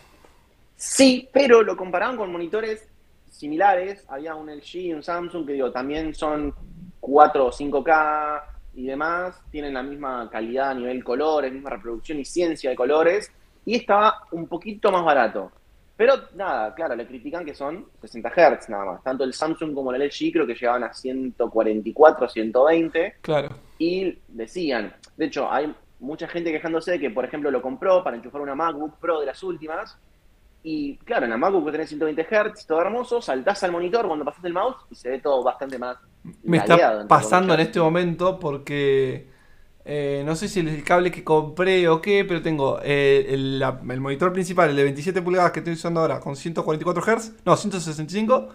Sí, 0.77 1.29
pero 1.33 1.63
lo 1.63 1.77
comparaban 1.77 2.17
con 2.17 2.31
monitores 2.31 2.89
similares. 3.31 4.05
Había 4.09 4.35
un 4.35 4.49
LG 4.49 4.77
y 4.77 4.93
un 4.93 5.03
Samsung 5.03 5.47
que 5.47 5.55
digo, 5.55 5.71
también 5.71 6.15
son 6.15 6.55
4 7.01 7.47
o 7.47 7.53
5K 7.53 8.43
y 8.75 8.87
demás. 8.87 9.41
Tienen 9.51 9.75
la 9.75 9.83
misma 9.83 10.29
calidad 10.31 10.71
a 10.71 10.75
nivel 10.75 11.03
colores, 11.03 11.53
misma 11.53 11.71
reproducción 11.71 12.19
y 12.21 12.25
ciencia 12.25 12.71
de 12.71 12.77
colores. 12.77 13.33
Y 13.65 13.77
estaba 13.77 14.25
un 14.33 14.47
poquito 14.47 14.91
más 14.93 15.05
barato. 15.05 15.51
Pero 15.97 16.15
nada, 16.35 16.75
claro, 16.75 16.97
le 16.97 17.07
critican 17.07 17.45
que 17.45 17.55
son 17.55 17.87
60 18.01 18.31
Hz 18.31 18.69
nada 18.71 18.85
más. 18.85 19.03
Tanto 19.03 19.25
el 19.25 19.35
Samsung 19.35 19.75
como 19.75 19.93
el 19.93 20.03
LG 20.03 20.33
creo 20.33 20.47
que 20.47 20.55
llegaban 20.55 20.85
a 20.85 20.93
144, 20.93 22.29
120. 22.29 23.17
Claro. 23.21 23.51
Y 23.79 24.19
decían, 24.29 24.95
de 25.17 25.27
hecho, 25.27 25.51
hay 25.51 25.75
mucha 26.01 26.27
gente 26.29 26.51
quejándose 26.51 26.93
de 26.93 27.01
que, 27.01 27.11
por 27.11 27.25
ejemplo, 27.25 27.51
lo 27.51 27.63
compró 27.63 28.03
para 28.03 28.17
enchufar 28.17 28.41
una 28.41 28.55
MacBook 28.55 28.99
Pro 28.99 29.21
de 29.21 29.27
las 29.27 29.43
últimas. 29.43 29.99
Y 30.65 30.97
claro, 30.99 31.25
en 31.25 31.31
la 31.31 31.37
MacBook 31.37 31.71
tenés 31.73 31.89
120 31.89 32.25
Hz, 32.25 32.67
todo 32.67 32.81
hermoso, 32.81 33.21
saltás 33.21 33.63
al 33.65 33.73
monitor 33.73 34.07
cuando 34.07 34.25
pasas 34.25 34.45
el 34.45 34.53
mouse 34.53 34.77
y 34.91 34.95
se 34.95 35.11
ve 35.11 35.19
todo 35.19 35.43
bastante 35.43 35.79
más. 35.79 35.99
Me 36.45 36.59
lagueado, 36.59 37.03
está 37.03 37.09
pasando 37.09 37.55
en 37.55 37.61
este 37.61 37.81
momento 37.81 38.39
porque 38.39 39.32
eh, 39.85 40.23
no 40.25 40.37
sé 40.37 40.49
si 40.49 40.61
el 40.61 40.85
cable 40.85 41.11
que 41.11 41.25
compré 41.25 41.89
o 41.89 42.01
qué, 42.01 42.25
pero 42.25 42.41
tengo 42.43 42.79
eh, 42.83 43.27
el, 43.31 43.59
la- 43.59 43.81
el 43.91 44.01
monitor 44.01 44.33
principal, 44.33 44.71
el 44.71 44.77
de 44.77 44.85
27 44.85 45.23
pulgadas 45.23 45.51
que 45.53 45.61
estoy 45.61 45.75
usando 45.75 46.01
ahora, 46.01 46.21
con 46.21 46.37
144 46.37 47.03
Hz, 47.03 47.33
no, 47.45 47.57
165, 47.57 48.49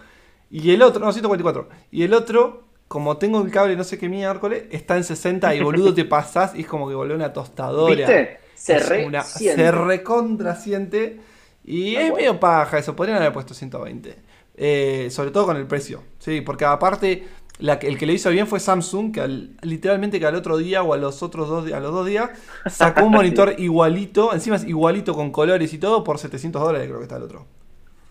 y 0.51 0.71
el 0.71 0.81
otro, 0.81 1.03
no, 1.03 1.11
144, 1.11 1.67
y 1.91 2.03
el 2.03 2.13
otro, 2.13 2.63
como 2.87 3.17
tengo 3.17 3.41
el 3.41 3.51
cable 3.51 3.75
no 3.75 3.83
sé 3.83 3.97
qué 3.97 4.07
miércoles, 4.07 4.63
está 4.71 4.95
en 4.95 5.03
60 5.03 5.53
y 5.55 5.61
boludo 5.61 5.93
te 5.93 6.05
pasás 6.05 6.55
y 6.55 6.61
es 6.61 6.67
como 6.67 6.87
que 6.87 6.95
volvió 6.95 7.15
una 7.15 7.33
tostadora. 7.33 7.93
¿Viste? 7.95 8.39
Se 8.55 8.77
Es 8.77 8.87
re 8.89 9.05
una- 9.05 9.23
siente. 9.23 9.61
se 9.63 9.71
recontra 9.71 10.55
siente. 10.55 11.19
Y 11.65 11.95
es 11.97 12.13
medio 12.13 12.39
paja 12.39 12.77
eso, 12.77 12.95
podrían 12.95 13.17
haber 13.17 13.33
puesto 13.33 13.53
120. 13.53 14.15
Eh, 14.55 15.09
sobre 15.11 15.31
todo 15.31 15.45
con 15.45 15.57
el 15.57 15.67
precio. 15.67 16.01
Sí, 16.17 16.39
porque 16.41 16.63
aparte, 16.65 17.27
la 17.59 17.79
que- 17.79 17.87
el 17.87 17.97
que 17.97 18.05
le 18.05 18.13
hizo 18.13 18.29
bien 18.29 18.47
fue 18.47 18.59
Samsung, 18.59 19.11
que 19.13 19.21
al- 19.21 19.49
literalmente 19.61 20.19
que 20.19 20.25
al 20.25 20.35
otro 20.35 20.57
día 20.57 20.83
o 20.83 20.93
a 20.93 20.97
los 20.97 21.23
otros 21.23 21.47
dos, 21.49 21.71
a 21.71 21.79
los 21.79 21.91
dos 21.91 22.05
días 22.05 22.29
sacó 22.67 23.05
un 23.05 23.11
monitor 23.33 23.55
igualito, 23.57 24.33
encima 24.33 24.55
es 24.57 24.65
igualito 24.65 25.13
con 25.13 25.31
colores 25.31 25.73
y 25.73 25.77
todo, 25.79 26.03
por 26.03 26.19
700 26.19 26.61
dólares 26.61 26.87
creo 26.87 26.99
que 26.99 27.03
está 27.05 27.17
el 27.17 27.23
otro. 27.23 27.45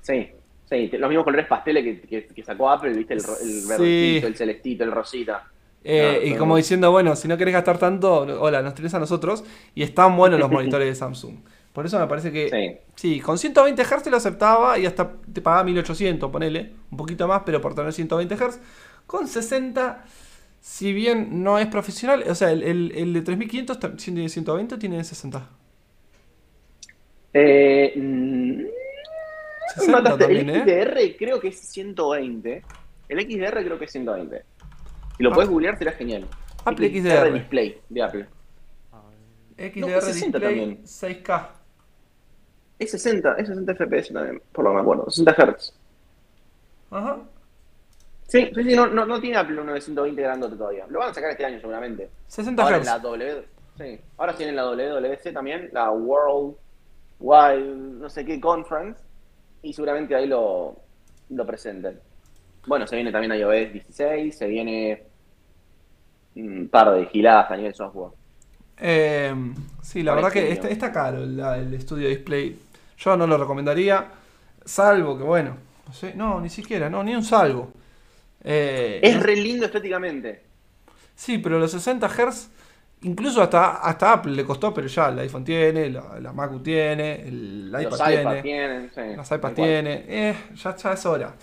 Sí, 0.02 0.28
sí, 0.68 0.88
los 0.98 1.08
mismos 1.08 1.24
colores 1.24 1.46
pasteles 1.46 1.84
que, 1.84 2.00
que- 2.08 2.26
que 2.26 2.42
sacó 2.44 2.70
Apple, 2.70 2.92
¿viste? 2.92 3.14
El, 3.14 3.20
el 3.20 3.24
Sí. 3.26 3.68
verdecito, 3.68 4.26
el 4.26 4.36
celestito, 4.36 4.84
el 4.84 4.92
rosita. 4.92 5.44
Eh, 5.88 6.22
y 6.26 6.30
no. 6.32 6.38
como 6.38 6.56
diciendo, 6.56 6.90
bueno, 6.90 7.14
si 7.14 7.28
no 7.28 7.36
querés 7.36 7.54
gastar 7.54 7.78
tanto, 7.78 8.12
hola, 8.40 8.60
nos 8.62 8.74
tenés 8.74 8.92
a 8.94 8.98
nosotros. 8.98 9.44
Y 9.74 9.84
están 9.84 10.16
buenos 10.16 10.40
los 10.40 10.50
monitores 10.50 10.88
de 10.88 10.94
Samsung. 10.96 11.36
Por 11.72 11.86
eso 11.86 11.98
me 12.00 12.06
parece 12.08 12.32
que 12.32 12.48
Sí. 12.50 12.80
Sí, 12.96 13.20
con 13.20 13.38
120 13.38 13.84
Hz 13.84 14.06
lo 14.10 14.16
aceptaba 14.16 14.78
y 14.78 14.86
hasta 14.86 15.12
te 15.32 15.40
pagaba 15.42 15.62
1800, 15.62 16.30
ponele, 16.32 16.72
un 16.90 16.96
poquito 16.96 17.28
más, 17.28 17.42
pero 17.46 17.60
por 17.60 17.74
tener 17.74 17.92
120 17.92 18.34
Hz. 18.34 18.58
Con 19.06 19.28
60, 19.28 20.04
si 20.60 20.92
bien 20.92 21.42
no 21.44 21.58
es 21.58 21.66
profesional, 21.68 22.24
o 22.28 22.34
sea, 22.34 22.50
el, 22.50 22.62
el- 22.62 22.92
el 22.92 23.12
de 23.12 23.22
3500 23.22 23.78
tam- 23.80 23.96
tiene 23.96 24.28
120 24.28 24.74
o 24.74 24.78
tiene 24.78 25.02
60. 25.04 25.48
Eh, 27.34 27.92
mm, 27.96 28.62
60 29.74 29.92
mataste. 29.92 30.24
también, 30.24 30.50
el 30.50 30.56
¿eh? 30.56 30.62
XDR 30.62 31.16
creo 31.18 31.40
que 31.40 31.48
es 31.48 31.58
120. 31.60 32.62
El 33.08 33.20
XDR 33.20 33.64
creo 33.64 33.78
que 33.78 33.84
es 33.84 33.92
120. 33.92 34.42
Si 35.16 35.22
lo 35.22 35.30
Ah. 35.30 35.34
puedes 35.34 35.50
googlear 35.50 35.78
será 35.78 35.92
genial. 35.92 36.26
Apple 36.64 36.88
XDR. 36.88 37.32
Display 37.32 37.80
de 37.88 38.02
Apple. 38.02 38.26
XDR 39.58 40.00
60 40.02 40.38
Display 40.38 40.40
también. 40.40 40.84
6K. 40.84 41.50
Es 42.78 42.90
60, 42.90 43.34
es 43.38 43.46
60 43.48 43.72
FPS 43.74 44.12
también, 44.12 44.42
por 44.52 44.64
lo 44.64 44.70
que 44.70 44.74
me 44.76 44.80
acuerdo. 44.82 45.08
60 45.10 45.32
Hz. 45.32 45.72
Ajá. 46.90 47.18
Sí, 48.26 48.50
sí, 48.54 48.64
sí, 48.64 48.74
no, 48.74 48.86
no, 48.88 49.06
no 49.06 49.20
tiene 49.20 49.36
Apple 49.36 49.60
uno 49.60 49.72
de 49.74 49.80
120 49.80 50.20
grandote 50.20 50.56
todavía. 50.56 50.86
Lo 50.88 50.98
van 50.98 51.10
a 51.10 51.14
sacar 51.14 51.30
este 51.30 51.44
año 51.44 51.60
seguramente. 51.60 52.10
60 52.26 52.62
Ahora 52.62 52.80
Hz. 52.80 52.84
la 52.84 52.98
W, 52.98 53.44
sí. 53.78 54.00
Ahora 54.18 54.36
tienen 54.36 54.56
la 54.56 54.64
WWC 54.64 55.32
también, 55.32 55.70
la 55.72 55.90
World 55.90 56.56
Wide, 57.20 57.76
no 57.76 58.10
sé 58.10 58.24
qué, 58.24 58.40
Conference. 58.40 59.02
Y 59.62 59.72
seguramente 59.72 60.14
ahí 60.14 60.26
lo, 60.26 60.76
lo 61.30 61.46
presenten. 61.46 62.00
Bueno, 62.66 62.86
se 62.86 62.96
viene 62.96 63.12
también 63.12 63.32
iOS 63.34 63.72
16, 63.72 64.36
se 64.36 64.46
viene 64.48 65.04
un 66.36 66.68
par 66.68 66.92
de 66.92 67.06
giladas 67.06 67.50
a 67.50 67.56
nivel 67.56 67.74
software. 67.74 68.12
Eh, 68.78 69.34
sí, 69.82 70.02
la 70.02 70.14
verdad 70.14 70.32
que 70.32 70.40
ejemplo. 70.50 70.68
está, 70.68 70.86
está 70.86 70.92
caro 70.92 71.22
el, 71.22 71.38
el 71.40 71.74
estudio 71.74 72.08
display. 72.08 72.58
Yo 72.98 73.16
no 73.16 73.26
lo 73.26 73.38
recomendaría, 73.38 74.06
salvo 74.64 75.16
que, 75.16 75.24
bueno, 75.24 75.56
no 75.86 75.92
sé, 75.92 76.14
no, 76.14 76.40
ni 76.40 76.48
siquiera, 76.50 76.90
no, 76.90 77.02
ni 77.04 77.14
un 77.14 77.22
salvo. 77.24 77.72
Eh, 78.48 79.00
Es 79.02 79.20
re 79.20 79.34
lindo 79.36 79.66
estéticamente. 79.66 80.42
Sí, 81.16 81.38
pero 81.38 81.58
los 81.58 81.70
60 81.72 82.08
Hz, 82.08 82.48
incluso 83.02 83.42
hasta, 83.42 83.76
hasta 83.78 84.12
Apple 84.12 84.32
le 84.32 84.44
costó, 84.44 84.72
pero 84.72 84.86
ya 84.86 85.08
el 85.08 85.18
iPhone 85.18 85.44
tiene, 85.44 85.90
la, 85.90 86.20
la 86.20 86.32
Macu 86.32 86.60
tiene, 86.60 87.22
el 87.26 87.72
Los 87.72 87.82
iPad 87.82 87.96
iPads 88.10 88.12
tiene, 88.12 88.42
tienen, 88.42 88.90
sí. 88.94 89.16
las 89.16 89.26
iPad 89.28 89.40
cual. 89.40 89.54
tiene, 89.54 90.04
eh, 90.08 90.36
ya, 90.54 90.76
ya 90.76 90.92
es 90.92 91.06
hora. 91.06 91.34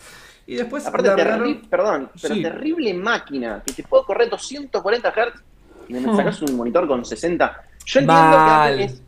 Y 0.48 0.56
después 0.56 0.86
Aparte, 0.86 1.10
largaron- 1.10 1.42
terri- 1.62 1.70
perdón, 1.70 2.10
pero 2.22 2.36
Sí. 2.36 2.42
terrible 2.42 2.94
máquina, 2.94 3.62
que 3.66 3.74
te 3.74 3.84
puede 3.84 4.04
correr 4.06 4.30
240 4.30 5.12
Hz 5.12 5.42
y 5.90 5.94
me 5.94 6.00
Hmm. 6.02 6.16
sacas 6.16 6.42
un 6.42 6.56
monitor 6.56 6.88
con 6.88 7.04
60. 7.04 7.64
Yo 7.86 8.00
entiendo, 8.00 8.14
Mal. 8.24 8.78
que 8.78 8.84
Apple 8.84 8.86
es, 8.86 9.02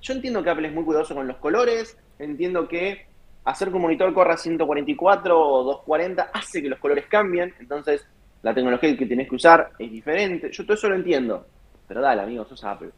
yo 0.00 0.12
entiendo 0.14 0.42
que 0.42 0.50
Apple 0.50 0.68
es 0.68 0.74
muy 0.74 0.84
cuidadoso 0.84 1.14
con 1.14 1.26
los 1.26 1.36
colores, 1.36 1.98
entiendo 2.18 2.66
que 2.68 3.06
hacer 3.46 3.68
que 3.68 3.76
un 3.76 3.82
monitor 3.82 4.12
corra 4.12 4.36
144 4.36 5.38
o 5.38 5.64
240 5.64 6.30
hace 6.32 6.60
que 6.60 6.68
los 6.68 6.78
colores 6.78 7.06
cambien, 7.06 7.54
entonces 7.58 8.06
la 8.42 8.52
tecnología 8.52 8.96
que 8.96 9.06
tenés 9.06 9.28
que 9.28 9.36
usar 9.36 9.72
es 9.78 9.90
diferente. 9.90 10.50
Yo 10.52 10.64
todo 10.64 10.74
eso 10.74 10.88
lo 10.88 10.96
entiendo, 10.96 11.46
pero 11.88 12.00
dale, 12.00 12.22
amigo, 12.22 12.44
sos 12.44 12.62
Apple. 12.64 12.90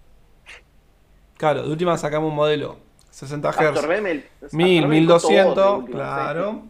Claro, 1.36 1.62
de 1.62 1.70
última 1.70 1.96
sacamos 1.96 2.30
un 2.30 2.36
modelo 2.36 2.78
60 3.10 3.52
Hz, 3.52 3.58
Absorbeme 3.60 4.10
el, 4.10 4.24
1000, 4.52 4.84
absorbeme 4.84 4.98
el 4.98 5.06
costo 5.06 5.28
vos, 5.28 5.36
de 5.36 5.42
1200, 5.42 5.78
última, 5.78 5.96
claro. 5.96 6.62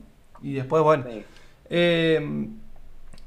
Y 0.42 0.52
después, 0.54 0.82
bueno. 0.82 1.04
Sí. 1.08 1.24
Eh, 1.70 2.48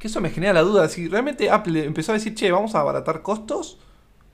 que 0.01 0.07
eso 0.07 0.19
me 0.19 0.31
genera 0.31 0.53
la 0.53 0.61
duda. 0.61 0.89
Si 0.89 1.07
realmente 1.07 1.49
Apple 1.49 1.85
empezó 1.85 2.11
a 2.11 2.15
decir, 2.15 2.33
che, 2.33 2.51
vamos 2.51 2.73
a 2.73 2.79
abaratar 2.79 3.21
costos. 3.21 3.77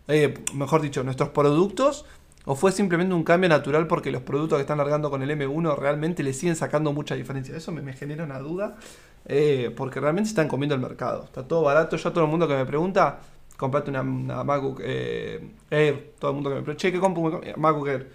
eh, 0.07 0.34
mejor 0.53 0.82
dicho, 0.82 1.03
nuestros 1.03 1.30
productos, 1.30 2.05
o 2.49 2.55
fue 2.55 2.71
simplemente 2.71 3.13
un 3.13 3.25
cambio 3.25 3.49
natural 3.49 3.87
porque 3.87 4.09
los 4.09 4.21
productos 4.21 4.57
que 4.57 4.61
están 4.61 4.77
largando 4.77 5.09
con 5.09 5.21
el 5.21 5.29
M1 5.29 5.77
realmente 5.77 6.23
le 6.23 6.33
siguen 6.33 6.55
sacando 6.55 6.93
mucha 6.93 7.13
diferencia. 7.13 7.55
Eso 7.57 7.73
me, 7.73 7.81
me 7.81 7.91
genera 7.91 8.23
una 8.23 8.39
duda, 8.39 8.77
eh, 9.25 9.73
porque 9.75 9.99
realmente 9.99 10.29
están 10.29 10.47
comiendo 10.47 10.73
el 10.73 10.79
mercado. 10.79 11.25
Está 11.25 11.45
todo 11.45 11.63
barato. 11.63 11.97
Yo 11.97 12.07
a 12.07 12.13
todo 12.13 12.23
el 12.23 12.29
mundo 12.29 12.47
que 12.47 12.55
me 12.55 12.65
pregunta, 12.65 13.19
comprate 13.57 13.89
una, 13.89 13.99
una 13.99 14.45
MacBook 14.45 14.79
eh, 14.81 15.45
Air. 15.69 16.13
Todo 16.17 16.31
el 16.31 16.35
mundo 16.35 16.49
que 16.49 16.55
me 16.55 16.61
pregunta, 16.61 16.81
che, 16.81 16.91
¿qué 16.93 17.01
compro 17.01 17.41
MacBook 17.57 17.87
Air? 17.89 18.11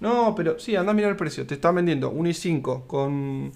No, 0.00 0.34
pero 0.34 0.58
sí, 0.58 0.74
anda 0.74 0.90
a 0.90 0.94
mirar 0.94 1.12
el 1.12 1.16
precio. 1.16 1.46
Te 1.46 1.54
están 1.54 1.76
vendiendo 1.76 2.10
un 2.10 2.26
i5 2.26 2.88
con 2.88 3.52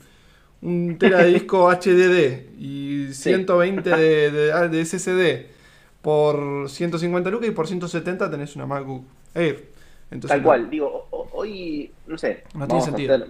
un 0.63 0.97
tera 0.97 1.25
de 1.25 1.33
disco 1.33 1.69
HDD 1.73 2.57
y 2.57 3.09
120 3.13 3.91
de, 3.91 4.31
de, 4.31 4.69
de 4.69 4.85
SSD 4.85 5.51
por 6.03 6.71
150 6.71 7.31
lucas 7.31 7.49
y 7.49 7.51
por 7.51 7.67
170 7.67 8.31
tenés 8.31 8.55
una 8.55 8.67
MacBook 8.67 9.05
Air. 9.35 9.70
Entonces, 10.11 10.37
Tal 10.37 10.43
cual, 10.43 10.69
digo, 10.71 11.07
hoy, 11.11 11.91
no 12.07 12.19
sé, 12.19 12.45
No 12.55 12.67
tiene 12.67 12.83
a 12.83 12.85
sentido. 12.85 13.15
hacer- 13.15 13.29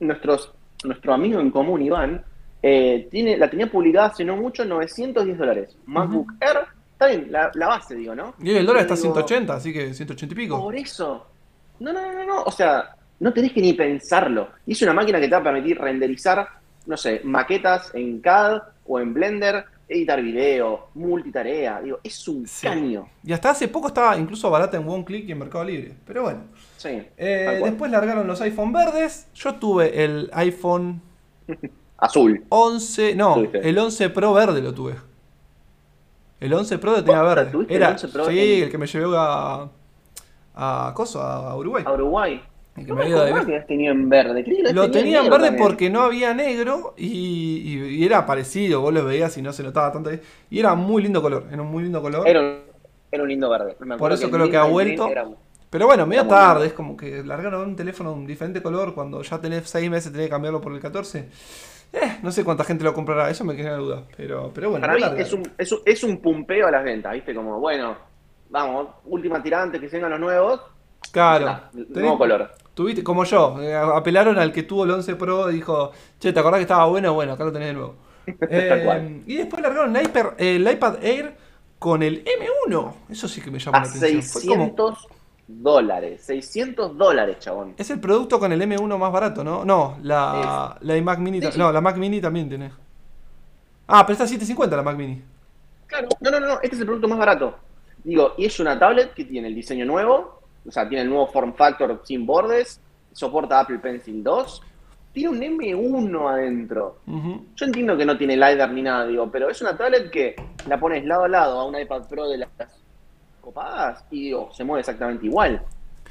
nuestros, 0.00 0.52
nuestro 0.84 1.14
amigo 1.14 1.40
en 1.40 1.50
común, 1.50 1.82
Iván, 1.82 2.22
eh, 2.62 3.08
tiene, 3.10 3.36
la 3.36 3.48
tenía 3.48 3.70
publicada 3.70 4.08
hace 4.08 4.24
no 4.24 4.36
mucho, 4.36 4.64
910 4.64 5.38
dólares. 5.38 5.76
MacBook 5.86 6.32
Air, 6.40 6.58
está 6.92 7.06
bien, 7.06 7.28
la, 7.30 7.50
la 7.54 7.68
base, 7.68 7.94
digo, 7.94 8.14
¿no? 8.14 8.34
Y 8.40 8.50
el 8.50 8.66
dólar 8.66 8.82
está 8.82 8.94
a 8.94 8.96
Digo, 8.96 9.14
180, 9.14 9.54
así 9.54 9.72
que 9.72 9.94
180 9.94 10.32
y 10.34 10.36
pico. 10.36 10.60
Por 10.60 10.74
eso. 10.76 11.26
No, 11.78 11.92
no, 11.92 12.00
no, 12.02 12.12
no, 12.12 12.24
no, 12.24 12.42
o 12.42 12.50
sea, 12.50 12.96
no 13.20 13.32
tenés 13.32 13.52
que 13.52 13.60
ni 13.60 13.72
pensarlo. 13.74 14.48
Y 14.66 14.72
es 14.72 14.82
una 14.82 14.92
máquina 14.94 15.20
que 15.20 15.28
te 15.28 15.34
va 15.34 15.40
a 15.40 15.44
permitir 15.44 15.78
renderizar, 15.78 16.46
no 16.86 16.96
sé, 16.96 17.20
maquetas 17.24 17.94
en 17.94 18.20
CAD 18.20 18.60
o 18.86 18.98
en 19.00 19.14
Blender, 19.14 19.64
editar 19.88 20.20
video, 20.20 20.88
multitarea, 20.94 21.80
digo, 21.80 21.98
es 22.02 22.26
un 22.28 22.46
Sí. 22.46 22.66
caño. 22.66 23.08
Y 23.22 23.32
hasta 23.32 23.50
hace 23.50 23.68
poco 23.68 23.88
estaba 23.88 24.16
incluso 24.16 24.50
barata 24.50 24.76
en 24.76 24.88
OneClick 24.88 25.28
y 25.28 25.32
en 25.32 25.38
Mercado 25.38 25.64
Libre. 25.64 25.94
Pero 26.04 26.22
bueno. 26.22 26.40
Sí, 26.76 27.02
Eh, 27.16 27.60
después 27.62 27.90
largaron 27.90 28.26
los 28.26 28.40
iPhone 28.40 28.72
verdes. 28.72 29.28
Yo 29.34 29.54
tuve 29.54 30.04
el 30.04 30.28
iPhone 30.34 31.00
Azul. 31.98 32.44
11. 32.48 33.14
No, 33.14 33.34
Tuviste. 33.34 33.68
el 33.68 33.78
11 33.78 34.10
Pro 34.10 34.32
verde 34.34 34.60
lo 34.60 34.74
tuve. 34.74 34.94
El 36.40 36.52
11 36.52 36.78
Pro 36.78 36.92
lo 36.92 37.02
tenía 37.04 37.22
verde. 37.22 37.46
¿Tuviste 37.50 37.74
el 37.74 37.82
Era, 37.82 37.90
11 37.92 38.08
Pro 38.08 38.26
sí, 38.26 38.38
en- 38.38 38.64
el 38.64 38.70
que 38.70 38.78
me 38.78 38.86
llevó 38.86 39.16
a. 39.16 39.70
a 40.54 40.92
Coso, 40.94 41.22
a 41.22 41.56
Uruguay. 41.56 41.84
A 41.86 41.92
Uruguay. 41.92 42.42
Que 42.76 42.82
No 42.84 42.94
me 42.94 43.02
había 43.04 43.22
de 43.24 43.46
que 43.46 43.60
tenido 43.60 43.92
en 43.92 44.08
verde. 44.08 44.44
que 44.44 44.72
lo 44.74 44.90
tenía 44.90 45.20
en 45.20 45.30
verde 45.30 45.46
también. 45.46 45.64
porque 45.64 45.88
no 45.90 46.02
había 46.02 46.34
negro 46.34 46.94
y, 46.96 47.06
y- 47.06 47.96
y 47.96 48.04
era 48.04 48.26
parecido, 48.26 48.82
vos 48.82 48.92
lo 48.92 49.04
veías 49.04 49.36
y 49.38 49.42
no 49.42 49.52
se 49.52 49.62
notaba 49.62 49.90
tanto. 49.92 50.10
Y 50.50 50.58
era 50.58 50.74
muy 50.74 51.02
lindo 51.02 51.22
color, 51.22 51.46
era 51.50 51.62
un 51.62 51.68
muy 51.70 51.82
lindo 51.84 52.02
color. 52.02 52.28
Era 52.28 52.40
un, 52.40 52.58
era 53.10 53.22
un 53.22 53.28
lindo 53.28 53.48
verde. 53.48 53.76
Me 53.80 53.96
Por 53.96 54.12
eso 54.12 54.26
el 54.26 54.30
creo 54.30 54.50
que 54.50 54.56
ha 54.58 54.64
vuelto. 54.64 55.08
Era- 55.08 55.26
Pero 55.70 55.86
bueno, 55.86 56.06
medio 56.06 56.26
tarde, 56.26 56.66
es 56.66 56.72
como 56.74 56.96
que 56.96 57.24
largaron 57.24 57.68
un 57.68 57.76
teléfono 57.76 58.10
de 58.12 58.16
un 58.16 58.26
diferente 58.26 58.62
color 58.62 58.94
cuando 58.94 59.22
ya 59.22 59.40
tenés 59.40 59.68
6 59.68 59.90
meses, 59.90 60.12
tenés 60.12 60.26
que 60.26 60.30
cambiarlo 60.30 60.60
por 60.60 60.72
el 60.72 60.80
14. 60.80 61.28
Eh, 61.92 62.18
no 62.22 62.30
sé 62.30 62.44
cuánta 62.44 62.64
gente 62.64 62.84
lo 62.84 62.92
comprará, 62.92 63.30
eso 63.30 63.42
me 63.44 63.56
queda 63.56 63.76
duda. 63.76 64.02
Pero, 64.16 64.50
pero 64.54 64.70
bueno, 64.70 64.86
Para 64.86 65.10
mí 65.12 65.20
es 65.20 65.32
un, 65.32 65.42
es, 65.56 65.72
un, 65.72 65.78
es 65.84 66.04
un 66.04 66.18
pumpeo 66.18 66.66
a 66.66 66.70
las 66.70 66.84
ventas, 66.84 67.12
¿viste? 67.14 67.34
Como, 67.34 67.58
bueno, 67.58 67.96
vamos, 68.50 68.88
última 69.06 69.42
tirante, 69.42 69.80
que 69.80 69.88
se 69.88 69.96
vengan 69.96 70.10
los 70.10 70.20
nuevos. 70.20 70.60
Claro. 71.12 71.46
Tenés- 71.72 71.88
nuevo 71.90 72.18
color. 72.18 72.50
Tuviste, 72.76 73.02
como 73.02 73.24
yo, 73.24 73.56
eh, 73.62 73.74
apelaron 73.74 74.38
al 74.38 74.52
que 74.52 74.62
tuvo 74.62 74.84
el 74.84 74.90
11 74.90 75.16
Pro 75.16 75.50
y 75.50 75.54
dijo, 75.54 75.92
che, 76.20 76.30
¿te 76.30 76.38
acordás 76.38 76.58
que 76.58 76.64
estaba 76.64 76.84
bueno? 76.84 77.14
Bueno, 77.14 77.32
acá 77.32 77.42
lo 77.42 77.50
tenés 77.50 77.68
de 77.68 77.72
nuevo. 77.74 77.94
Eh, 78.50 79.22
y 79.26 79.36
después 79.36 79.62
largaron 79.62 79.96
el 79.96 80.04
iPad, 80.04 80.26
el 80.36 80.70
iPad 80.70 81.02
Air 81.02 81.36
con 81.78 82.02
el 82.02 82.22
M1. 82.24 82.92
Eso 83.08 83.28
sí 83.28 83.40
que 83.40 83.50
me 83.50 83.58
llama 83.58 83.78
A 83.78 83.80
la 83.82 83.86
atención. 83.88 84.22
Fue 84.22 84.42
como- 84.42 84.54
600 84.64 85.08
dólares. 85.48 86.20
600 86.24 86.98
dólares, 86.98 87.38
chabón. 87.38 87.72
Es 87.78 87.88
el 87.88 87.98
producto 87.98 88.38
con 88.38 88.52
el 88.52 88.60
M1 88.60 88.98
más 88.98 89.10
barato, 89.10 89.42
¿no? 89.42 89.64
No, 89.64 89.96
la, 90.02 90.76
la 90.82 90.96
iMac 90.98 91.18
Mini. 91.18 91.40
Sí. 91.40 91.58
No, 91.58 91.72
la 91.72 91.80
Mac 91.80 91.96
Mini 91.96 92.20
también 92.20 92.48
tiene. 92.50 92.72
Ah, 93.86 94.04
pero 94.04 94.12
está 94.12 94.24
a 94.24 94.28
750 94.28 94.76
la 94.76 94.82
Mac 94.82 94.96
Mini. 94.98 95.22
Claro. 95.86 96.08
No, 96.20 96.30
no, 96.30 96.40
no, 96.40 96.54
este 96.60 96.74
es 96.74 96.80
el 96.80 96.84
producto 96.86 97.08
más 97.08 97.18
barato. 97.18 97.56
Digo, 98.04 98.34
y 98.36 98.44
es 98.44 98.60
una 98.60 98.78
tablet 98.78 99.14
que 99.14 99.24
tiene 99.24 99.48
el 99.48 99.54
diseño 99.54 99.86
nuevo, 99.86 100.42
o 100.66 100.70
sea, 100.70 100.88
tiene 100.88 101.02
el 101.02 101.10
nuevo 101.10 101.26
form 101.28 101.54
factor 101.54 102.00
sin 102.04 102.26
bordes, 102.26 102.80
soporta 103.12 103.60
Apple 103.60 103.78
Pencil 103.78 104.22
2, 104.22 104.62
tiene 105.12 105.48
un 105.48 105.58
M1 105.58 106.30
adentro. 106.30 106.98
Yo 107.06 107.66
entiendo 107.66 107.96
que 107.96 108.04
no 108.04 108.18
tiene 108.18 108.36
LiDAR 108.36 108.70
ni 108.72 108.82
nada, 108.82 109.06
digo, 109.06 109.30
pero 109.30 109.48
es 109.48 109.60
una 109.62 109.76
tablet 109.76 110.10
que 110.10 110.36
la 110.68 110.78
pones 110.78 111.04
lado 111.04 111.24
a 111.24 111.28
lado 111.28 111.60
a 111.60 111.64
un 111.64 111.78
iPad 111.78 112.06
Pro 112.08 112.28
de 112.28 112.38
las 112.38 112.48
copadas 113.40 114.04
y 114.10 114.24
digo, 114.24 114.50
se 114.52 114.64
mueve 114.64 114.80
exactamente 114.80 115.26
igual. 115.26 115.62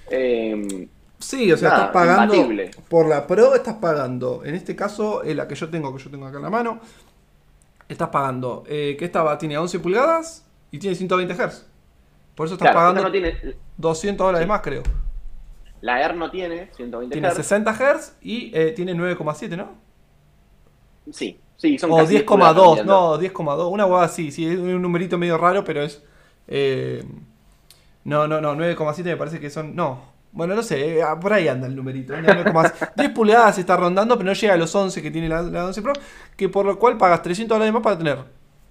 Eh, 0.10 0.88
Sí, 1.20 1.52
o 1.52 1.58
sea, 1.58 1.70
Nada, 1.70 1.86
estás 1.86 1.94
pagando. 1.94 2.36
imbatible. 2.36 2.72
Por 2.90 3.08
la 3.08 3.26
Pro 3.26 3.56
estás 3.56 3.76
pagando. 3.76 4.44
En 4.44 4.56
este 4.56 4.76
caso, 4.76 5.24
eh, 5.24 5.34
la 5.34 5.48
que 5.48 5.56
yo 5.56 5.70
tengo, 5.70 5.96
que 5.96 6.04
yo 6.04 6.10
tengo 6.10 6.28
acá 6.28 6.38
en 6.38 6.44
la 6.44 6.50
mano. 6.50 6.80
Estás 7.88 8.10
pagando. 8.10 8.64
Eh, 8.68 8.96
que 8.98 9.06
esta 9.06 9.38
tiene 9.38 9.58
11 9.58 9.80
pulgadas 9.80 10.46
y 10.72 10.80
tiene 10.80 10.96
120 10.96 11.34
Hz. 11.34 11.66
Por 12.36 12.48
eso 12.48 12.56
estás 12.56 12.72
claro, 12.72 12.80
pagando 12.80 13.04
no 13.04 13.12
tiene, 13.12 13.38
200 13.78 14.26
dólares 14.28 14.48
más, 14.48 14.62
creo. 14.62 14.84
la 15.82 16.02
Air 16.02 16.16
no 16.16 16.30
tiene 16.32 16.72
120 16.76 17.14
Tiene 17.14 17.30
Hz. 17.30 17.36
60 17.36 17.74
Hz 17.74 18.18
y 18.22 18.52
eh, 18.58 18.72
tiene 18.76 18.94
9,7, 18.94 19.56
¿no? 19.58 19.82
Sí, 21.12 21.40
sí, 21.58 21.78
son 21.78 21.92
O 21.92 21.96
casi 21.96 22.14
10 22.14 22.26
10,2, 22.26 22.26
pulgadas, 22.26 22.84
no, 22.84 23.18
10,2. 23.20 23.72
Una 23.72 23.86
hueá 23.86 24.04
así, 24.04 24.32
sí, 24.32 24.46
es 24.48 24.58
un 24.60 24.82
numerito 24.82 25.18
medio 25.18 25.38
raro, 25.38 25.64
pero 25.64 25.84
es. 25.84 26.04
eh, 26.48 27.04
no, 28.04 28.28
no, 28.28 28.42
no, 28.42 28.56
9,7 28.56 29.04
me 29.06 29.18
parece 29.18 29.40
que 29.40 29.50
son. 29.50 29.76
No. 29.76 30.14
Bueno, 30.32 30.56
no 30.56 30.64
sé, 30.64 31.00
eh, 31.00 31.04
por 31.22 31.34
ahí 31.34 31.48
anda 31.48 31.68
el 31.68 31.76
numerito. 31.76 32.16
anda 32.16 32.34
9,7. 32.34 32.74
10 32.96 33.10
pulgadas 33.12 33.58
está 33.58 33.78
rondando, 33.78 34.18
pero 34.18 34.28
no 34.28 34.34
llega 34.34 34.54
a 34.54 34.58
los 34.58 34.74
11 34.76 35.02
que 35.02 35.12
tiene 35.12 35.30
la, 35.30 35.42
la 35.44 35.66
11 35.66 35.82
Pro, 35.82 35.94
que 36.36 36.50
por 36.50 36.66
lo 36.66 36.78
cual 36.80 36.98
pagas 36.98 37.22
300 37.24 37.56
dólares 37.56 37.74
más 37.74 37.84
para 37.84 37.98
tener 37.98 38.20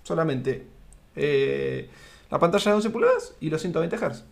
solamente 0.03 0.69
eh, 1.17 1.91
la 2.31 2.39
pantalla 2.39 2.71
de 2.73 2.77
11 2.77 2.91
pulgadas 2.91 3.35
y 3.41 3.51
los 3.51 3.61
120 3.63 3.97
Hz. 3.97 4.25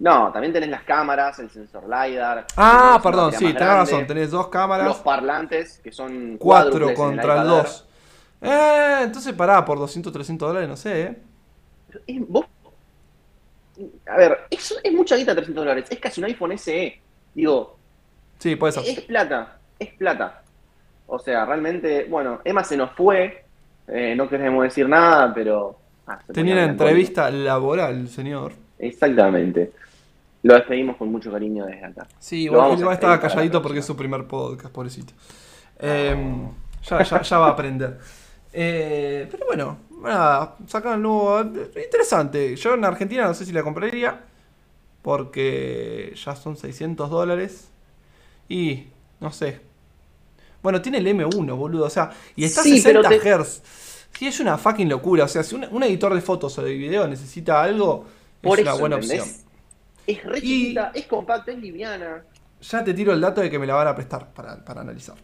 No, 0.00 0.30
también 0.32 0.52
tenés 0.52 0.68
las 0.70 0.82
cámaras, 0.84 1.38
el 1.40 1.50
sensor 1.50 1.84
LiDAR. 1.88 2.46
Ah, 2.56 3.00
perdón, 3.02 3.32
sí, 3.32 3.46
tenés 3.52 3.60
razón, 3.62 4.06
tenés 4.06 4.30
dos 4.30 4.46
cámaras. 4.48 4.86
Los 4.86 4.98
parlantes, 4.98 5.80
que 5.82 5.90
son 5.90 6.36
4 6.38 6.70
cuádruples 6.70 6.90
en 6.90 6.94
contra 6.94 7.42
el. 7.42 7.48
2. 7.48 7.88
Eh, 8.42 8.98
entonces 9.02 9.32
pará, 9.32 9.64
por 9.64 9.78
200, 9.78 10.12
300 10.12 10.48
dólares, 10.48 10.68
no 10.68 10.76
sé, 10.76 11.02
eh. 11.02 11.18
Es- 12.06 12.28
vos- 12.28 12.46
A 14.06 14.16
ver, 14.16 14.38
es, 14.50 14.78
es 14.82 14.92
mucha 14.92 15.16
guita 15.16 15.34
300 15.34 15.64
dólares. 15.64 15.86
Es 15.90 15.98
casi 15.98 16.20
un 16.20 16.26
iPhone 16.26 16.52
SE. 16.58 17.00
Digo, 17.34 17.76
Sí, 18.38 18.56
puede 18.56 18.72
ser. 18.72 18.84
es 18.86 19.00
plata. 19.02 19.58
Es 19.78 19.92
plata. 19.94 20.42
O 21.06 21.18
sea, 21.18 21.44
realmente, 21.44 22.06
bueno, 22.08 22.40
Emma 22.44 22.62
se 22.64 22.76
nos 22.76 22.92
fue. 22.92 23.44
eh, 23.88 24.14
no 24.16 24.28
queremos 24.28 24.62
decir 24.64 24.88
nada, 24.88 25.32
pero. 25.32 25.78
ah, 26.06 26.18
Tenía 26.32 26.54
una 26.54 26.64
entrevista 26.64 27.30
laboral, 27.30 28.08
señor. 28.08 28.52
Exactamente. 28.78 29.72
Lo 30.42 30.54
despedimos 30.54 30.96
con 30.96 31.10
mucho 31.10 31.30
cariño 31.32 31.66
desde 31.66 31.84
acá. 31.84 32.06
Sí, 32.18 32.44
igual, 32.44 32.78
igual 32.78 32.94
estaba 32.94 33.20
calladito 33.20 33.60
porque 33.60 33.80
es 33.80 33.84
su 33.86 33.96
primer 33.96 34.26
podcast, 34.26 34.72
pobrecito. 34.72 35.12
Eh, 35.80 36.16
ya, 36.88 37.02
ya, 37.02 37.22
ya 37.22 37.38
va 37.38 37.46
a 37.48 37.50
aprender. 37.50 37.98
Eh, 38.52 39.26
pero 39.30 39.46
bueno, 39.46 39.78
nada, 40.02 40.56
sacan 40.66 40.94
el 40.94 41.02
nuevo. 41.02 41.40
Interesante. 41.40 42.54
Yo 42.56 42.74
en 42.74 42.84
Argentina 42.84 43.24
no 43.26 43.34
sé 43.34 43.44
si 43.44 43.52
la 43.52 43.62
compraría. 43.62 44.20
Porque 45.02 46.12
ya 46.22 46.34
son 46.36 46.56
600 46.56 47.08
dólares. 47.10 47.68
Y 48.48 48.84
no 49.20 49.32
sé. 49.32 49.60
Bueno, 50.62 50.82
tiene 50.82 50.98
el 50.98 51.06
M1, 51.06 51.56
boludo. 51.56 51.86
O 51.86 51.90
sea, 51.90 52.10
y 52.36 52.44
está 52.44 52.60
a 52.60 52.64
Sí, 52.64 52.80
pero 52.84 53.02
60 53.02 53.22
te- 53.22 53.44
Hz. 53.44 53.62
Sí, 54.18 54.26
es 54.26 54.40
una 54.40 54.58
fucking 54.58 54.88
locura. 54.88 55.24
O 55.24 55.28
sea, 55.28 55.42
si 55.44 55.54
un, 55.54 55.64
un 55.70 55.82
editor 55.84 56.12
de 56.14 56.20
fotos 56.20 56.58
o 56.58 56.62
de 56.62 56.74
video 56.74 57.06
necesita 57.06 57.62
algo, 57.62 58.04
Por 58.42 58.58
es 58.58 58.64
una 58.64 58.74
buena 58.74 58.96
¿entendés? 58.96 59.20
opción. 59.22 59.47
Es 60.08 60.24
re 60.24 60.38
Y- 60.38 60.40
chiquita, 60.40 60.90
es 60.94 61.06
compacta, 61.06 61.52
es 61.52 61.58
liviana. 61.58 62.24
Ya 62.62 62.82
te 62.82 62.94
tiro 62.94 63.12
el 63.12 63.20
dato 63.20 63.40
de 63.42 63.50
que 63.50 63.58
me 63.58 63.66
la 63.66 63.74
van 63.74 63.86
a 63.88 63.94
prestar 63.94 64.28
para, 64.32 64.64
para 64.64 64.80
analizar. 64.80 65.14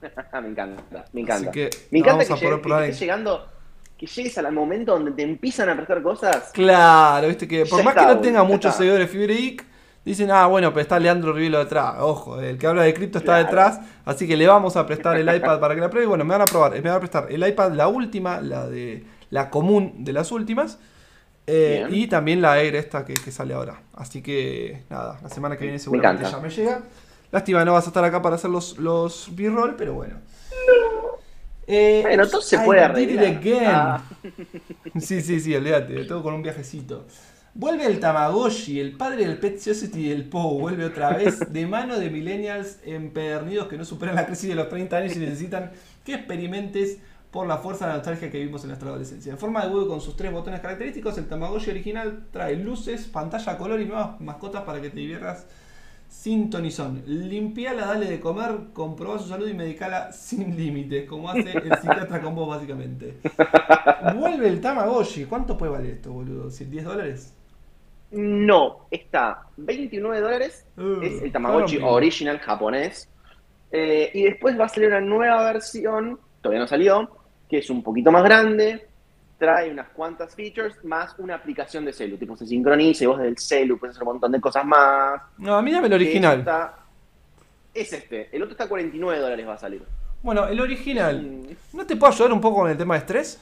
me 0.00 0.48
encanta, 0.48 1.04
me 1.12 1.20
encanta. 1.20 1.50
que 1.50 1.68
me 1.90 1.98
encanta 1.98 2.24
vamos 2.24 2.26
que, 2.28 2.32
a 2.32 2.36
llegue- 2.50 2.62
que 2.62 2.84
estés 2.84 3.00
llegando, 3.00 3.48
que 3.98 4.06
llegues 4.06 4.38
al 4.38 4.52
momento 4.52 4.92
donde 4.92 5.10
te 5.12 5.22
empiezan 5.22 5.68
a 5.68 5.76
prestar 5.76 6.02
cosas. 6.02 6.50
Claro, 6.52 7.28
viste 7.28 7.46
que 7.46 7.66
por 7.66 7.78
Ya 7.80 7.84
más 7.84 7.94
está, 7.96 8.08
que 8.08 8.14
no 8.14 8.20
tenga 8.20 8.42
muchos 8.44 8.70
está. 8.70 8.78
seguidores 8.78 9.10
Fibre 9.10 9.56
dicen, 10.04 10.30
ah, 10.30 10.46
bueno, 10.46 10.70
pero 10.70 10.80
está 10.82 10.98
Leandro 10.98 11.32
Rivelo 11.32 11.58
detrás. 11.58 11.96
Ojo, 12.00 12.40
el 12.40 12.58
que 12.58 12.66
habla 12.66 12.82
de 12.82 12.94
cripto 12.94 13.18
está 13.18 13.32
Claro. 13.34 13.44
detrás, 13.44 13.80
así 14.04 14.26
que 14.26 14.36
le 14.36 14.46
vamos 14.46 14.76
a 14.76 14.86
prestar 14.86 15.16
el 15.16 15.32
iPad 15.34 15.60
para 15.60 15.74
que 15.74 15.80
la 15.80 15.90
pruebe. 15.90 16.06
Y 16.06 16.08
bueno, 16.08 16.24
me 16.24 16.32
van 16.32 16.42
a 16.42 16.46
probar, 16.46 16.72
me 16.72 16.80
van 16.80 16.92
a 16.96 16.98
prestar 17.00 17.26
el 17.30 17.46
iPad, 17.46 17.72
la 17.72 17.88
última, 17.88 18.40
la 18.40 18.66
de 18.68 19.04
la 19.30 19.50
común 19.50 20.04
de 20.04 20.12
las 20.12 20.32
últimas. 20.32 20.78
Eh, 21.46 21.86
y 21.90 22.06
también 22.06 22.40
la 22.40 22.60
Air 22.60 22.76
esta 22.76 23.04
que, 23.04 23.14
que 23.14 23.30
sale 23.32 23.54
ahora. 23.54 23.82
Así 23.94 24.22
que 24.22 24.84
nada, 24.88 25.18
la 25.22 25.28
semana 25.28 25.56
que 25.56 25.64
viene 25.64 25.74
Me 25.74 25.78
seguramente 25.78 26.24
ya 26.24 26.38
me 26.38 26.50
llega. 26.50 26.82
Lástima, 27.30 27.64
no 27.64 27.72
vas 27.72 27.84
a 27.84 27.88
estar 27.88 28.04
acá 28.04 28.20
para 28.20 28.36
hacer 28.36 28.50
los, 28.50 28.78
los 28.78 29.28
B-roll, 29.34 29.74
pero 29.76 29.94
bueno. 29.94 30.16
Eh, 31.66 32.00
Bueno, 32.02 32.28
todo 32.28 32.42
se 32.42 32.56
I 32.56 32.58
puede 32.64 32.80
arreglar. 32.80 33.40
Ah. 33.66 34.02
Sí, 35.00 35.22
sí, 35.22 35.40
sí, 35.40 35.54
olvídate, 35.54 36.04
todo 36.04 36.22
con 36.22 36.34
un 36.34 36.42
viajecito. 36.42 37.06
Vuelve 37.54 37.86
el 37.86 38.00
Tamagotchi, 38.00 38.80
el 38.80 38.96
padre 38.96 39.26
del 39.26 39.38
Pet 39.38 39.58
Society 39.58 40.06
y 40.06 40.08
del 40.10 40.28
POU. 40.28 40.60
Vuelve 40.60 40.84
otra 40.86 41.10
vez 41.12 41.52
de 41.52 41.66
mano 41.66 41.98
de 41.98 42.08
millennials 42.10 42.78
empedernidos 42.84 43.68
que 43.68 43.76
no 43.76 43.84
superan 43.84 44.14
la 44.14 44.26
crisis 44.26 44.48
de 44.48 44.54
los 44.54 44.68
30 44.68 44.96
años 44.96 45.16
y 45.16 45.18
necesitan 45.18 45.70
que 46.04 46.14
experimentes 46.14 46.98
por 47.32 47.46
la 47.46 47.56
fuerza 47.56 47.86
de 47.86 47.92
la 47.92 47.96
nostalgia 47.96 48.30
que 48.30 48.44
vimos 48.44 48.62
en 48.62 48.68
nuestra 48.68 48.90
adolescencia. 48.90 49.32
En 49.32 49.38
forma 49.38 49.64
de 49.64 49.72
huevo 49.72 49.88
con 49.88 50.02
sus 50.02 50.14
tres 50.14 50.30
botones 50.30 50.60
característicos, 50.60 51.16
el 51.16 51.26
Tamagotchi 51.26 51.70
original 51.70 52.26
trae 52.30 52.56
luces, 52.56 53.06
pantalla 53.06 53.56
color 53.56 53.80
y 53.80 53.86
nuevas 53.86 54.20
mascotas 54.20 54.62
para 54.64 54.82
que 54.82 54.90
te 54.90 55.00
diviertas 55.00 55.46
sin 56.10 56.50
tonizón. 56.50 57.02
Limpiala, 57.06 57.86
dale 57.86 58.04
de 58.04 58.20
comer, 58.20 58.50
comproba 58.74 59.18
su 59.18 59.28
salud 59.28 59.48
y 59.48 59.54
medicala 59.54 60.12
sin 60.12 60.54
límites, 60.54 61.08
como 61.08 61.30
hace 61.30 61.52
el 61.56 61.74
psiquiatra 61.80 62.20
con 62.20 62.34
vos 62.34 62.50
básicamente. 62.50 63.16
Vuelve 64.14 64.48
el 64.48 64.60
Tamagotchi. 64.60 65.24
¿Cuánto 65.24 65.56
puede 65.56 65.72
valer 65.72 65.94
esto, 65.94 66.12
boludo? 66.12 66.50
¿10 66.50 66.82
dólares? 66.82 67.34
No, 68.10 68.88
está 68.90 69.46
29 69.56 70.20
dólares. 70.20 70.66
Uh, 70.76 71.00
es 71.00 71.22
el 71.22 71.32
Tamagotchi 71.32 71.78
original 71.82 72.38
japonés. 72.40 73.08
Eh, 73.70 74.10
y 74.12 74.24
después 74.24 74.60
va 74.60 74.66
a 74.66 74.68
salir 74.68 74.90
una 74.90 75.00
nueva 75.00 75.42
versión, 75.44 76.20
todavía 76.42 76.60
no 76.60 76.66
salió, 76.66 77.21
que 77.52 77.58
es 77.58 77.68
un 77.68 77.82
poquito 77.82 78.10
más 78.10 78.24
grande. 78.24 78.88
Trae 79.36 79.70
unas 79.70 79.90
cuantas 79.90 80.34
features 80.34 80.82
más 80.84 81.14
una 81.18 81.34
aplicación 81.34 81.84
de 81.84 81.92
celu. 81.92 82.16
Tipo, 82.16 82.34
se 82.34 82.46
sincroniza 82.46 83.04
y 83.04 83.06
vos 83.08 83.18
del 83.18 83.36
celu 83.36 83.78
puedes 83.78 83.94
hacer 83.94 84.06
un 84.08 84.14
montón 84.14 84.32
de 84.32 84.40
cosas 84.40 84.64
más. 84.64 85.20
No, 85.36 85.56
a 85.56 85.60
mí 85.60 85.70
dame 85.70 85.88
el 85.88 85.92
original. 85.92 86.38
está- 86.38 86.76
es 87.74 87.92
este. 87.92 88.34
El 88.34 88.42
otro 88.42 88.52
está 88.52 88.64
a 88.64 88.68
49 88.70 89.20
dólares 89.20 89.46
va 89.46 89.52
a 89.54 89.58
salir. 89.58 89.84
Bueno, 90.22 90.46
el 90.46 90.58
original. 90.60 91.20
Mm, 91.22 91.76
¿No 91.76 91.84
te 91.86 91.94
puedo 91.96 92.10
ayudar 92.10 92.32
un 92.32 92.40
poco 92.40 92.60
con 92.60 92.70
el 92.70 92.76
tema 92.78 92.94
de 92.94 93.00
estrés? 93.00 93.38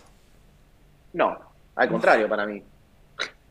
No, 1.12 1.38
al 1.76 1.88
contrario 1.88 2.28
para 2.28 2.46
mí. 2.46 2.60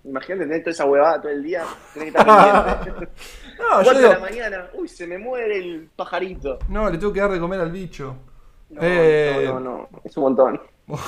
Imagínate 0.04 0.44
tener 0.46 0.60
toda 0.62 0.72
esa 0.72 0.86
huevada 0.86 1.22
todo 1.22 1.32
el 1.32 1.42
día, 1.44 1.64
tenés 1.94 2.12
que 2.12 2.18
estar 2.20 2.74
pendiente. 2.84 3.08
No, 3.60 3.66
yo 3.82 3.92
4 3.92 3.94
de 3.94 4.00
digo. 4.00 4.14
la 4.14 4.20
mañana, 4.20 4.70
uy, 4.74 4.88
se 4.88 5.06
me 5.06 5.18
muere 5.18 5.58
el 5.58 5.90
pajarito. 5.96 6.60
No, 6.70 6.90
le 6.90 6.98
tengo 6.98 7.12
que 7.14 7.20
dar 7.20 7.30
de 7.32 7.40
comer 7.42 7.60
al 7.60 7.72
bicho. 7.72 8.16
No, 8.70 8.82
Eh. 8.82 9.44
no, 9.48 9.60
no, 9.60 9.70
no, 9.92 10.02
es 10.04 10.16
un 10.18 10.24
montón. 10.24 10.62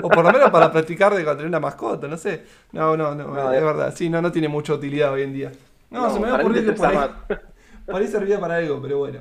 O 0.00 0.08
por 0.08 0.18
lo 0.24 0.30
menos 0.32 0.48
para 0.50 0.70
practicar 0.70 1.12
de 1.12 1.24
tener 1.24 1.46
una 1.46 1.58
mascota, 1.58 2.06
no 2.06 2.16
sé. 2.16 2.44
No, 2.70 2.96
no, 2.96 3.16
no, 3.16 3.26
No, 3.34 3.52
es 3.52 3.58
de- 3.60 3.66
verdad. 3.66 3.92
Sí, 3.96 4.08
no, 4.08 4.22
no 4.22 4.30
tiene 4.30 4.46
mucha 4.46 4.74
utilidad 4.74 5.12
hoy 5.12 5.22
en 5.22 5.32
día. 5.32 5.50
No, 5.90 6.02
No, 6.02 6.10
se 6.14 6.20
me 6.20 6.30
va 6.30 6.36
a 6.36 6.40
ocurrir 6.40 6.64
que 6.66 6.72
por 6.72 6.86
ahí, 6.86 6.98
por 7.86 7.96
ahí 7.96 8.06
servía 8.06 8.38
para 8.38 8.56
algo, 8.56 8.80
pero 8.80 8.98
bueno. 8.98 9.18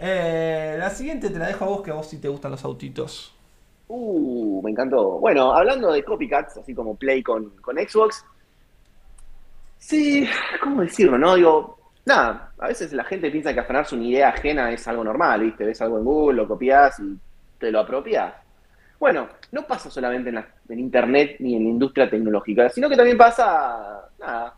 Eh, 0.00 0.74
la 0.76 0.90
siguiente 0.90 1.30
te 1.30 1.38
la 1.38 1.46
dejo 1.46 1.64
a 1.66 1.68
vos, 1.68 1.82
que 1.82 1.92
a 1.92 1.94
vos 1.94 2.08
sí 2.08 2.18
te 2.18 2.26
gustan 2.26 2.50
los 2.50 2.64
autitos. 2.64 3.32
Uh, 3.86 4.60
me 4.64 4.72
encantó. 4.72 5.20
Bueno, 5.20 5.54
hablando 5.54 5.92
de 5.92 6.02
copycats, 6.04 6.56
así 6.56 6.74
como 6.74 6.96
Play 6.96 7.22
con, 7.22 7.50
con 7.60 7.76
Xbox. 7.76 8.24
Sí, 9.78 10.28
¿cómo 10.62 10.82
decirlo? 10.82 11.16
No, 11.16 11.36
digo, 11.36 11.78
nada, 12.04 12.52
a 12.58 12.68
veces 12.68 12.92
la 12.92 13.04
gente 13.04 13.30
piensa 13.30 13.52
que 13.54 13.60
afanarse 13.60 13.94
una 13.94 14.04
idea 14.04 14.28
ajena 14.30 14.70
es 14.72 14.86
algo 14.88 15.04
normal, 15.04 15.40
¿viste? 15.42 15.64
Ves 15.64 15.80
algo 15.82 15.98
en 15.98 16.04
Google, 16.04 16.36
lo 16.36 16.48
copias 16.48 16.98
y 17.00 17.16
te 17.58 17.70
lo 17.70 17.80
apropias. 17.80 18.34
Bueno, 18.98 19.28
no 19.52 19.66
pasa 19.66 19.90
solamente 19.90 20.28
en, 20.28 20.36
la- 20.36 20.48
en 20.68 20.78
Internet 20.78 21.36
ni 21.40 21.56
en 21.56 21.64
la 21.64 21.70
industria 21.70 22.10
tecnológica, 22.10 22.68
sino 22.68 22.88
que 22.88 22.96
también 22.96 23.16
pasa, 23.16 24.08
nada, 24.18 24.54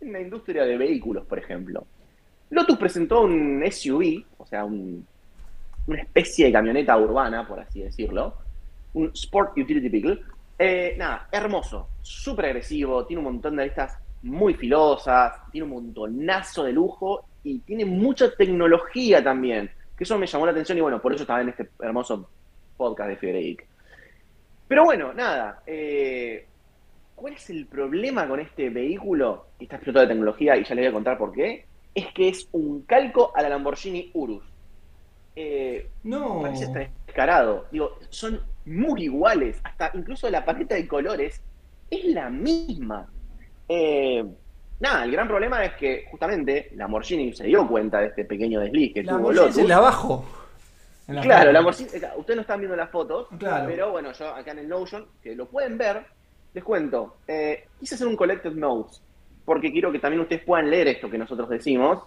en 0.00 0.12
la 0.12 0.20
industria 0.20 0.64
de 0.64 0.76
vehículos, 0.78 1.26
por 1.26 1.38
ejemplo. 1.38 1.84
Lotus 2.50 2.78
presentó 2.78 3.22
un 3.22 3.62
SUV, 3.64 4.24
o 4.38 4.46
sea, 4.46 4.64
un- 4.64 5.06
una 5.86 6.00
especie 6.00 6.46
de 6.46 6.52
camioneta 6.52 6.96
urbana, 6.96 7.46
por 7.46 7.60
así 7.60 7.82
decirlo, 7.82 8.34
un 8.94 9.10
Sport 9.14 9.58
Utility 9.58 9.88
Vehicle. 9.88 10.20
Eh, 10.58 10.94
nada, 10.96 11.28
hermoso, 11.32 11.88
súper 12.02 12.46
agresivo, 12.46 13.04
tiene 13.06 13.18
un 13.20 13.24
montón 13.32 13.56
de 13.56 13.62
aristas 13.62 13.98
muy 14.22 14.54
filosas, 14.54 15.32
tiene 15.50 15.64
un 15.64 15.72
montonazo 15.74 16.64
de 16.64 16.72
lujo 16.72 17.24
y 17.44 17.58
tiene 17.60 17.84
mucha 17.84 18.34
tecnología 18.34 19.22
también, 19.22 19.70
que 19.96 20.04
eso 20.04 20.18
me 20.18 20.26
llamó 20.26 20.46
la 20.46 20.52
atención 20.52 20.78
y 20.78 20.80
bueno, 20.80 21.00
por 21.00 21.12
eso 21.12 21.22
estaba 21.22 21.40
en 21.40 21.48
este 21.50 21.68
hermoso 21.80 22.28
podcast 22.76 23.10
de 23.10 23.16
Federic. 23.16 23.66
Pero 24.68 24.84
bueno, 24.84 25.12
nada, 25.12 25.62
eh, 25.66 26.46
¿cuál 27.14 27.34
es 27.34 27.50
el 27.50 27.66
problema 27.66 28.26
con 28.26 28.40
este 28.40 28.70
vehículo 28.70 29.46
que 29.58 29.64
está 29.64 29.76
explotado 29.76 30.06
de 30.06 30.14
tecnología 30.14 30.56
y 30.56 30.64
ya 30.64 30.74
les 30.74 30.84
voy 30.84 30.90
a 30.90 30.92
contar 30.92 31.18
por 31.18 31.32
qué? 31.32 31.66
Es 31.94 32.06
que 32.14 32.28
es 32.28 32.48
un 32.52 32.82
calco 32.82 33.32
a 33.34 33.42
la 33.42 33.50
Lamborghini 33.50 34.10
Urus. 34.14 34.44
Eh, 35.36 35.88
No. 36.04 36.42
Parece 36.42 36.64
hasta 36.64 36.88
descarado. 37.06 37.66
Digo, 37.70 37.98
son 38.08 38.40
muy 38.64 39.04
iguales. 39.04 39.60
Hasta 39.64 39.90
incluso 39.94 40.30
la 40.30 40.44
paleta 40.44 40.74
de 40.74 40.86
colores 40.88 41.42
es 41.90 42.04
la 42.06 42.30
misma. 42.30 43.08
Eh, 43.68 44.24
nada, 44.80 45.04
el 45.04 45.12
gran 45.12 45.28
problema 45.28 45.64
es 45.64 45.74
que 45.74 46.06
justamente 46.10 46.70
Lamborghini 46.74 47.32
se 47.32 47.44
dio 47.44 47.66
cuenta 47.66 48.00
de 48.00 48.06
este 48.08 48.24
pequeño 48.24 48.60
desliz 48.60 48.92
que 48.94 49.04
tuvo 49.04 49.32
Lotus. 49.32 49.58
el 49.58 49.68
de 49.68 49.74
abajo. 49.74 50.24
En 51.08 51.16
la 51.16 51.22
Claro. 51.22 51.52
Lamborghini, 51.52 51.88
eh, 51.94 52.02
ustedes 52.16 52.36
no 52.36 52.42
están 52.42 52.60
viendo 52.60 52.76
las 52.76 52.90
fotos, 52.90 53.28
Claro. 53.38 53.66
pero 53.68 53.90
bueno, 53.90 54.12
yo 54.12 54.28
acá 54.34 54.52
en 54.52 54.58
el 54.60 54.68
Notion, 54.68 55.06
que 55.22 55.34
lo 55.34 55.46
pueden 55.46 55.76
ver, 55.78 56.04
les 56.54 56.62
cuento. 56.64 57.16
eh, 57.26 57.66
quise 57.80 57.94
hacer 57.94 58.06
un 58.06 58.16
Collected 58.16 58.52
Notes, 58.52 59.02
porque 59.44 59.72
quiero 59.72 59.90
que 59.90 59.98
también 59.98 60.20
ustedes 60.22 60.42
puedan 60.44 60.70
leer 60.70 60.88
esto 60.88 61.10
que 61.10 61.18
nosotros 61.18 61.48
decimos. 61.48 62.02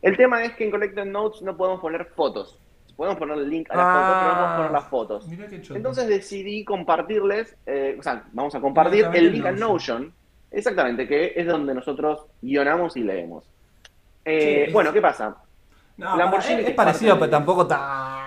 El 0.00 0.16
tema 0.16 0.44
es 0.44 0.52
que 0.54 0.64
en 0.64 0.70
Collected 0.70 1.04
Notes 1.06 1.42
no 1.42 1.56
podemos 1.56 1.80
poner 1.80 2.04
fotos. 2.14 2.58
Podemos 2.96 3.18
poner 3.18 3.36
el 3.38 3.50
link 3.50 3.68
a 3.70 3.76
las 3.76 3.86
fotos, 3.86 4.16
pero 4.20 4.28
no 4.28 4.34
podemos 4.34 4.56
poner 4.56 4.70
las 4.72 4.84
fotos. 4.84 5.26
Mirá 5.28 5.46
qué. 5.48 5.62
Entonces 5.74 6.06
decidí 6.06 6.64
compartirles, 6.64 7.56
eh, 7.66 7.96
o 7.98 8.02
sea, 8.02 8.24
vamos 8.32 8.54
a 8.54 8.60
compartir 8.60 9.08
el 9.12 9.32
link 9.32 9.44
a 9.46 9.50
Notion, 9.52 10.14
exactamente, 10.54 11.06
que 11.06 11.32
es 11.36 11.46
donde 11.46 11.74
nosotros 11.74 12.26
guionamos 12.42 12.96
y 12.96 13.02
leemos. 13.02 13.44
Eh, 14.24 14.64
Sí. 14.66 14.72
bueno, 14.72 14.92
¿qué 14.92 15.00
pasa? 15.02 15.36
No, 15.96 16.16
Lamborghini 16.16 16.62
es, 16.62 16.70
parecido, 16.72 17.18
pero 17.18 17.30
tampoco 17.30 17.62
está. 17.62 18.20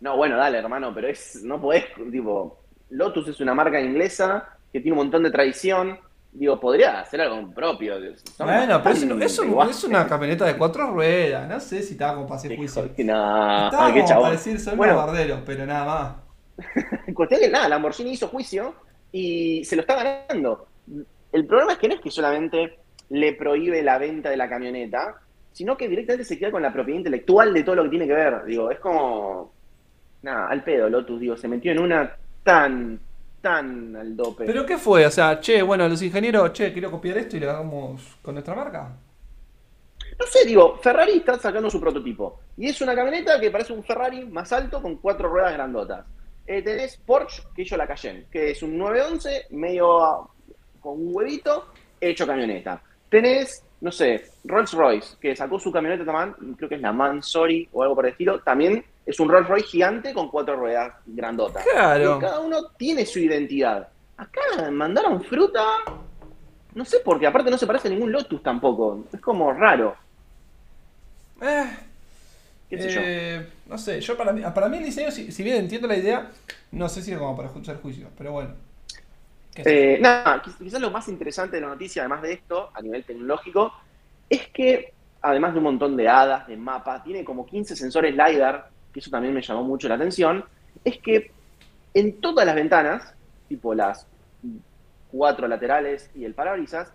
No, 0.00 0.16
bueno, 0.16 0.36
dale, 0.36 0.58
hermano, 0.58 0.92
pero 0.94 1.08
es, 1.08 1.42
no 1.44 1.60
podés, 1.60 1.84
tipo, 2.10 2.58
Lotus 2.90 3.28
es 3.28 3.40
una 3.40 3.54
marca 3.54 3.80
inglesa 3.80 4.48
que 4.72 4.80
tiene 4.80 4.92
un 4.92 5.04
montón 5.04 5.22
de 5.22 5.30
tradición. 5.30 5.98
Digo, 6.34 6.58
podría 6.58 7.00
hacer 7.00 7.20
algo 7.20 7.52
propio. 7.52 7.94
Son 8.36 8.46
Bueno, 8.46 8.66
pero 8.82 8.94
es, 8.94 9.00
bastante 9.02 9.14
un- 9.14 9.22
es 9.22 9.38
un- 9.38 9.48
iguales. 9.48 9.76
es 9.76 9.84
una 9.84 10.06
camioneta 10.08 10.46
de 10.46 10.56
cuatro 10.56 10.90
ruedas. 10.90 11.46
No 11.46 11.60
sé 11.60 11.82
si 11.82 11.92
estaba 11.92 12.14
como 12.14 12.26
para 12.26 12.38
hacer 12.38 12.56
juicio. 12.56 12.82
No, 12.82 13.64
Estaba 13.66 13.86
qué 13.88 13.92
como 14.00 14.08
chabón. 14.08 14.22
para 14.24 14.32
decir, 14.36 14.58
soy 14.58 14.74
Bueno. 14.76 14.96
barderos, 14.96 15.40
pero 15.44 15.66
nada 15.66 15.84
más. 15.84 16.16
Cuestión 17.14 17.40
que 17.40 17.48
nada, 17.50 17.68
Lamborghini 17.68 18.12
hizo 18.12 18.28
juicio 18.28 18.74
y 19.12 19.62
se 19.66 19.76
lo 19.76 19.82
está 19.82 20.24
ganando. 20.26 20.66
El 21.32 21.46
problema 21.46 21.72
es 21.72 21.78
que 21.78 21.88
no 21.88 21.94
es 21.94 22.00
que 22.00 22.10
solamente 22.10 22.78
le 23.10 23.34
prohíbe 23.34 23.82
la 23.82 23.98
venta 23.98 24.30
de 24.30 24.36
la 24.36 24.48
camioneta, 24.48 25.20
sino 25.52 25.76
que 25.76 25.88
directamente 25.88 26.24
se 26.24 26.38
queda 26.38 26.50
con 26.50 26.62
la 26.62 26.72
propiedad 26.72 26.98
intelectual 26.98 27.52
de 27.52 27.62
todo 27.62 27.76
lo 27.76 27.84
que 27.84 27.90
tiene 27.90 28.06
que 28.06 28.14
ver. 28.14 28.44
Digo, 28.44 28.70
es 28.70 28.78
como. 28.78 29.52
Nada, 30.22 30.48
al 30.48 30.62
pedo, 30.62 30.88
Lotus, 30.88 31.20
digo, 31.20 31.36
se 31.36 31.48
metió 31.48 31.72
en 31.72 31.80
una 31.80 32.16
tan, 32.44 32.98
tan 33.40 33.96
al 33.96 34.16
dope. 34.16 34.44
¿Pero 34.44 34.64
qué 34.64 34.78
fue? 34.78 35.04
O 35.04 35.10
sea, 35.10 35.40
che, 35.40 35.62
bueno, 35.62 35.88
los 35.88 36.00
ingenieros, 36.00 36.52
che, 36.52 36.72
quiero 36.72 36.90
copiar 36.90 37.18
esto 37.18 37.36
y 37.36 37.40
lo 37.40 37.50
hagamos 37.50 38.18
con 38.22 38.34
nuestra 38.34 38.54
marca. 38.54 38.96
No 40.18 40.26
sé, 40.26 40.46
digo, 40.46 40.76
Ferrari 40.76 41.18
está 41.18 41.38
sacando 41.38 41.68
su 41.68 41.80
prototipo. 41.80 42.40
Y 42.56 42.68
es 42.68 42.80
una 42.80 42.94
camioneta 42.94 43.40
que 43.40 43.50
parece 43.50 43.72
un 43.72 43.82
Ferrari 43.82 44.24
más 44.26 44.52
alto 44.52 44.80
con 44.80 44.96
cuatro 44.96 45.28
ruedas 45.28 45.54
grandotas. 45.54 46.06
Eh, 46.46 46.62
tenés 46.62 46.96
Porsche, 46.96 47.42
que 47.54 47.62
hizo 47.62 47.76
la 47.76 47.86
Cayenne, 47.86 48.26
que 48.30 48.50
es 48.50 48.62
un 48.62 48.76
911 48.78 49.46
medio 49.50 50.30
con 50.82 51.00
un 51.00 51.14
huevito, 51.14 51.66
hecho 52.00 52.26
camioneta. 52.26 52.82
Tenés, 53.08 53.62
no 53.80 53.92
sé, 53.92 54.30
Rolls 54.44 54.72
Royce, 54.72 55.16
que 55.20 55.36
sacó 55.36 55.58
su 55.58 55.70
camioneta 55.70 56.04
también, 56.04 56.54
creo 56.54 56.68
que 56.68 56.74
es 56.74 56.80
la 56.80 56.92
Mansory 56.92 57.68
o 57.72 57.82
algo 57.82 57.94
por 57.94 58.06
el 58.06 58.12
estilo, 58.12 58.40
también 58.40 58.84
es 59.06 59.20
un 59.20 59.28
Rolls 59.28 59.48
Royce 59.48 59.66
gigante 59.66 60.12
con 60.12 60.28
cuatro 60.28 60.56
ruedas 60.56 60.94
grandotas. 61.06 61.64
Claro. 61.64 62.16
Y 62.16 62.20
cada 62.20 62.40
uno 62.40 62.70
tiene 62.76 63.06
su 63.06 63.18
identidad. 63.18 63.88
Acá 64.16 64.70
mandaron 64.70 65.22
fruta, 65.22 65.64
no 66.74 66.84
sé 66.84 67.00
por 67.00 67.18
qué, 67.18 67.26
aparte 67.26 67.50
no 67.50 67.58
se 67.58 67.66
parece 67.66 67.88
a 67.88 67.90
ningún 67.90 68.12
Lotus 68.12 68.42
tampoco, 68.42 69.04
es 69.12 69.20
como 69.20 69.52
raro. 69.52 69.96
Eh, 71.40 71.70
¿Qué 72.70 72.80
sé 72.80 72.90
yo? 72.90 73.00
eh, 73.02 73.46
no 73.66 73.76
sé, 73.78 74.00
yo 74.00 74.16
para 74.16 74.32
mí, 74.32 74.42
para 74.54 74.68
mí 74.68 74.78
el 74.78 74.84
diseño, 74.84 75.10
si, 75.10 75.32
si 75.32 75.42
bien 75.42 75.56
entiendo 75.56 75.88
la 75.88 75.96
idea, 75.96 76.30
no 76.70 76.88
sé 76.88 77.02
si 77.02 77.12
es 77.12 77.18
como 77.18 77.36
para 77.36 77.48
escuchar 77.48 77.80
juicios, 77.80 78.10
pero 78.16 78.32
bueno. 78.32 78.54
Eh, 79.54 79.98
nada, 80.00 80.42
quiz- 80.42 80.56
quizás 80.58 80.80
lo 80.80 80.90
más 80.90 81.08
interesante 81.08 81.56
de 81.56 81.62
la 81.62 81.68
noticia, 81.68 82.02
además 82.02 82.22
de 82.22 82.32
esto, 82.32 82.70
a 82.74 82.80
nivel 82.80 83.04
tecnológico, 83.04 83.72
es 84.28 84.48
que, 84.48 84.92
además 85.20 85.52
de 85.52 85.58
un 85.58 85.64
montón 85.64 85.96
de 85.96 86.08
hadas, 86.08 86.46
de 86.46 86.56
mapas, 86.56 87.04
tiene 87.04 87.24
como 87.24 87.44
15 87.46 87.76
sensores 87.76 88.12
LiDAR, 88.14 88.68
que 88.92 89.00
eso 89.00 89.10
también 89.10 89.34
me 89.34 89.42
llamó 89.42 89.62
mucho 89.62 89.88
la 89.88 89.96
atención, 89.96 90.44
es 90.84 90.98
que 90.98 91.30
en 91.94 92.20
todas 92.20 92.46
las 92.46 92.54
ventanas, 92.54 93.14
tipo 93.48 93.74
las 93.74 94.06
cuatro 95.10 95.46
laterales 95.46 96.10
y 96.14 96.24
el 96.24 96.34
parabrisas, 96.34 96.92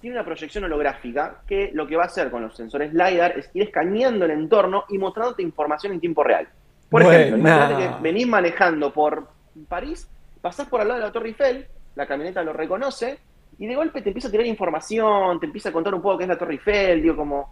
tiene 0.00 0.16
una 0.16 0.24
proyección 0.24 0.64
holográfica 0.64 1.40
que 1.46 1.70
lo 1.72 1.86
que 1.86 1.96
va 1.96 2.02
a 2.04 2.06
hacer 2.06 2.30
con 2.30 2.42
los 2.42 2.54
sensores 2.54 2.92
LiDAR 2.92 3.38
es 3.38 3.50
ir 3.54 3.62
escaneando 3.62 4.26
el 4.26 4.32
entorno 4.32 4.84
y 4.90 4.98
mostrándote 4.98 5.42
información 5.42 5.94
en 5.94 6.00
tiempo 6.00 6.22
real. 6.22 6.46
Por 6.90 7.02
ejemplo, 7.02 7.38
imagínate 7.38 7.74
que 7.96 8.02
venís 8.02 8.26
manejando 8.26 8.92
por 8.92 9.28
París, 9.68 10.06
pasás 10.42 10.68
por 10.68 10.80
al 10.82 10.88
lado 10.88 11.00
de 11.00 11.06
la 11.06 11.12
Torre 11.12 11.28
Eiffel, 11.28 11.66
la 11.96 12.06
camioneta 12.06 12.42
lo 12.42 12.52
reconoce, 12.52 13.18
y 13.58 13.66
de 13.66 13.74
golpe 13.74 14.02
te 14.02 14.10
empieza 14.10 14.28
a 14.28 14.30
tirar 14.30 14.46
información, 14.46 15.40
te 15.40 15.46
empieza 15.46 15.70
a 15.70 15.72
contar 15.72 15.94
un 15.94 16.02
poco 16.02 16.18
qué 16.18 16.24
es 16.24 16.28
la 16.28 16.38
Torre 16.38 16.52
Eiffel, 16.52 17.02
digo, 17.02 17.16
como, 17.16 17.48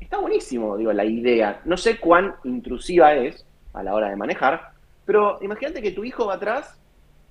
está 0.00 0.18
buenísimo, 0.18 0.76
digo, 0.76 0.92
la 0.92 1.04
idea. 1.04 1.60
No 1.64 1.76
sé 1.76 1.98
cuán 1.98 2.34
intrusiva 2.44 3.14
es 3.14 3.46
a 3.72 3.82
la 3.82 3.94
hora 3.94 4.10
de 4.10 4.16
manejar, 4.16 4.72
pero 5.04 5.38
imagínate 5.42 5.80
que 5.80 5.92
tu 5.92 6.04
hijo 6.04 6.26
va 6.26 6.34
atrás, 6.34 6.78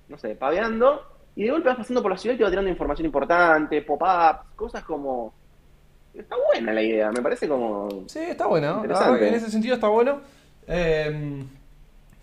no 0.08 0.18
sé, 0.18 0.34
paveando, 0.34 1.02
y 1.36 1.44
de 1.44 1.50
golpe 1.50 1.68
vas 1.68 1.78
pasando 1.78 2.02
por 2.02 2.12
la 2.12 2.16
ciudad 2.16 2.34
y 2.34 2.38
te 2.38 2.44
va 2.44 2.50
tirando 2.50 2.70
información 2.70 3.06
importante, 3.06 3.82
pop-ups, 3.82 4.54
cosas 4.56 4.84
como... 4.84 5.34
Está 6.14 6.36
buena 6.46 6.72
la 6.72 6.80
idea, 6.80 7.10
me 7.10 7.20
parece 7.20 7.48
como... 7.48 8.04
Sí, 8.06 8.20
está. 8.20 8.46
Interesante. 8.48 9.28
En 9.28 9.34
ese 9.34 9.50
sentido 9.50 9.74
está 9.74 9.88
bueno. 9.88 10.20
Eh, 10.68 11.44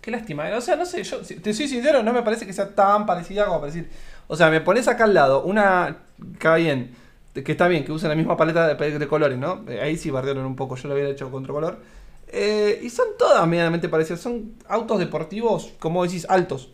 qué 0.00 0.10
lástima. 0.10 0.48
O 0.56 0.60
sea, 0.62 0.76
no 0.76 0.86
sé, 0.86 1.02
yo 1.02 1.18
te 1.20 1.52
soy 1.52 1.68
sincero, 1.68 2.02
no 2.02 2.14
me 2.14 2.22
parece 2.22 2.46
que 2.46 2.54
sea 2.54 2.74
tan 2.74 3.04
parecida 3.04 3.44
como 3.44 3.60
para 3.60 3.70
decir. 3.70 3.90
O 4.32 4.36
sea, 4.36 4.48
me 4.48 4.62
pones 4.62 4.88
acá 4.88 5.04
al 5.04 5.12
lado 5.12 5.42
una. 5.42 6.04
Está 6.32 6.54
bien. 6.54 6.94
Que 7.34 7.52
está 7.52 7.68
bien, 7.68 7.84
que 7.84 7.92
usa 7.92 8.08
la 8.08 8.14
misma 8.14 8.34
paleta 8.34 8.74
de, 8.74 8.98
de 8.98 9.06
colores, 9.06 9.36
¿no? 9.36 9.62
Eh, 9.68 9.78
Ahí 9.82 9.98
sí 9.98 10.10
bardearon 10.10 10.46
un 10.46 10.56
poco, 10.56 10.74
yo 10.76 10.88
lo 10.88 10.94
hubiera 10.94 11.10
hecho 11.10 11.30
con 11.30 11.42
otro 11.42 11.52
color. 11.52 11.80
Eh, 12.28 12.80
y 12.82 12.88
son 12.88 13.08
todas 13.18 13.46
medianamente 13.46 13.90
parecidas. 13.90 14.22
Son 14.22 14.54
autos 14.68 14.98
deportivos, 14.98 15.74
como 15.78 16.02
decís, 16.02 16.24
altos. 16.30 16.72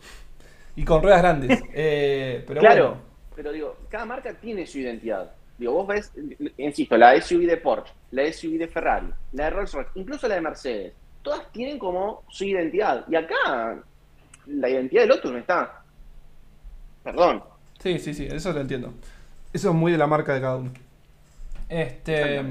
Y 0.77 0.85
con 0.85 1.03
ruedas 1.03 1.21
grandes. 1.21 1.61
Eh, 1.73 2.45
pero 2.47 2.61
claro, 2.61 2.87
bueno. 2.91 3.01
pero 3.35 3.51
digo, 3.51 3.75
cada 3.89 4.05
marca 4.05 4.33
tiene 4.39 4.65
su 4.65 4.79
identidad. 4.79 5.29
Digo, 5.57 5.73
vos 5.73 5.87
ves, 5.87 6.13
insisto, 6.55 6.95
la 6.95 7.21
SUV 7.21 7.45
de 7.45 7.57
Porsche, 7.57 7.93
la 8.11 8.31
SUV 8.31 8.57
de 8.57 8.67
Ferrari, 8.69 9.13
la 9.33 9.45
de 9.45 9.49
Rolls 9.49 9.73
Royce, 9.73 9.91
incluso 9.95 10.29
la 10.29 10.35
de 10.35 10.41
Mercedes, 10.41 10.93
todas 11.21 11.51
tienen 11.51 11.77
como 11.77 12.23
su 12.29 12.45
identidad. 12.45 13.03
Y 13.09 13.15
acá 13.17 13.83
la 14.45 14.69
identidad 14.69 15.01
del 15.01 15.11
otro 15.11 15.31
no 15.31 15.39
está. 15.39 15.78
Perdón. 17.11 17.43
Sí, 17.81 17.99
sí, 17.99 18.13
sí, 18.13 18.27
eso 18.29 18.51
lo 18.53 18.61
entiendo. 18.61 18.93
Eso 19.53 19.69
es 19.69 19.75
muy 19.75 19.91
de 19.91 19.97
la 19.97 20.07
marca 20.07 20.33
de 20.33 20.41
cada 20.41 20.57
uno. 20.57 20.71
Este. 21.67 22.43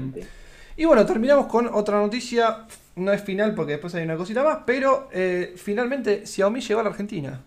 Y 0.77 0.85
bueno, 0.85 1.05
terminamos 1.05 1.47
con 1.47 1.67
otra 1.73 1.99
noticia. 1.99 2.65
No 2.95 3.11
es 3.13 3.21
final 3.23 3.53
porque 3.55 3.73
después 3.73 3.93
hay 3.95 4.03
una 4.03 4.17
cosita 4.17 4.43
más, 4.43 4.59
pero 4.65 5.07
eh, 5.11 5.53
finalmente 5.55 6.25
Xiaomi 6.25 6.59
llegó 6.61 6.79
a 6.81 6.83
la 6.83 6.89
Argentina. 6.89 7.41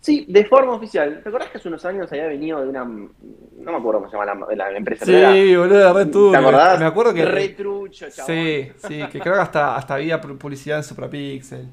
Sí, 0.00 0.24
de 0.28 0.44
forma 0.44 0.72
oficial. 0.74 1.20
¿Te 1.22 1.28
acordás 1.28 1.50
que 1.50 1.58
hace 1.58 1.68
unos 1.68 1.84
años 1.84 2.10
había 2.12 2.26
venido 2.28 2.60
de 2.60 2.68
una. 2.68 2.84
No 2.84 3.72
me 3.72 3.76
acuerdo 3.76 4.00
cómo 4.00 4.10
se 4.10 4.16
llama 4.16 4.46
la, 4.54 4.70
la 4.70 4.76
empresa. 4.76 5.04
pero 5.04 5.18
era- 5.18 5.30
boludo, 5.58 5.92
re 5.94 6.06
turbio. 6.06 6.30
¿Te 6.32 6.36
acordás? 6.36 6.78
Me 6.80 6.86
acuerdo 6.86 7.14
que. 7.14 7.24
Retrucho, 7.24 8.06
chabón. 8.10 8.26
Sí, 8.34 8.68
sí, 8.86 9.02
que 9.10 9.20
creo 9.20 9.34
que 9.34 9.40
hasta, 9.40 9.74
hasta 9.76 9.94
había 9.94 10.20
pu- 10.20 10.38
publicidad 10.38 10.78
en 10.78 10.84
Suprapixel. 10.84 11.68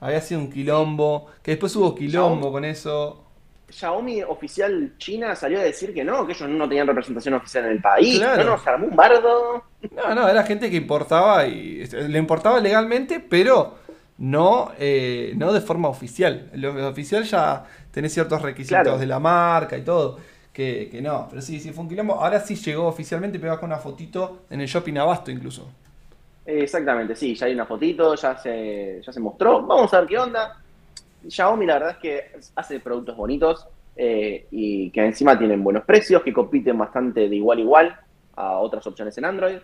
Había 0.00 0.20
sido 0.20 0.40
un 0.40 0.50
quilombo. 0.50 1.26
Que 1.42 1.52
después 1.52 1.74
hubo 1.76 1.94
quilombo 1.94 2.36
Xiaomi. 2.40 2.52
con 2.52 2.64
eso. 2.64 3.24
Xiaomi 3.68 4.22
oficial 4.22 4.92
China 4.98 5.34
salió 5.36 5.58
a 5.60 5.62
decir 5.62 5.92
que 5.92 6.02
no, 6.04 6.26
que 6.26 6.32
ellos 6.32 6.48
no 6.48 6.68
tenían 6.68 6.86
representación 6.86 7.34
oficial 7.34 7.64
en 7.66 7.72
el 7.72 7.80
país. 7.82 8.18
Claro. 8.18 8.44
No 8.44 8.50
nos 8.52 8.66
armó 8.66 8.86
un 8.86 8.96
bardo. 8.96 9.64
No, 9.94 10.14
no, 10.14 10.28
era 10.28 10.42
gente 10.44 10.70
que 10.70 10.76
importaba 10.76 11.46
y 11.46 11.84
le 11.86 12.18
importaba 12.18 12.60
legalmente, 12.60 13.20
pero 13.20 13.74
no, 14.18 14.72
eh, 14.78 15.32
no 15.36 15.52
de 15.52 15.60
forma 15.60 15.88
oficial. 15.88 16.50
Lo 16.54 16.88
oficial 16.88 17.24
ya 17.24 17.64
tenés 17.90 18.12
ciertos 18.14 18.40
requisitos 18.42 18.82
Claro. 18.82 18.98
de 18.98 19.06
la 19.06 19.18
marca 19.18 19.76
y 19.76 19.82
todo. 19.82 20.18
Que, 20.52 20.88
que 20.90 21.00
no, 21.00 21.26
pero 21.30 21.40
sí, 21.40 21.60
sí 21.60 21.70
fue 21.72 21.82
un 21.84 21.88
quilombo. 21.88 22.14
Ahora 22.14 22.40
sí 22.40 22.56
llegó 22.56 22.86
oficialmente, 22.88 23.38
pegás 23.38 23.58
con 23.58 23.68
una 23.70 23.78
fotito 23.78 24.42
en 24.50 24.60
el 24.60 24.66
shopping 24.66 24.96
Abasto 24.96 25.30
incluso. 25.30 25.68
Exactamente, 26.44 27.14
sí, 27.14 27.34
ya 27.34 27.46
hay 27.46 27.52
una 27.52 27.66
fotito, 27.66 28.14
ya 28.14 28.36
se, 28.38 29.02
ya 29.04 29.12
se 29.12 29.20
mostró. 29.20 29.62
Vamos 29.66 29.92
a 29.92 30.00
ver 30.00 30.08
qué 30.08 30.18
onda. 30.18 30.56
Xiaomi 31.26 31.66
la 31.66 31.74
verdad 31.74 31.90
es 31.92 31.96
que 31.98 32.32
hace 32.54 32.80
productos 32.80 33.16
bonitos 33.16 33.66
eh, 33.96 34.46
y 34.50 34.90
que 34.90 35.04
encima 35.04 35.36
tienen 35.38 35.62
buenos 35.64 35.84
precios, 35.84 36.22
que 36.22 36.32
compiten 36.32 36.78
bastante 36.78 37.28
de 37.28 37.36
igual 37.36 37.58
a 37.58 37.60
igual 37.60 38.00
a 38.36 38.58
otras 38.58 38.86
opciones 38.86 39.16
en 39.18 39.24
Android. 39.24 39.58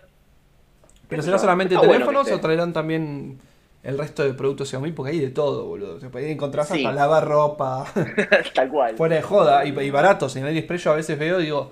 Pero 1.07 1.21
será 1.21 1.37
solamente 1.37 1.75
bueno 1.77 1.91
teléfonos 1.91 2.31
o 2.31 2.39
traerán 2.39 2.73
también 2.73 3.37
el 3.83 3.97
resto 3.97 4.23
de 4.23 4.33
productos 4.33 4.67
Xiaomi, 4.69 4.91
porque 4.91 5.11
hay 5.11 5.19
de 5.19 5.29
todo, 5.29 5.65
boludo. 5.67 5.99
Se 5.99 6.09
puede 6.09 6.31
encontrar 6.31 6.65
Sí. 6.65 6.83
hasta 6.83 6.91
lavar 6.95 7.27
ropa. 7.27 7.85
Tal 8.55 8.69
cual. 8.69 8.97
Fuera 8.97 9.15
de 9.17 9.21
joda 9.21 9.63
y, 9.65 9.69
y 9.79 9.91
baratos. 9.91 10.35
En 10.35 10.43
AliExpress 10.45 10.83
yo 10.83 10.91
a 10.91 10.95
veces 10.95 11.19
veo, 11.19 11.37
digo, 11.37 11.71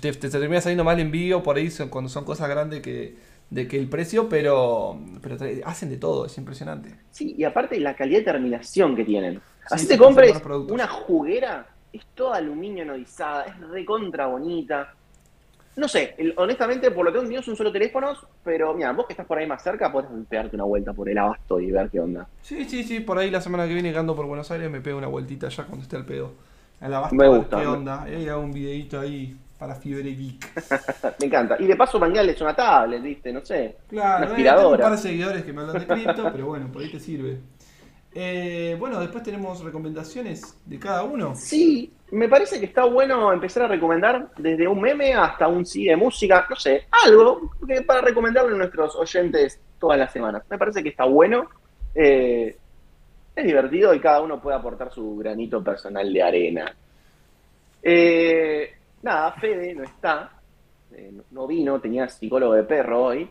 te, 0.00 0.12
te 0.12 0.28
termina 0.28 0.60
saliendo 0.60 0.84
mal 0.84 1.00
envío 1.00 1.42
por 1.42 1.56
ahí 1.56 1.70
son- 1.70 1.88
cuando 1.88 2.10
son 2.10 2.24
cosas 2.26 2.48
grandes 2.50 2.82
que, 2.82 3.16
de 3.50 3.68
que 3.68 3.78
el 3.78 3.88
precio, 3.88 4.28
pero, 4.28 4.98
pero 5.22 5.36
hacen 5.64 5.90
de 5.90 5.96
todo, 5.98 6.26
es 6.26 6.36
impresionante. 6.38 6.98
Sí, 7.10 7.34
y 7.38 7.44
aparte 7.44 7.80
la 7.80 7.96
calidad 7.96 8.18
de 8.20 8.24
terminación 8.24 8.94
que 8.94 9.04
tienen. 9.04 9.42
Así 9.70 9.86
sí, 9.86 9.88
te 9.88 9.98
compres 9.98 10.42
son 10.42 10.42
una 10.66 10.86
juguera, 10.86 11.66
es 11.92 12.02
toda 12.14 12.36
aluminio 12.36 12.82
anodizada, 12.84 13.44
es 13.44 13.58
recontra 13.58 14.26
bonita. 14.26 14.88
No 15.76 15.88
sé, 15.88 16.14
el- 16.18 16.34
honestamente, 16.38 16.90
por 16.90 17.04
lo 17.06 17.12
que 17.12 17.36
es 17.36 17.48
un 17.48 17.56
solo 17.56 17.72
teléfono, 17.72 18.14
pero 18.42 18.74
mira, 18.74 18.92
vos 18.92 19.06
que 19.06 19.14
estás 19.14 19.26
por 19.26 19.38
ahí 19.38 19.46
más 19.46 19.62
cerca, 19.62 19.92
podés 19.92 20.10
pegarte 20.28 20.56
una 20.56 20.64
vuelta 20.66 20.94
por 20.94 21.08
el 21.10 21.18
abasto 21.18 21.60
y 21.60 21.70
ver 21.72 21.90
qué 21.90 22.00
onda. 22.00 22.28
Sí, 22.42 22.64
sí, 22.68 22.84
sí, 22.84 23.00
por 23.00 23.18
ahí 23.18 23.30
la 23.30 23.40
semana 23.40 23.66
que 23.66 23.74
viene 23.74 23.96
ando 23.96 24.14
por 24.14 24.26
Buenos 24.26 24.50
Aires 24.52 24.70
me 24.70 24.80
pego 24.80 24.98
una 24.98 25.08
vueltita 25.08 25.48
ya 25.48 25.64
cuando 25.66 25.82
esté 25.82 25.96
al 25.96 26.06
pedo. 26.06 26.34
A 26.80 26.88
la 26.88 27.00
basta, 27.00 27.18
Me 27.18 27.26
gusta. 27.28 27.58
¿Qué 27.58 27.66
onda? 27.66 28.02
Ahí 28.04 28.28
hago 28.28 28.42
un 28.42 28.52
videito 28.52 29.00
ahí 29.00 29.36
para 29.58 29.74
Fiebre 29.74 30.14
Geek. 30.14 30.52
Me 31.20 31.26
encanta. 31.26 31.56
Y 31.58 31.66
de 31.66 31.76
paso, 31.76 31.98
manguearles 31.98 32.40
una 32.40 32.54
tablet, 32.54 33.02
¿viste? 33.02 33.32
No 33.32 33.44
sé. 33.44 33.76
Claro, 33.88 34.26
Una 34.26 34.40
eh, 34.40 34.44
tengo 34.44 34.70
un 34.70 34.78
par 34.78 34.92
de 34.92 34.98
seguidores 34.98 35.44
que 35.44 35.52
me 35.52 35.62
hablan 35.62 35.78
de 35.78 35.86
cripto, 35.86 36.32
pero 36.32 36.46
bueno, 36.46 36.70
por 36.70 36.82
ahí 36.82 36.90
te 36.90 37.00
sirve. 37.00 37.40
Eh, 38.14 38.76
bueno, 38.78 38.98
después 38.98 39.22
tenemos 39.22 39.62
recomendaciones 39.62 40.56
de 40.64 40.78
cada 40.78 41.02
uno. 41.02 41.34
Sí, 41.34 41.92
me 42.12 42.28
parece 42.28 42.58
que 42.58 42.66
está 42.66 42.84
bueno 42.84 43.32
empezar 43.32 43.64
a 43.64 43.68
recomendar 43.68 44.30
desde 44.38 44.66
un 44.66 44.80
meme 44.80 45.12
hasta 45.12 45.48
un 45.48 45.66
sí 45.66 45.84
de 45.84 45.96
música, 45.96 46.46
no 46.48 46.56
sé, 46.56 46.86
algo 47.04 47.50
que 47.66 47.82
para 47.82 48.00
recomendarle 48.00 48.54
a 48.54 48.58
nuestros 48.58 48.96
oyentes 48.96 49.60
todas 49.78 49.98
las 49.98 50.12
semanas. 50.12 50.44
Me 50.48 50.56
parece 50.56 50.82
que 50.82 50.88
está 50.88 51.04
bueno, 51.04 51.48
eh, 51.94 52.56
es 53.34 53.44
divertido 53.44 53.92
y 53.92 54.00
cada 54.00 54.22
uno 54.22 54.40
puede 54.40 54.56
aportar 54.56 54.90
su 54.90 55.16
granito 55.16 55.62
personal 55.62 56.10
de 56.10 56.22
arena. 56.22 56.74
Eh, 57.82 58.75
nada, 59.02 59.32
Fede 59.32 59.74
no 59.74 59.84
está, 59.84 60.30
eh, 60.92 61.10
no- 61.12 61.22
no 61.30 61.46
vino, 61.46 61.80
tenía 61.80 62.08
psicólogo 62.08 62.54
de 62.54 62.62
perro 62.64 63.04
hoy. 63.04 63.30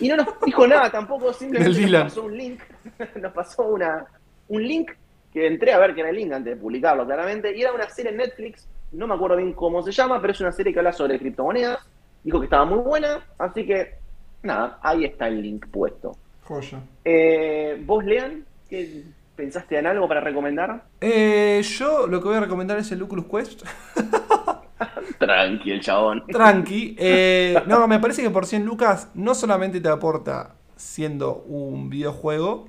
Y 0.00 0.08
no 0.08 0.16
nos 0.16 0.28
dijo 0.44 0.66
nada 0.66 0.90
tampoco, 0.90 1.32
simplemente 1.32 1.80
nos 1.80 2.02
pasó 2.04 2.22
un 2.24 2.36
link, 2.36 2.60
nos 3.20 3.32
pasó 3.32 3.62
una, 3.64 4.06
un 4.48 4.62
link 4.62 4.90
que 5.32 5.46
entré 5.48 5.72
a 5.72 5.78
ver 5.78 5.94
que 5.94 6.00
era 6.00 6.10
el 6.10 6.16
link 6.16 6.32
antes 6.32 6.54
de 6.54 6.60
publicarlo 6.60 7.04
claramente, 7.04 7.56
y 7.56 7.60
era 7.62 7.72
una 7.72 7.88
serie 7.90 8.12
en 8.12 8.18
Netflix, 8.18 8.68
no 8.92 9.08
me 9.08 9.14
acuerdo 9.14 9.36
bien 9.36 9.52
cómo 9.52 9.82
se 9.82 9.90
llama, 9.90 10.20
pero 10.20 10.32
es 10.32 10.40
una 10.40 10.52
serie 10.52 10.72
que 10.72 10.78
habla 10.78 10.92
sobre 10.92 11.18
criptomonedas, 11.18 11.78
dijo 12.22 12.38
que 12.38 12.44
estaba 12.44 12.64
muy 12.64 12.78
buena, 12.78 13.26
así 13.38 13.66
que 13.66 13.94
nada, 14.44 14.78
ahí 14.80 15.04
está 15.04 15.26
el 15.26 15.42
link 15.42 15.66
puesto. 15.66 16.16
Joya. 16.44 16.78
Eh, 17.04 17.82
¿Vos, 17.84 18.04
Lean, 18.04 18.44
qué 18.68 19.02
pensaste 19.34 19.76
en 19.78 19.86
algo 19.88 20.06
para 20.06 20.20
recomendar? 20.20 20.84
Eh, 21.00 21.60
yo 21.64 22.06
lo 22.06 22.20
que 22.20 22.28
voy 22.28 22.36
a 22.36 22.40
recomendar 22.40 22.78
es 22.78 22.92
el 22.92 23.02
Oculus 23.02 23.26
Quest. 23.26 23.62
Tranqui, 25.18 25.70
el 25.70 25.80
chabón. 25.80 26.24
Tranqui. 26.26 26.96
Eh, 26.98 27.62
no, 27.66 27.86
me 27.86 27.98
parece 27.98 28.22
que 28.22 28.30
por 28.30 28.46
100 28.46 28.64
lucas 28.64 29.08
no 29.14 29.34
solamente 29.34 29.80
te 29.80 29.88
aporta 29.88 30.54
siendo 30.76 31.36
un 31.46 31.90
videojuego, 31.90 32.68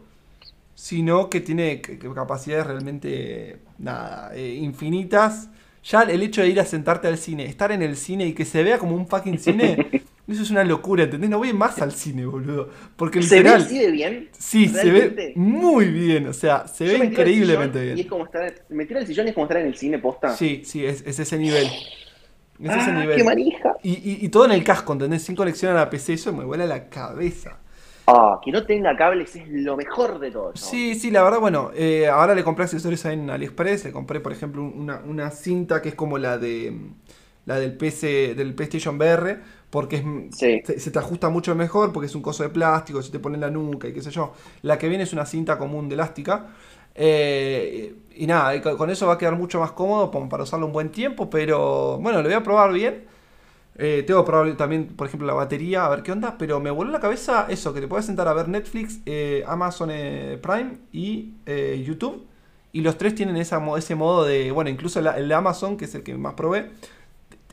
sino 0.76 1.30
que 1.30 1.41
tiene 1.41 1.82
capacidades 1.82 2.68
realmente 2.68 3.60
nada, 3.78 4.32
eh, 4.36 4.56
infinitas. 4.62 5.49
Ya 5.84 6.01
el 6.01 6.22
hecho 6.24 6.41
de 6.41 6.49
ir 6.49 6.60
a 6.60 6.66
sentarte 6.66 7.08
al 7.08 7.18
cine, 7.18 7.45
estar 7.45 7.72
en 7.72 7.82
el 7.82 7.95
cine 7.95 8.26
y 8.26 8.34
que 8.34 8.45
se 8.45 8.64
vea 8.64 8.80
como 8.80 8.95
un 8.95 9.08
fucking 9.08 9.39
cine, 9.39 10.03
eso 10.28 10.44
es 10.44 10.52
una 10.52 10.64
locura, 10.64 11.04
¿entendés? 11.04 11.30
No 11.30 11.38
voy 11.40 11.54
más 11.54 11.82
al 11.82 11.92
cine, 11.94 12.26
boludo. 12.26 12.70
Porque 12.96 13.20
¿Se 13.20 13.42
ve 13.42 13.54
literal, 13.54 13.56
así 13.56 13.78
de 13.80 13.92
bien? 13.92 14.32
sí, 14.38 14.70
se 14.70 14.92
ve 14.92 15.22
muy 15.36 15.88
bien, 15.90 16.28
o 16.28 16.34
sea, 16.34 16.68
se 16.68 16.86
Yo 16.86 16.98
ve 16.98 16.98
increíblemente 16.98 17.82
sillón 17.82 17.84
Y 17.92 18.02
es 18.02 18.08
bien. 18.08 18.08
como 18.08 18.26
estar, 18.26 18.54
me 18.70 18.86
tiro 18.86 19.00
al 19.00 19.08
sillón 19.08 19.26
y 19.28 19.30
es 19.30 19.36
como 19.36 19.46
estar 19.46 19.58
en 19.62 19.68
el 19.68 19.76
cine 19.76 20.00
posta. 20.00 20.40
Sí, 20.40 20.64
sí, 20.66 20.86
es, 20.86 21.02
es 21.06 21.20
ese 21.20 21.38
nivel. 21.38 21.68
Es 22.64 22.76
ese 22.76 22.92
Ah, 22.92 22.94
nivel. 22.94 23.16
qué 23.16 23.24
manija. 23.24 23.76
Y, 23.84 23.94
y- 23.94 24.26
y 24.26 24.30
todo 24.30 24.46
en 24.46 24.52
el 24.52 24.64
casco, 24.64 24.94
¿entendés? 24.94 25.24
Sin 25.24 25.36
conexión 25.36 25.72
a 25.74 25.76
la 25.76 25.90
PC, 25.90 26.14
eso 26.14 26.34
me 26.34 26.46
vuela 26.46 26.66
la 26.66 26.90
cabeza. 26.90 27.60
Ah, 28.08 28.40
que 28.44 28.52
no 28.52 28.66
tenga 28.66 28.96
cables 28.98 29.36
es 29.36 29.48
lo 29.48 29.78
mejor 29.78 30.18
de 30.20 30.32
todo. 30.32 30.54
chabón. 30.54 30.80
Sí, 30.80 30.96
sí, 30.96 31.12
la 31.12 31.22
verdad, 31.22 31.40
bueno, 31.42 31.72
eh, 31.76 32.08
ahora 32.08 32.34
le 32.34 32.44
compré 32.44 32.64
accesorios 32.64 33.06
ahí 33.06 33.16
en 33.16 33.30
AliExpress, 33.30 33.86
le 33.86 33.92
compré, 33.92 34.22
por 34.22 34.32
ejemplo, 34.32 34.64
una, 34.64 35.00
una 35.06 35.30
cinta 35.32 35.82
que 35.82 35.90
es 35.90 35.96
como 35.96 36.18
la 36.18 36.38
de 36.38 36.78
la 37.46 37.60
del 37.60 37.76
PC, 37.78 38.34
del 38.36 38.56
PlayStation 38.56 38.96
VR, 38.96 39.40
porque 39.76 39.98
es, 39.98 40.04
Sí. 40.30 40.62
se, 40.64 40.80
se 40.80 40.92
te 40.92 41.00
ajusta 41.00 41.30
mucho 41.30 41.56
mejor, 41.56 41.92
porque 41.94 42.08
es 42.08 42.16
un 42.16 42.22
coso 42.22 42.44
de 42.44 42.50
plástico, 42.50 43.02
se 43.02 43.12
te 43.12 43.20
pone 43.20 43.36
en 43.36 43.42
la 43.42 43.50
nuca 43.52 43.88
y 43.88 43.94
qué 43.94 44.02
sé 44.02 44.12
yo. 44.12 44.34
La 44.64 44.78
que 44.78 44.90
viene 44.90 45.04
es 45.04 45.14
una 45.14 45.26
cinta 45.26 45.58
común 45.58 45.90
de 45.90 45.96
elástica. 45.96 46.48
eh, 46.96 47.94
y 48.16 48.26
nada, 48.28 48.62
con 48.78 48.90
eso 48.90 49.06
va 49.08 49.14
a 49.16 49.18
quedar 49.18 49.36
mucho 49.36 49.60
más 49.60 49.72
cómodo 49.74 50.10
para 50.30 50.44
usarlo 50.44 50.66
un 50.68 50.72
buen 50.74 50.90
tiempo, 50.92 51.30
pero 51.30 51.98
bueno, 52.00 52.20
lo 52.22 52.26
voy 52.30 52.34
a 52.34 52.44
probar 52.44 52.72
bien. 52.74 53.06
Eh, 53.78 54.04
tengo 54.08 54.24
que 54.24 54.28
probar 54.32 54.56
también, 54.58 54.88
por 54.88 55.08
ejemplo, 55.08 55.28
la 55.28 55.34
batería, 55.34 55.86
a 55.86 55.90
ver 55.90 56.02
qué 56.04 56.12
onda, 56.14 56.38
pero 56.38 56.60
me 56.62 56.72
voló 56.72 56.92
la 56.92 57.00
cabeza 57.02 57.48
eso, 57.50 57.74
que 57.74 57.82
te 57.82 57.88
puedes 57.88 58.06
sentar 58.06 58.28
a 58.30 58.34
ver 58.34 58.48
Netflix, 58.48 59.00
eh, 59.06 59.44
Amazon 59.48 59.90
Prime 60.42 60.78
y 60.94 61.34
YouTube. 61.86 62.26
Y 62.72 62.82
los 62.82 62.98
tres 62.98 63.16
tienen 63.16 63.38
esa, 63.38 63.62
ese 63.78 63.96
modo 63.96 64.26
de, 64.26 64.52
bueno, 64.52 64.70
incluso 64.70 65.00
el 65.00 65.28
de 65.30 65.34
Amazon, 65.36 65.78
que 65.78 65.86
es 65.86 65.96
el 65.96 66.04
que 66.04 66.16
más 66.18 66.34
probé, 66.34 66.72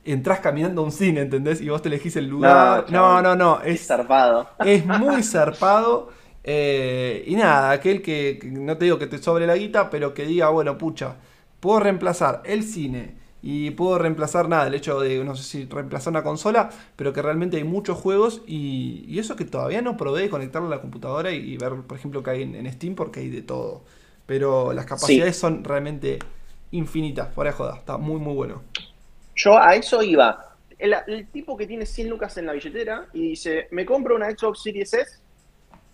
entras 0.05 0.41
caminando 0.41 0.83
a 0.83 0.85
un 0.85 0.93
cine, 0.93 1.23
¿entendés? 1.23 1.61
Y 1.61 1.69
vos 1.69 1.83
te 1.83 1.89
elegís 1.89 2.17
el 2.17 2.29
lugar. 2.29 2.87
No, 2.89 3.23
no, 3.23 3.37
no, 3.37 3.61
Es 3.75 3.87
es, 3.87 3.87
zarpado. 3.87 4.49
es 4.63 4.87
muy 4.87 5.23
zarpado. 5.23 6.11
eh, 6.45 7.25
y 7.27 7.37
nada, 7.37 7.71
aquel 7.73 8.03
que, 8.03 8.41
no 8.53 8.77
te 8.79 8.85
digo 8.87 8.99
que 8.99 9.07
te 9.07 9.19
sobre 9.19 9.47
la 9.47 9.57
guita, 9.57 9.91
pero 9.91 10.15
que 10.15 10.27
diga, 10.27 10.49
bueno, 10.51 10.79
pucha, 10.79 11.17
puedo 11.61 11.81
reemplazar 11.81 12.43
el 12.45 12.65
cine 12.65 13.17
y 13.43 13.71
puedo 13.73 13.99
reemplazar 13.99 14.49
nada, 14.49 14.67
el 14.69 14.75
hecho 14.75 15.01
de, 15.01 15.25
no 15.25 15.35
sé 15.37 15.43
si 15.45 15.65
reemplazar 15.67 16.13
una 16.13 16.23
consola, 16.23 16.71
pero 16.97 17.13
que 17.13 17.23
realmente 17.23 17.57
hay 17.57 17.65
muchos 17.65 17.99
juegos 17.99 18.43
y, 18.47 19.05
y 19.09 19.19
eso 19.19 19.37
que 19.37 19.45
todavía 19.45 19.83
no 19.83 19.97
probé 19.97 20.23
de 20.23 20.31
conectarlo 20.31 20.69
a 20.69 20.71
la 20.71 20.81
computadora 20.81 21.33
y, 21.33 21.39
y 21.55 21.57
ver, 21.59 21.75
por 21.83 21.97
ejemplo, 21.99 22.23
que 22.23 22.31
hay 22.31 22.43
en, 22.43 22.55
en 22.55 22.73
Steam 22.73 22.95
porque 22.95 23.21
hay 23.21 23.31
de 23.31 23.43
todo. 23.43 23.85
Pero 24.27 24.73
las 24.73 24.87
capacidades 24.87 25.37
son 25.37 25.65
realmente 25.65 26.19
infinitas, 26.71 27.35
fuera 27.35 27.51
de 27.51 27.57
joda, 27.57 27.77
está 27.77 27.99
muy, 27.99 28.21
muy 28.21 28.35
bueno. 28.35 28.63
Yo 29.35 29.59
a 29.59 29.75
eso 29.75 30.03
iba. 30.03 30.49
El, 30.79 30.95
el 31.07 31.29
tipo 31.29 31.57
que 31.57 31.67
tiene 31.67 31.87
100 31.87 32.09
lucas 32.11 32.37
en 32.39 32.47
la 32.47 32.53
billetera 32.53 33.07
y 33.13 33.29
dice, 33.31 33.69
me 33.71 33.87
compro 33.87 34.17
una 34.17 34.31
Xbox 34.31 34.63
Series 34.63 34.93
S 34.95 35.19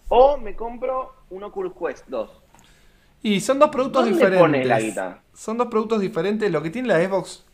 o 0.08 0.38
me 0.38 0.54
compro 0.56 1.12
un 1.30 1.42
Oculus 1.44 1.72
Quest 1.78 2.06
2. 2.08 2.30
Y 3.22 3.40
son 3.40 3.58
dos 3.58 3.68
productos 3.70 4.02
¿Dónde 4.04 4.14
diferentes. 4.16 4.40
pones 4.40 4.66
la 4.66 4.80
guita? 4.80 5.22
Son 5.34 5.58
dos 5.58 5.66
productos 5.68 6.00
diferentes. 6.00 6.50
Lo 6.50 6.62
que 6.62 6.70
tiene 6.70 6.88
la 6.88 7.04
Xbox, 7.04 7.44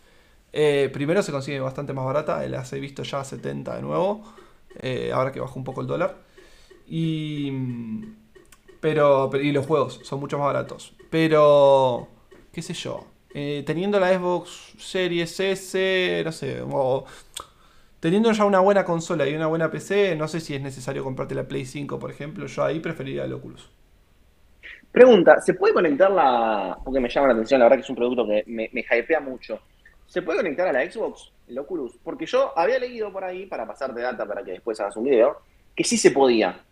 eh, 0.53 0.91
primero 0.93 1.22
se 1.22 1.32
consigue 1.32 1.59
bastante 1.59 1.93
más 1.93 2.05
barata. 2.05 2.47
Las 2.47 2.72
he 2.72 2.78
visto 2.80 3.03
ya 3.03 3.20
a 3.20 3.24
70 3.24 3.74
de 3.76 3.82
nuevo. 3.82 4.22
eh, 4.80 5.11
ahora 5.12 5.32
que 5.32 5.41
bajó 5.41 5.59
un 5.59 5.64
poco 5.64 5.80
el 5.80 5.87
dólar. 5.87 6.16
Y. 6.87 7.51
Pero, 8.80 9.28
pero- 9.30 9.43
Y 9.43 9.53
los 9.53 9.66
juegos 9.66 10.01
son 10.05 10.20
mucho 10.20 10.39
más 10.39 10.47
baratos. 10.49 10.95
Pero. 11.11 12.09
¿Qué 12.53 12.61
sé 12.62 12.74
yo? 12.74 13.07
Eh, 13.35 13.64
teniendo 13.66 13.99
la 13.99 14.16
Xbox 14.16 14.74
Series 14.78 15.39
S, 15.41 16.22
no 16.24 16.32
sé. 16.32 16.62
O, 16.62 17.05
teniendo 17.99 18.30
ya 18.32 18.45
una 18.45 18.61
buena 18.61 18.85
consola 18.85 19.28
y 19.28 19.35
una 19.35 19.49
buena 19.49 19.70
PC, 19.70 20.14
no 20.16 20.28
sé 20.28 20.41
si 20.41 20.55
es 20.55 20.62
necesario 20.62 21.03
comprarte 21.03 21.35
la 21.35 21.49
Play 21.49 21.64
5, 21.64 21.99
por 21.99 22.11
ejemplo. 22.11 22.47
Yo 22.47 22.64
ahí 22.64 22.78
preferiría 22.78 23.24
el 23.24 23.32
Oculus. 23.32 23.68
Pregunta, 24.93 25.41
¿se 25.41 25.55
puede 25.55 25.74
conectar 25.74 26.11
la...? 26.11 26.78
Porque 26.85 27.01
me 27.01 27.09
llama 27.09 27.26
la 27.26 27.32
atención, 27.32 27.59
la 27.59 27.66
verdad 27.66 27.78
que 27.78 27.82
es 27.82 27.91
un 27.91 27.97
producto 27.97 28.24
que 28.26 28.45
me, 28.47 28.70
me 28.72 28.80
hypea 28.80 29.18
mucho. 29.18 29.61
¿Se 30.07 30.22
puede 30.22 30.39
conectar 30.39 30.68
a 30.68 30.72
la 30.72 30.89
Xbox, 30.89 31.32
el 31.49 31.59
Oculus? 31.59 31.99
Porque 32.05 32.26
yo 32.26 32.57
había 32.57 32.78
leído 32.78 33.12
por 33.12 33.24
ahí, 33.24 33.47
para 33.47 33.66
pasarte 33.66 34.01
data 34.01 34.24
para 34.26 34.45
que 34.45 34.53
después 34.53 34.78
hagas 34.78 34.97
un 34.97 35.05
video, 35.05 35.41
que 35.74 35.82
sí 35.82 35.97
se 35.97 36.12
podía. 36.12 36.64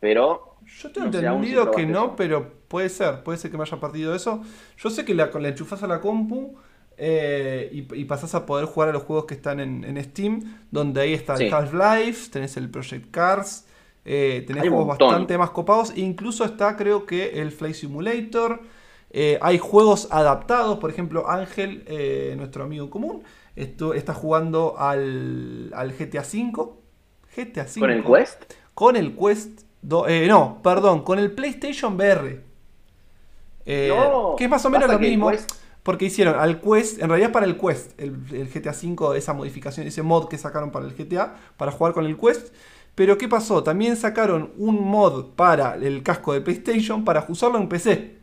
Pero 0.00 0.56
Yo 0.64 0.92
tengo 0.92 1.06
No 1.08 1.10
entendido 1.18 1.70
que 1.70 1.86
no, 1.86 2.14
eso. 2.14 2.16
pero 2.16 2.52
puede 2.68 2.88
ser, 2.88 3.22
puede 3.22 3.38
ser 3.38 3.50
que 3.50 3.56
me 3.56 3.64
haya 3.64 3.80
partido 3.80 4.14
eso. 4.14 4.42
Yo 4.76 4.90
sé 4.90 5.04
que 5.04 5.14
la, 5.14 5.26
la 5.32 5.48
enchufás 5.48 5.82
a 5.82 5.86
la 5.88 6.00
compu 6.00 6.56
eh, 6.96 7.68
y, 7.72 8.00
y 8.00 8.04
pasás 8.04 8.34
a 8.34 8.46
poder 8.46 8.66
jugar 8.66 8.90
a 8.90 8.92
los 8.92 9.02
juegos 9.02 9.24
que 9.26 9.34
están 9.34 9.58
en, 9.60 9.84
en 9.84 10.02
Steam, 10.04 10.66
donde 10.70 11.00
ahí 11.00 11.14
está 11.14 11.34
Sí. 11.34 11.44
el 11.46 11.52
Half-Life, 11.52 12.30
tenés 12.30 12.56
el 12.56 12.70
Project 12.70 13.10
Cars, 13.10 13.66
eh, 14.04 14.44
tenés 14.46 14.64
Hay 14.64 14.68
juegos 14.68 14.86
bastante 14.86 15.36
más 15.38 15.50
copados, 15.50 15.92
incluso 15.96 16.44
está 16.44 16.76
creo 16.76 17.06
que 17.06 17.40
el 17.40 17.52
Flight 17.52 17.74
Simulator. 17.74 18.60
eh, 19.10 19.38
hay 19.42 19.58
juegos 19.58 20.08
adaptados, 20.10 20.78
por 20.78 20.90
ejemplo 20.90 21.28
Ángel, 21.28 21.84
eh, 21.86 22.34
nuestro 22.36 22.64
amigo 22.64 22.84
en 22.84 22.90
común, 22.90 23.22
esto, 23.56 23.94
está 23.94 24.14
jugando 24.14 24.76
al, 24.78 25.72
al 25.74 25.92
GTA 25.92 26.22
V. 26.22 26.70
GTA 27.34 27.64
V. 27.64 27.80
con 27.80 27.90
el 27.90 28.04
Quest, 28.04 28.44
Con 28.74 28.96
el 28.96 29.16
Quest. 29.16 29.62
Do- 29.82 30.08
eh, 30.08 30.26
no, 30.28 30.60
perdón, 30.62 31.02
con 31.04 31.18
el 31.18 31.32
PlayStation 31.32 31.94
VR. 31.96 32.44
Eh, 33.66 33.88
No, 34.10 34.36
que 34.36 34.44
es 34.44 34.50
más 34.50 34.64
o 34.64 34.70
menos 34.70 34.90
lo 34.90 34.98
mismo. 34.98 35.30
Porque 35.82 36.06
hicieron 36.06 36.38
al 36.38 36.60
Quest, 36.60 37.00
en 37.02 37.08
realidad 37.08 37.32
para 37.32 37.46
el 37.46 37.56
Quest, 37.58 37.98
el, 38.00 38.16
el 38.32 38.48
GTA 38.48 38.72
V, 38.72 39.16
esa 39.16 39.32
modificación, 39.32 39.86
ese 39.86 40.02
mod 40.02 40.28
que 40.28 40.38
sacaron 40.38 40.70
para 40.72 40.86
el 40.86 40.94
GTA, 40.94 41.36
para 41.56 41.72
jugar 41.72 41.94
con 41.94 42.04
el 42.06 42.18
Quest. 42.18 42.54
Pero 42.94 43.16
¿qué 43.18 43.28
pasó? 43.28 43.62
También 43.64 43.96
sacaron 43.96 44.52
un 44.58 44.84
mod 44.84 45.30
para 45.36 45.76
el 45.76 46.02
casco 46.02 46.34
de 46.34 46.42
PlayStation 46.42 47.04
para 47.04 47.24
usarlo 47.28 47.58
en 47.58 47.68
PC. 47.68 48.19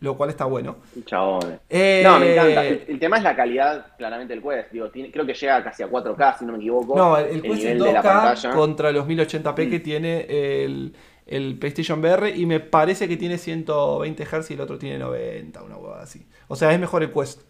Lo 0.00 0.16
cual 0.16 0.30
está 0.30 0.44
bueno. 0.44 0.76
chabón. 1.04 1.58
Eh, 1.68 2.02
No, 2.04 2.20
me 2.20 2.32
encanta. 2.32 2.64
El, 2.66 2.84
el 2.86 2.98
tema 3.00 3.16
es 3.16 3.24
la 3.24 3.34
calidad, 3.34 3.96
claramente, 3.96 4.32
del 4.32 4.42
Quest. 4.42 4.70
Digo, 4.70 4.90
tiene- 4.90 5.10
creo 5.10 5.26
que 5.26 5.34
llega 5.34 5.62
casi 5.64 5.82
a 5.82 5.88
4K, 5.88 6.38
si 6.38 6.44
no 6.44 6.52
me 6.52 6.58
equivoco. 6.58 6.96
No, 6.96 7.16
el, 7.18 7.26
el 7.36 7.42
Quest 7.42 7.54
es 7.54 7.64
nivel 7.64 7.78
de 7.82 7.92
la 7.92 8.00
2K 8.00 8.02
pantalla. 8.02 8.50
contra 8.52 8.92
los 8.92 9.06
1080p 9.08 9.68
que 9.70 9.80
tiene 9.80 10.26
el, 10.28 10.94
el 11.26 11.58
PlayStation 11.58 11.98
VR 11.98 12.30
y 12.30 12.46
me 12.46 12.60
parece 12.60 13.08
que 13.08 13.16
tiene 13.16 13.38
120 13.38 14.24
Hz 14.24 14.50
y 14.50 14.54
el 14.54 14.60
otro 14.60 14.78
tiene 14.78 14.98
90, 14.98 15.62
una 15.64 15.76
huevada 15.76 16.04
así. 16.04 16.24
O 16.46 16.54
sea, 16.54 16.72
es 16.72 16.78
mejor 16.78 17.02
el 17.02 17.10
Quest. 17.12 17.42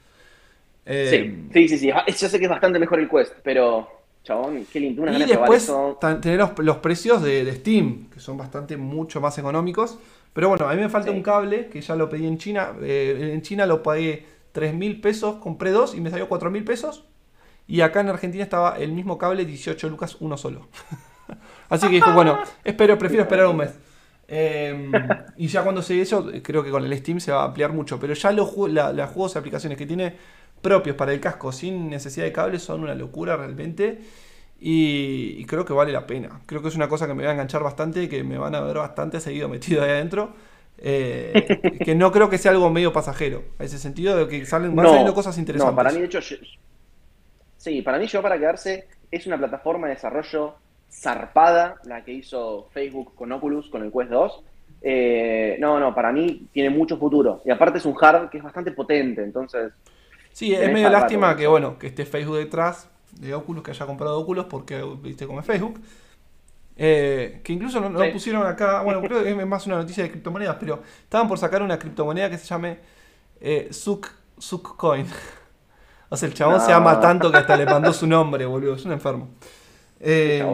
Eh, 0.86 1.08
Sí, 1.52 1.68
sí, 1.68 1.68
sí, 1.68 1.78
sí. 1.78 1.90
Yo 2.18 2.28
sé 2.28 2.38
que 2.38 2.44
es 2.46 2.50
bastante 2.50 2.78
mejor 2.78 2.98
el 3.00 3.10
Quest, 3.10 3.34
pero, 3.42 3.86
chabón, 4.24 4.64
qué 4.72 4.80
lindo. 4.80 5.02
Una 5.02 5.10
Y 5.10 5.14
gana 5.14 5.26
de 5.26 5.32
probar 5.34 5.50
después 5.50 5.64
eso. 5.64 5.98
tener 6.22 6.38
los, 6.38 6.58
los 6.60 6.78
precios 6.78 7.22
de, 7.22 7.44
de 7.44 7.52
Steam, 7.56 8.08
que 8.10 8.20
son 8.20 8.38
bastante 8.38 8.76
mucho 8.78 9.20
más 9.20 9.36
económicos. 9.38 9.98
Pero 10.32 10.48
bueno, 10.48 10.68
a 10.68 10.74
mí 10.74 10.80
me 10.80 10.88
falta 10.88 11.10
Sí. 11.10 11.16
un 11.16 11.22
cable 11.22 11.68
que 11.68 11.80
ya 11.80 11.96
lo 11.96 12.08
pedí 12.08 12.26
en 12.26 12.38
China. 12.38 12.72
eh, 12.82 13.30
en 13.34 13.42
China 13.42 13.66
lo 13.66 13.82
pagué 13.82 14.26
3 14.52 14.74
mil 14.74 15.00
pesos, 15.00 15.36
compré 15.36 15.70
dos 15.70 15.94
y 15.94 16.00
me 16.00 16.10
salió 16.10 16.28
4 16.28 16.50
mil 16.50 16.64
pesos. 16.64 17.04
Y 17.66 17.80
acá 17.82 18.00
en 18.00 18.08
Argentina 18.08 18.42
estaba 18.42 18.78
el 18.78 18.92
mismo 18.92 19.18
cable, 19.18 19.44
18 19.44 19.88
lucas, 19.88 20.16
uno 20.20 20.36
solo. 20.36 20.68
Así 21.68 21.86
que 21.88 21.96
dije, 21.96 22.10
bueno, 22.12 22.38
espero, 22.64 22.96
prefiero 22.98 23.22
esperar 23.24 23.46
un 23.46 23.56
mes. 23.58 23.70
Eh, 24.30 24.90
y 25.38 25.46
ya 25.48 25.62
cuando 25.62 25.80
se 25.80 25.98
eso, 26.02 26.30
creo 26.42 26.62
que 26.62 26.70
con 26.70 26.84
el 26.84 26.94
Steam 26.98 27.18
se 27.18 27.32
va 27.32 27.40
a 27.40 27.44
ampliar 27.46 27.72
mucho. 27.72 27.98
Pero 27.98 28.12
ya 28.12 28.30
los, 28.30 28.46
ju- 28.54 28.68
la- 28.68 28.92
los 28.92 29.08
juegos 29.08 29.34
y 29.34 29.38
aplicaciones 29.38 29.78
que 29.78 29.86
tiene 29.86 30.14
propios 30.60 30.96
para 30.96 31.14
el 31.14 31.20
casco 31.20 31.50
sin 31.50 31.88
necesidad 31.88 32.26
de 32.26 32.32
cable 32.32 32.58
son 32.58 32.82
una 32.82 32.94
locura 32.94 33.38
realmente. 33.38 34.00
Y, 34.60 35.36
y 35.38 35.44
creo 35.44 35.64
que 35.64 35.72
vale 35.72 35.92
la 35.92 36.06
pena. 36.06 36.40
Creo 36.46 36.62
que 36.62 36.68
es 36.68 36.74
una 36.76 36.88
cosa 36.88 37.06
que 37.06 37.14
me 37.14 37.22
va 37.24 37.30
a 37.30 37.32
enganchar 37.32 37.62
bastante 37.62 38.02
y 38.02 38.08
que 38.08 38.24
me 38.24 38.38
van 38.38 38.54
a 38.54 38.60
ver 38.60 38.76
bastante 38.78 39.20
seguido 39.20 39.48
metido 39.48 39.82
ahí 39.82 39.90
adentro. 39.90 40.32
Eh, 40.78 41.78
que 41.84 41.94
no 41.94 42.12
creo 42.12 42.30
que 42.30 42.38
sea 42.38 42.52
algo 42.52 42.70
medio 42.70 42.92
pasajero. 42.92 43.42
A 43.58 43.64
ese 43.64 43.78
sentido 43.78 44.16
de 44.16 44.28
que 44.28 44.46
salen, 44.46 44.74
van 44.74 44.86
saliendo 44.86 45.14
cosas 45.14 45.36
interesantes. 45.38 45.72
No, 45.72 45.76
para 45.76 45.90
mí, 45.92 46.00
de 46.00 46.06
hecho, 46.06 46.20
yo- 46.20 46.36
sí, 47.56 47.82
para 47.82 47.98
mí 47.98 48.06
llegó 48.06 48.22
para 48.22 48.38
quedarse. 48.38 48.88
Es 49.10 49.26
una 49.26 49.38
plataforma 49.38 49.88
de 49.88 49.94
desarrollo 49.94 50.54
zarpada, 50.90 51.76
la 51.84 52.04
que 52.04 52.12
hizo 52.12 52.68
Facebook 52.72 53.14
con 53.14 53.30
Oculus, 53.32 53.68
con 53.70 53.82
el 53.84 53.92
Quest 53.92 54.10
2. 54.10 54.44
Eh, 54.82 55.56
no, 55.58 55.80
no, 55.80 55.94
para 55.94 56.12
mí 56.12 56.46
tiene 56.52 56.70
mucho 56.70 56.96
futuro. 56.98 57.42
Y 57.44 57.50
aparte 57.50 57.78
es 57.78 57.86
un 57.86 57.94
hard 58.00 58.28
que 58.30 58.38
es 58.38 58.44
bastante 58.44 58.72
potente, 58.72 59.22
entonces... 59.22 59.72
Sí, 60.32 60.54
es 60.54 60.72
medio 60.72 60.88
lástima 60.88 61.28
rato 61.28 61.38
que 61.38 61.46
bueno, 61.48 61.78
que 61.78 61.88
esté 61.88 62.06
Facebook 62.06 62.36
detrás 62.36 62.88
de 63.12 63.34
Oculus, 63.34 63.62
que 63.62 63.70
haya 63.72 63.86
comprado 63.86 64.18
Oculus, 64.20 64.44
porque 64.46 64.82
viste 65.02 65.26
como 65.26 65.40
es 65.40 65.46
Facebook. 65.46 65.80
Eh, 66.76 67.40
que 67.42 67.52
incluso 67.52 67.80
no, 67.80 67.88
no 67.90 68.00
Sí. 68.00 68.10
pusieron 68.12 68.46
acá, 68.46 68.82
bueno, 68.82 69.00
creo 69.02 69.24
que 69.24 69.30
es 69.30 69.46
más 69.46 69.66
una 69.66 69.76
noticia 69.76 70.04
de 70.04 70.10
criptomonedas, 70.10 70.56
pero 70.60 70.80
estaban 71.02 71.26
por 71.26 71.36
sacar 71.38 71.60
una 71.62 71.78
criptomoneda 71.78 72.30
que 72.30 72.38
se 72.38 72.46
llame 72.46 72.78
eh, 73.40 73.68
Suk, 73.72 74.76
Coin. 74.76 75.06
o 76.08 76.16
sea, 76.16 76.28
el 76.28 76.34
chabón 76.34 76.58
No. 76.58 76.64
se 76.64 76.72
ama 76.72 77.00
tanto 77.00 77.30
que 77.32 77.38
hasta 77.38 77.56
le 77.56 77.66
mandó 77.66 77.92
su 77.92 78.06
nombre, 78.06 78.46
boludo, 78.46 78.74
es 78.74 78.84
un 78.84 78.92
enfermo. 78.92 79.28
Eh, 80.00 80.44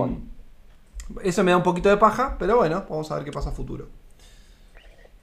eso 1.23 1.45
me 1.45 1.51
da 1.51 1.59
un 1.59 1.63
poquito 1.63 1.91
de 1.91 1.99
paja, 1.99 2.37
pero 2.39 2.57
bueno, 2.57 2.85
vamos 2.89 3.11
a 3.13 3.17
ver 3.17 3.25
qué 3.25 3.33
pasa 3.33 3.51
a 3.51 3.53
futuro. 3.53 3.89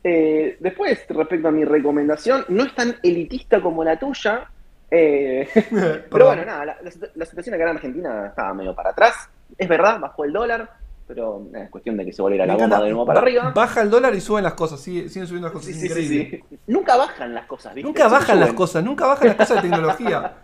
Eh, 0.03 0.57
después, 0.59 0.99
respecto 1.09 1.47
a 1.47 1.51
mi 1.51 1.63
recomendación, 1.65 2.45
no 2.49 2.63
es 2.63 2.73
tan 2.75 2.95
elitista 3.03 3.61
como 3.61 3.83
la 3.83 3.97
tuya. 3.99 4.49
Eh, 4.91 5.47
pero 6.11 6.25
bueno, 6.27 6.45
nada, 6.45 6.65
la, 6.65 6.77
la- 6.81 6.91
la 7.15 7.25
situación 7.25 7.55
acá 7.55 7.63
en 7.63 7.69
Argentina 7.77 8.27
estaba 8.27 8.53
medio 8.53 8.75
para 8.75 8.91
atrás. 8.91 9.29
Es 9.57 9.67
verdad, 9.67 9.99
bajó 9.99 10.23
el 10.25 10.33
dólar, 10.33 10.69
pero 11.07 11.45
es 11.55 11.69
cuestión 11.69 11.97
de 11.97 12.05
que 12.05 12.13
se 12.13 12.21
volviera 12.21 12.45
la 12.45 12.53
bomba 12.53 12.65
encanta, 12.67 12.83
de 12.85 12.91
nuevo 12.91 13.05
para 13.05 13.19
ba- 13.19 13.25
arriba. 13.25 13.51
Baja 13.55 13.81
el 13.81 13.89
dólar 13.89 14.13
y 14.15 14.21
suben 14.21 14.43
las 14.43 14.53
cosas, 14.53 14.79
sigue- 14.79 15.09
siguen 15.09 15.27
subiendo 15.27 15.47
las 15.47 15.53
cosas. 15.53 15.75
Sí. 15.75 16.41
Nunca 16.67 16.95
bajan 16.97 17.33
las 17.33 17.45
cosas, 17.45 17.73
¿viste? 17.73 17.87
Nunca 17.87 18.07
bajan 18.07 18.39
las 18.39 18.53
cosas, 18.53 18.83
nunca 18.83 19.07
bajan 19.07 19.27
las 19.29 19.35
cosas 19.37 19.61
de 19.63 19.69
tecnología. 19.69 20.33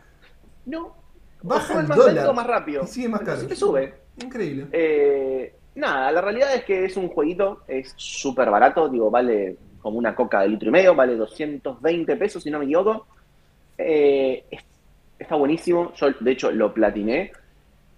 No. 0.65 0.95
Baja 1.43 1.79
el 1.79 1.87
más 1.87 1.97
dólar. 1.97 2.15
lento 2.15 2.33
más 2.33 2.45
rápido. 2.47 2.83
Y 2.83 2.87
sigue 2.87 3.07
más 3.07 3.21
caro. 3.21 3.37
Siempre 3.37 3.55
sube. 3.55 3.93
Increíble. 4.21 4.67
Eh, 4.73 5.55
nada, 5.75 6.11
la 6.11 6.19
realidad 6.19 6.53
es 6.55 6.65
que 6.65 6.83
es 6.85 6.97
un 6.97 7.07
jueguito, 7.07 7.61
es 7.67 7.93
súper 7.95 8.49
barato, 8.49 8.89
digo, 8.89 9.09
vale 9.09 9.55
como 9.79 9.97
una 9.97 10.13
coca 10.13 10.41
de 10.41 10.49
litro 10.49 10.67
y 10.67 10.71
medio, 10.73 10.93
vale 10.93 11.15
220 11.15 12.15
pesos 12.17 12.43
si 12.43 12.51
no 12.51 12.59
me 12.59 12.65
equivoco. 12.65 13.07
Eh, 13.77 14.45
es- 14.49 14.65
está 15.19 15.35
buenísimo, 15.35 15.93
yo 15.95 16.11
de 16.19 16.31
hecho 16.31 16.51
lo 16.51 16.73
platiné. 16.73 17.31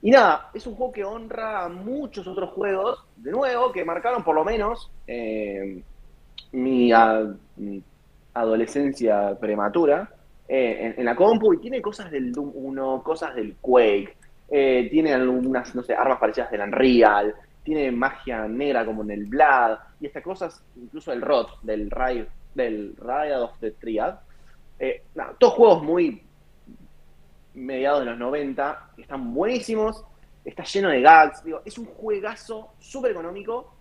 Y 0.01 0.11
nada, 0.11 0.49
es 0.53 0.65
un 0.65 0.75
juego 0.75 0.93
que 0.93 1.03
honra 1.03 1.65
a 1.65 1.69
muchos 1.69 2.25
otros 2.27 2.51
juegos, 2.51 3.05
de 3.17 3.31
nuevo, 3.31 3.71
que 3.71 3.83
marcaron 3.83 4.23
por 4.23 4.35
lo 4.35 4.45
menos 4.45 4.89
eh, 5.07 5.81
mi, 6.53 6.91
adolescencia 8.33 9.37
prematura 9.37 10.09
eh, 10.47 10.95
en, 10.97 11.05
la 11.05 11.15
compu 11.15 11.53
y 11.53 11.57
tiene 11.57 11.81
cosas 11.81 12.09
del 12.09 12.31
Doom 12.31 12.51
1, 12.53 13.03
cosas 13.03 13.35
del 13.35 13.55
Quake, 13.59 14.15
tiene 14.49 15.13
algunas, 15.13 15.75
no 15.75 15.83
sé, 15.83 15.93
armas 15.93 16.17
parecidas 16.17 16.49
del 16.49 16.61
Unreal, 16.61 17.35
tiene 17.63 17.91
magia 17.91 18.47
negra 18.47 18.85
como 18.85 19.03
en 19.03 19.11
el 19.11 19.25
Blood, 19.25 19.77
y 19.99 20.07
estas 20.07 20.23
cosas, 20.23 20.63
incluso 20.75 21.11
el 21.11 21.21
ROT, 21.21 21.61
del 21.61 21.91
Riot, 21.91 22.27
del 22.55 22.95
Riot 22.97 23.43
of 23.43 23.59
the 23.59 23.71
Triad. 23.71 24.15
Eh, 24.79 25.03
todos 25.37 25.53
juegos 25.53 25.83
muy 25.83 26.23
mediados 27.53 27.99
de 28.01 28.05
los 28.05 28.17
90, 28.17 28.91
que 28.95 29.01
están 29.01 29.33
buenísimos, 29.33 30.05
está 30.45 30.63
lleno 30.63 30.89
de 30.89 31.01
gags, 31.01 31.43
digo, 31.43 31.61
es 31.65 31.77
un 31.77 31.85
juegazo 31.85 32.73
súper 32.79 33.11
económico 33.11 33.73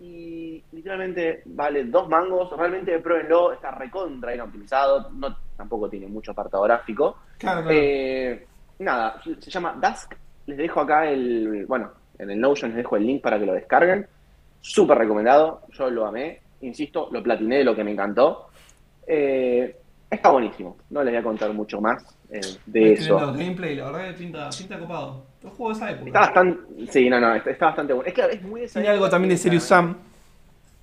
y 0.00 0.62
literalmente 0.72 1.42
vale 1.46 1.84
dos 1.84 2.08
mangos, 2.08 2.56
realmente 2.56 2.98
pruébenlo, 3.00 3.52
está 3.52 3.72
recontra 3.72 4.30
bien 4.30 4.42
optimizado, 4.42 5.10
no, 5.10 5.36
tampoco 5.56 5.88
tiene 5.88 6.06
mucho 6.06 6.32
apartado 6.32 6.62
gráfico. 6.62 7.18
Claro, 7.36 7.62
claro. 7.62 7.76
Eh, 7.76 8.46
nada, 8.78 9.20
se 9.22 9.50
llama 9.50 9.78
Dusk, 9.80 10.14
les 10.46 10.56
dejo 10.56 10.80
acá 10.80 11.10
el, 11.10 11.66
bueno, 11.66 11.90
en 12.18 12.30
el 12.30 12.40
Notion 12.40 12.70
les 12.70 12.78
dejo 12.78 12.96
el 12.96 13.06
link 13.06 13.22
para 13.22 13.38
que 13.38 13.46
lo 13.46 13.52
descarguen, 13.52 14.06
súper 14.60 14.98
recomendado, 14.98 15.62
yo 15.72 15.90
lo 15.90 16.06
amé, 16.06 16.40
insisto, 16.60 17.08
lo 17.10 17.22
platiné, 17.22 17.64
lo 17.64 17.74
que 17.74 17.84
me 17.84 17.92
encantó. 17.92 18.48
Eh, 19.06 19.76
está 20.10 20.30
buenísimo, 20.30 20.76
no 20.90 21.02
les 21.02 21.12
voy 21.12 21.20
a 21.20 21.22
contar 21.22 21.52
mucho 21.52 21.80
más 21.80 22.02
eh, 22.30 22.40
de 22.66 22.92
Estoy 22.94 23.06
eso. 23.06 23.32
gameplay, 23.32 23.76
la 23.76 23.90
verdad 23.90 24.08
que 24.08 24.12
pinta, 24.14 24.48
pinta 24.50 24.78
copado. 24.78 25.26
Los 25.42 25.52
juegos 25.52 25.78
de 25.78 25.84
esa 25.84 25.92
época. 25.94 26.06
Está 26.08 26.20
bastante, 26.20 26.92
sí, 26.92 27.10
no, 27.10 27.20
no, 27.20 27.34
está, 27.34 27.50
está 27.50 27.66
bastante 27.66 27.92
bueno. 27.92 28.08
Es 28.08 28.14
que 28.14 28.22
es 28.22 28.42
muy 28.42 28.60
de 28.60 28.66
esa 28.66 28.80
Tiene 28.80 28.94
algo 28.94 29.08
también 29.08 29.30
de 29.30 29.36
Serious 29.36 29.64
Sam. 29.64 29.96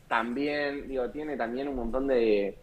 También, 0.08 0.88
digo, 0.88 1.10
tiene 1.10 1.36
también 1.36 1.68
un 1.68 1.76
montón 1.76 2.08
de. 2.08 2.58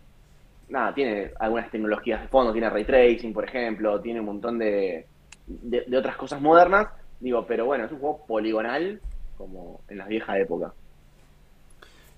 Nada, 0.69 0.95
tiene 0.95 1.33
algunas 1.39 1.71
tecnologías 1.71 2.23
de 2.23 2.29
fondo, 2.29 2.53
tiene 2.53 2.71
ray 2.71 2.85
tracing, 2.85 3.33
por 3.33 3.45
ejemplo, 3.45 4.01
tiene 4.01 4.21
un 4.21 4.27
montón 4.27 4.59
de, 4.59 5.07
de, 5.47 5.85
de 5.87 5.97
otras 5.97 6.17
cosas 6.17 6.41
modernas. 6.41 6.89
Digo, 7.21 7.45
pero 7.47 7.67
bueno, 7.67 7.85
es 7.85 7.93
un 7.93 7.99
juego 7.99 8.25
poligonal 8.27 9.01
como 9.37 9.81
en 9.89 9.99
las 9.99 10.09
viejas 10.09 10.39
épocas. 10.39 10.73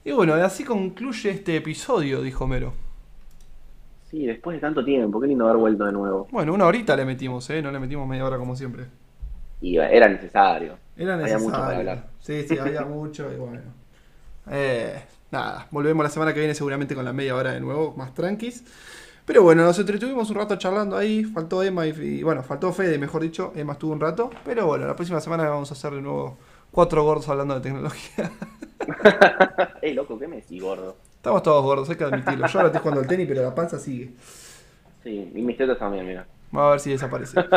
Y 0.04 0.12
bueno, 0.12 0.34
así 0.34 0.64
concluye 0.64 1.30
este 1.30 1.56
episodio, 1.56 2.20
dijo 2.20 2.46
Mero. 2.46 2.74
Sí, 4.14 4.24
después 4.26 4.56
de 4.56 4.60
tanto 4.62 4.84
tiempo, 4.84 5.20
qué 5.20 5.26
lindo 5.26 5.44
haber 5.44 5.58
vuelto 5.58 5.84
de 5.84 5.92
nuevo. 5.92 6.30
Bueno, 6.30 6.52
una 6.52 6.66
horita 6.66 6.94
le 6.96 7.06
metimos, 7.06 7.48
¿eh? 7.48 7.62
No 7.62 7.70
le 7.72 7.78
metimos 7.80 8.06
media 8.06 8.26
hora 8.26 8.36
como 8.36 8.54
siempre. 8.56 8.88
Y 9.60 9.76
era 9.78 10.08
necesario. 10.08 10.78
Era 10.96 11.16
Había 11.20 11.38
mucho 11.38 11.64
para 11.64 11.78
necesario. 11.78 11.78
hablar. 11.78 12.10
Sí, 12.20 12.44
sí, 12.46 12.58
había 12.58 12.84
mucho 12.84 13.32
y 13.32 13.36
bueno. 13.36 13.60
Eh, 14.50 15.02
nada, 15.30 15.68
volvemos 15.70 16.04
la 16.04 16.10
semana 16.10 16.34
que 16.34 16.40
viene 16.40 16.54
seguramente 16.54 16.94
con 16.94 17.04
la 17.04 17.12
media 17.12 17.36
hora 17.36 17.52
de 17.52 17.60
nuevo, 17.60 17.94
más 17.96 18.14
tranquis. 18.14 18.64
Pero 19.26 19.42
bueno, 19.42 19.64
nos 19.64 19.78
entretuvimos 19.78 20.30
un 20.30 20.36
rato 20.36 20.56
charlando 20.56 20.96
ahí. 20.96 21.24
Faltó 21.24 21.62
Emma 21.62 21.86
y, 21.86 21.90
y- 21.90 22.22
bueno, 22.24 22.42
faltó 22.44 22.72
Fede, 22.72 22.98
mejor 22.98 23.22
dicho. 23.22 23.52
Emma 23.56 23.74
estuvo 23.74 23.92
un 23.92 24.00
rato. 24.00 24.30
Pero 24.44 24.66
bueno, 24.66 24.86
la 24.86 24.96
próxima 24.96 25.20
semana 25.20 25.48
vamos 25.48 25.70
a 25.70 25.74
hacer 25.74 25.94
de 25.94 26.02
nuevo 26.02 26.38
cuatro 26.72 27.04
gordos 27.04 27.28
hablando 27.28 27.54
de 27.54 27.60
tecnología. 27.62 28.30
Ey, 29.82 29.94
loco, 29.94 30.18
¿qué 30.18 30.28
me 30.28 30.36
decís, 30.36 30.60
gordo? 30.62 31.02
Estamos 31.24 31.42
todos 31.42 31.64
gordos, 31.64 31.88
hay 31.88 31.96
que 31.96 32.04
admitirlo. 32.04 32.46
Yo 32.46 32.58
ahora 32.58 32.66
estoy 32.66 32.82
jugando 32.82 33.00
al 33.00 33.06
tenis, 33.06 33.26
pero 33.26 33.42
la 33.42 33.54
panza 33.54 33.78
sigue. 33.78 34.10
Sí, 35.02 35.32
y 35.34 35.40
mis 35.40 35.56
tetas 35.56 35.78
también, 35.78 36.06
mira. 36.06 36.26
Vamos 36.50 36.68
a 36.68 36.70
ver 36.72 36.80
si 36.80 36.90
desaparece. 36.90 37.40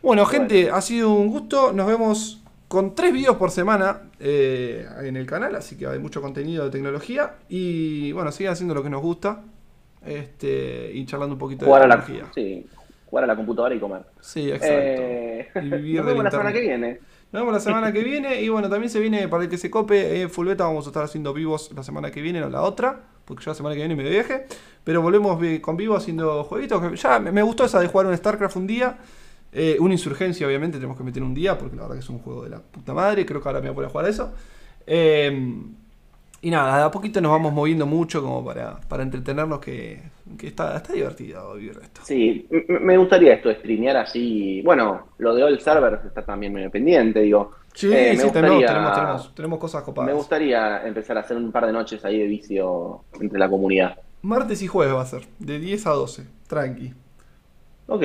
Bueno, 0.00 0.24
gente, 0.26 0.70
ha 0.70 0.80
sido 0.80 1.12
un 1.12 1.26
gusto. 1.26 1.72
Nos 1.72 1.88
vemos 1.88 2.40
con 2.68 2.94
tres 2.94 3.12
videos 3.12 3.34
por 3.36 3.50
semana 3.50 4.02
eh, 4.20 4.86
en 5.02 5.16
el 5.16 5.26
canal, 5.26 5.56
así 5.56 5.76
que 5.76 5.88
hay 5.88 5.98
mucho 5.98 6.22
contenido 6.22 6.64
de 6.64 6.70
tecnología. 6.70 7.34
Y 7.48 8.12
bueno, 8.12 8.30
sigan 8.30 8.52
haciendo 8.52 8.74
lo 8.74 8.84
que 8.84 8.90
nos 8.90 9.02
gusta. 9.02 9.42
Este, 10.04 10.92
y 10.94 11.04
charlando 11.04 11.34
un 11.34 11.40
poquito 11.40 11.64
Jugar 11.64 11.80
de 11.80 11.86
a, 11.86 11.96
la, 11.96 12.04
tecnología. 12.04 12.32
sí, 12.32 12.64
jugar 13.06 13.24
a 13.24 13.26
la 13.26 13.34
computadora 13.34 13.74
y 13.74 13.80
comer. 13.80 14.02
Sí, 14.20 14.52
exacto. 14.52 14.76
Eh, 14.78 15.48
Y 15.56 15.70
vivir 15.70 15.96
nos 15.96 16.06
vemos 16.06 16.22
la 16.22 16.30
semana 16.30 16.52
que 16.52 16.60
viene. 16.60 17.00
Nos 17.32 17.42
vemos 17.42 17.52
la 17.54 17.60
semana 17.60 17.92
que 17.92 18.02
viene. 18.02 18.40
Y 18.40 18.48
bueno, 18.48 18.68
también 18.68 18.90
se 18.90 19.00
viene, 19.00 19.28
para 19.28 19.44
el 19.44 19.50
que 19.50 19.58
se 19.58 19.70
cope, 19.70 20.22
eh, 20.22 20.28
Full 20.28 20.46
Beta 20.46 20.64
vamos 20.64 20.86
a 20.86 20.90
estar 20.90 21.02
haciendo 21.04 21.34
vivos 21.34 21.70
la 21.74 21.82
semana 21.82 22.10
que 22.10 22.22
viene, 22.22 22.40
no 22.40 22.48
la 22.48 22.62
otra. 22.62 23.00
Porque 23.24 23.44
yo 23.44 23.50
la 23.50 23.54
semana 23.56 23.74
que 23.74 23.80
viene 23.80 23.96
me 23.96 24.04
de 24.04 24.10
viaje. 24.10 24.46
Pero 24.84 25.02
volvemos 25.02 25.38
vi- 25.40 25.58
con 25.60 25.76
vivo 25.76 25.96
haciendo 25.96 26.44
jueguitos. 26.44 27.00
ya 27.02 27.18
me 27.18 27.42
gustó 27.42 27.64
esa 27.64 27.80
de 27.80 27.88
jugar 27.88 28.06
un 28.06 28.16
StarCraft 28.16 28.56
un 28.56 28.66
día. 28.66 28.98
Eh, 29.52 29.76
una 29.80 29.94
insurgencia, 29.94 30.46
obviamente, 30.46 30.78
tenemos 30.78 30.96
que 30.96 31.02
meter 31.04 31.22
un 31.22 31.34
día. 31.34 31.58
Porque 31.58 31.74
la 31.76 31.82
verdad 31.82 31.96
que 31.96 32.02
es 32.02 32.08
un 32.10 32.20
juego 32.20 32.44
de 32.44 32.50
la 32.50 32.60
puta 32.60 32.94
madre. 32.94 33.26
Creo 33.26 33.42
que 33.42 33.48
ahora 33.48 33.60
me 33.60 33.70
voy 33.70 33.72
a 33.72 33.74
poner 33.74 33.88
a 33.88 33.92
jugar 33.92 34.08
eso. 34.08 34.32
Eh, 34.86 35.62
y 36.42 36.50
nada, 36.50 36.78
de 36.78 36.84
a 36.84 36.90
poquito 36.90 37.20
nos 37.20 37.32
vamos 37.32 37.52
moviendo 37.52 37.86
mucho 37.86 38.22
como 38.22 38.44
para, 38.44 38.80
para 38.82 39.02
entretenernos. 39.02 39.58
Que, 39.58 40.00
que 40.38 40.48
está, 40.48 40.76
está 40.76 40.92
divertido 40.92 41.54
vivir 41.54 41.78
esto. 41.82 42.00
Sí, 42.04 42.48
me 42.68 42.96
gustaría 42.98 43.34
esto 43.34 43.52
streamear 43.52 43.96
así. 43.98 44.60
Bueno, 44.62 45.08
lo 45.18 45.34
de 45.34 45.44
All 45.44 45.60
Servers 45.60 46.04
está 46.04 46.22
también 46.22 46.52
medio 46.52 46.70
pendiente, 46.70 47.20
digo. 47.20 47.52
Sí, 47.74 47.92
Eh, 47.92 48.16
sí, 48.16 48.30
tenemos, 48.32 48.32
gustaría- 48.32 48.66
tenemos, 48.66 48.94
tenemos, 48.94 49.34
tenemos 49.34 49.58
cosas 49.58 49.82
copadas. 49.82 50.08
Me 50.08 50.14
gustaría 50.16 50.86
empezar 50.86 51.16
a 51.18 51.20
hacer 51.20 51.36
un 51.36 51.52
par 51.52 51.66
de 51.66 51.72
noches 51.72 52.04
ahí 52.04 52.18
de 52.18 52.26
vicio 52.26 53.02
entre 53.20 53.38
la 53.38 53.48
comunidad. 53.48 53.98
Martes 54.22 54.62
y 54.62 54.66
jueves 54.66 54.94
va 54.94 55.02
a 55.02 55.06
ser, 55.06 55.22
de 55.38 55.58
10 55.58 55.86
a 55.86 55.90
12, 55.90 56.24
tranqui. 56.48 56.92
Ok, 57.86 58.02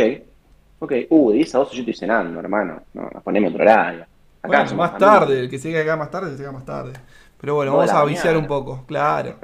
ok. 0.79 0.91
Uh, 1.09 1.31
de 1.31 1.37
10 1.37 1.55
a 1.55 1.57
12 1.59 1.75
yo 1.75 1.79
estoy 1.81 1.95
cenando, 1.95 2.39
hermano. 2.39 2.81
No, 2.93 3.09
poneme 3.23 3.47
otro 3.47 3.61
horario. 3.63 4.01
Acá 4.43 4.63
Bueno, 4.63 4.75
más 4.75 4.91
amigos. 4.93 4.97
tarde, 4.99 5.39
el 5.39 5.49
que 5.49 5.57
se 5.59 5.69
llegue 5.69 5.81
acá 5.81 5.95
más 5.97 6.11
tarde, 6.11 6.31
se 6.31 6.37
llega 6.37 6.51
más 6.51 6.65
tarde. 6.65 6.93
Pero 7.41 7.55
bueno, 7.55 7.75
vamos 7.75 7.91
a 7.91 8.05
viciar 8.05 8.35
mañana. 8.35 8.39
un 8.39 8.47
poco, 8.47 8.85
claro. 8.85 9.35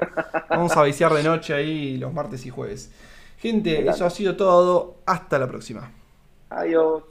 Vamos 0.48 0.76
a 0.76 0.84
viciar 0.84 1.12
de 1.12 1.22
noche 1.24 1.52
ahí 1.52 1.98
los 1.98 2.12
martes 2.14 2.46
y 2.46 2.50
jueves. 2.50 2.92
Gente, 3.38 3.88
eso 3.88 4.06
ha 4.06 4.10
sido 4.10 4.36
todo. 4.36 4.98
Hasta 5.04 5.38
la 5.38 5.48
próxima. 5.48 5.90
Adiós. 6.50 7.02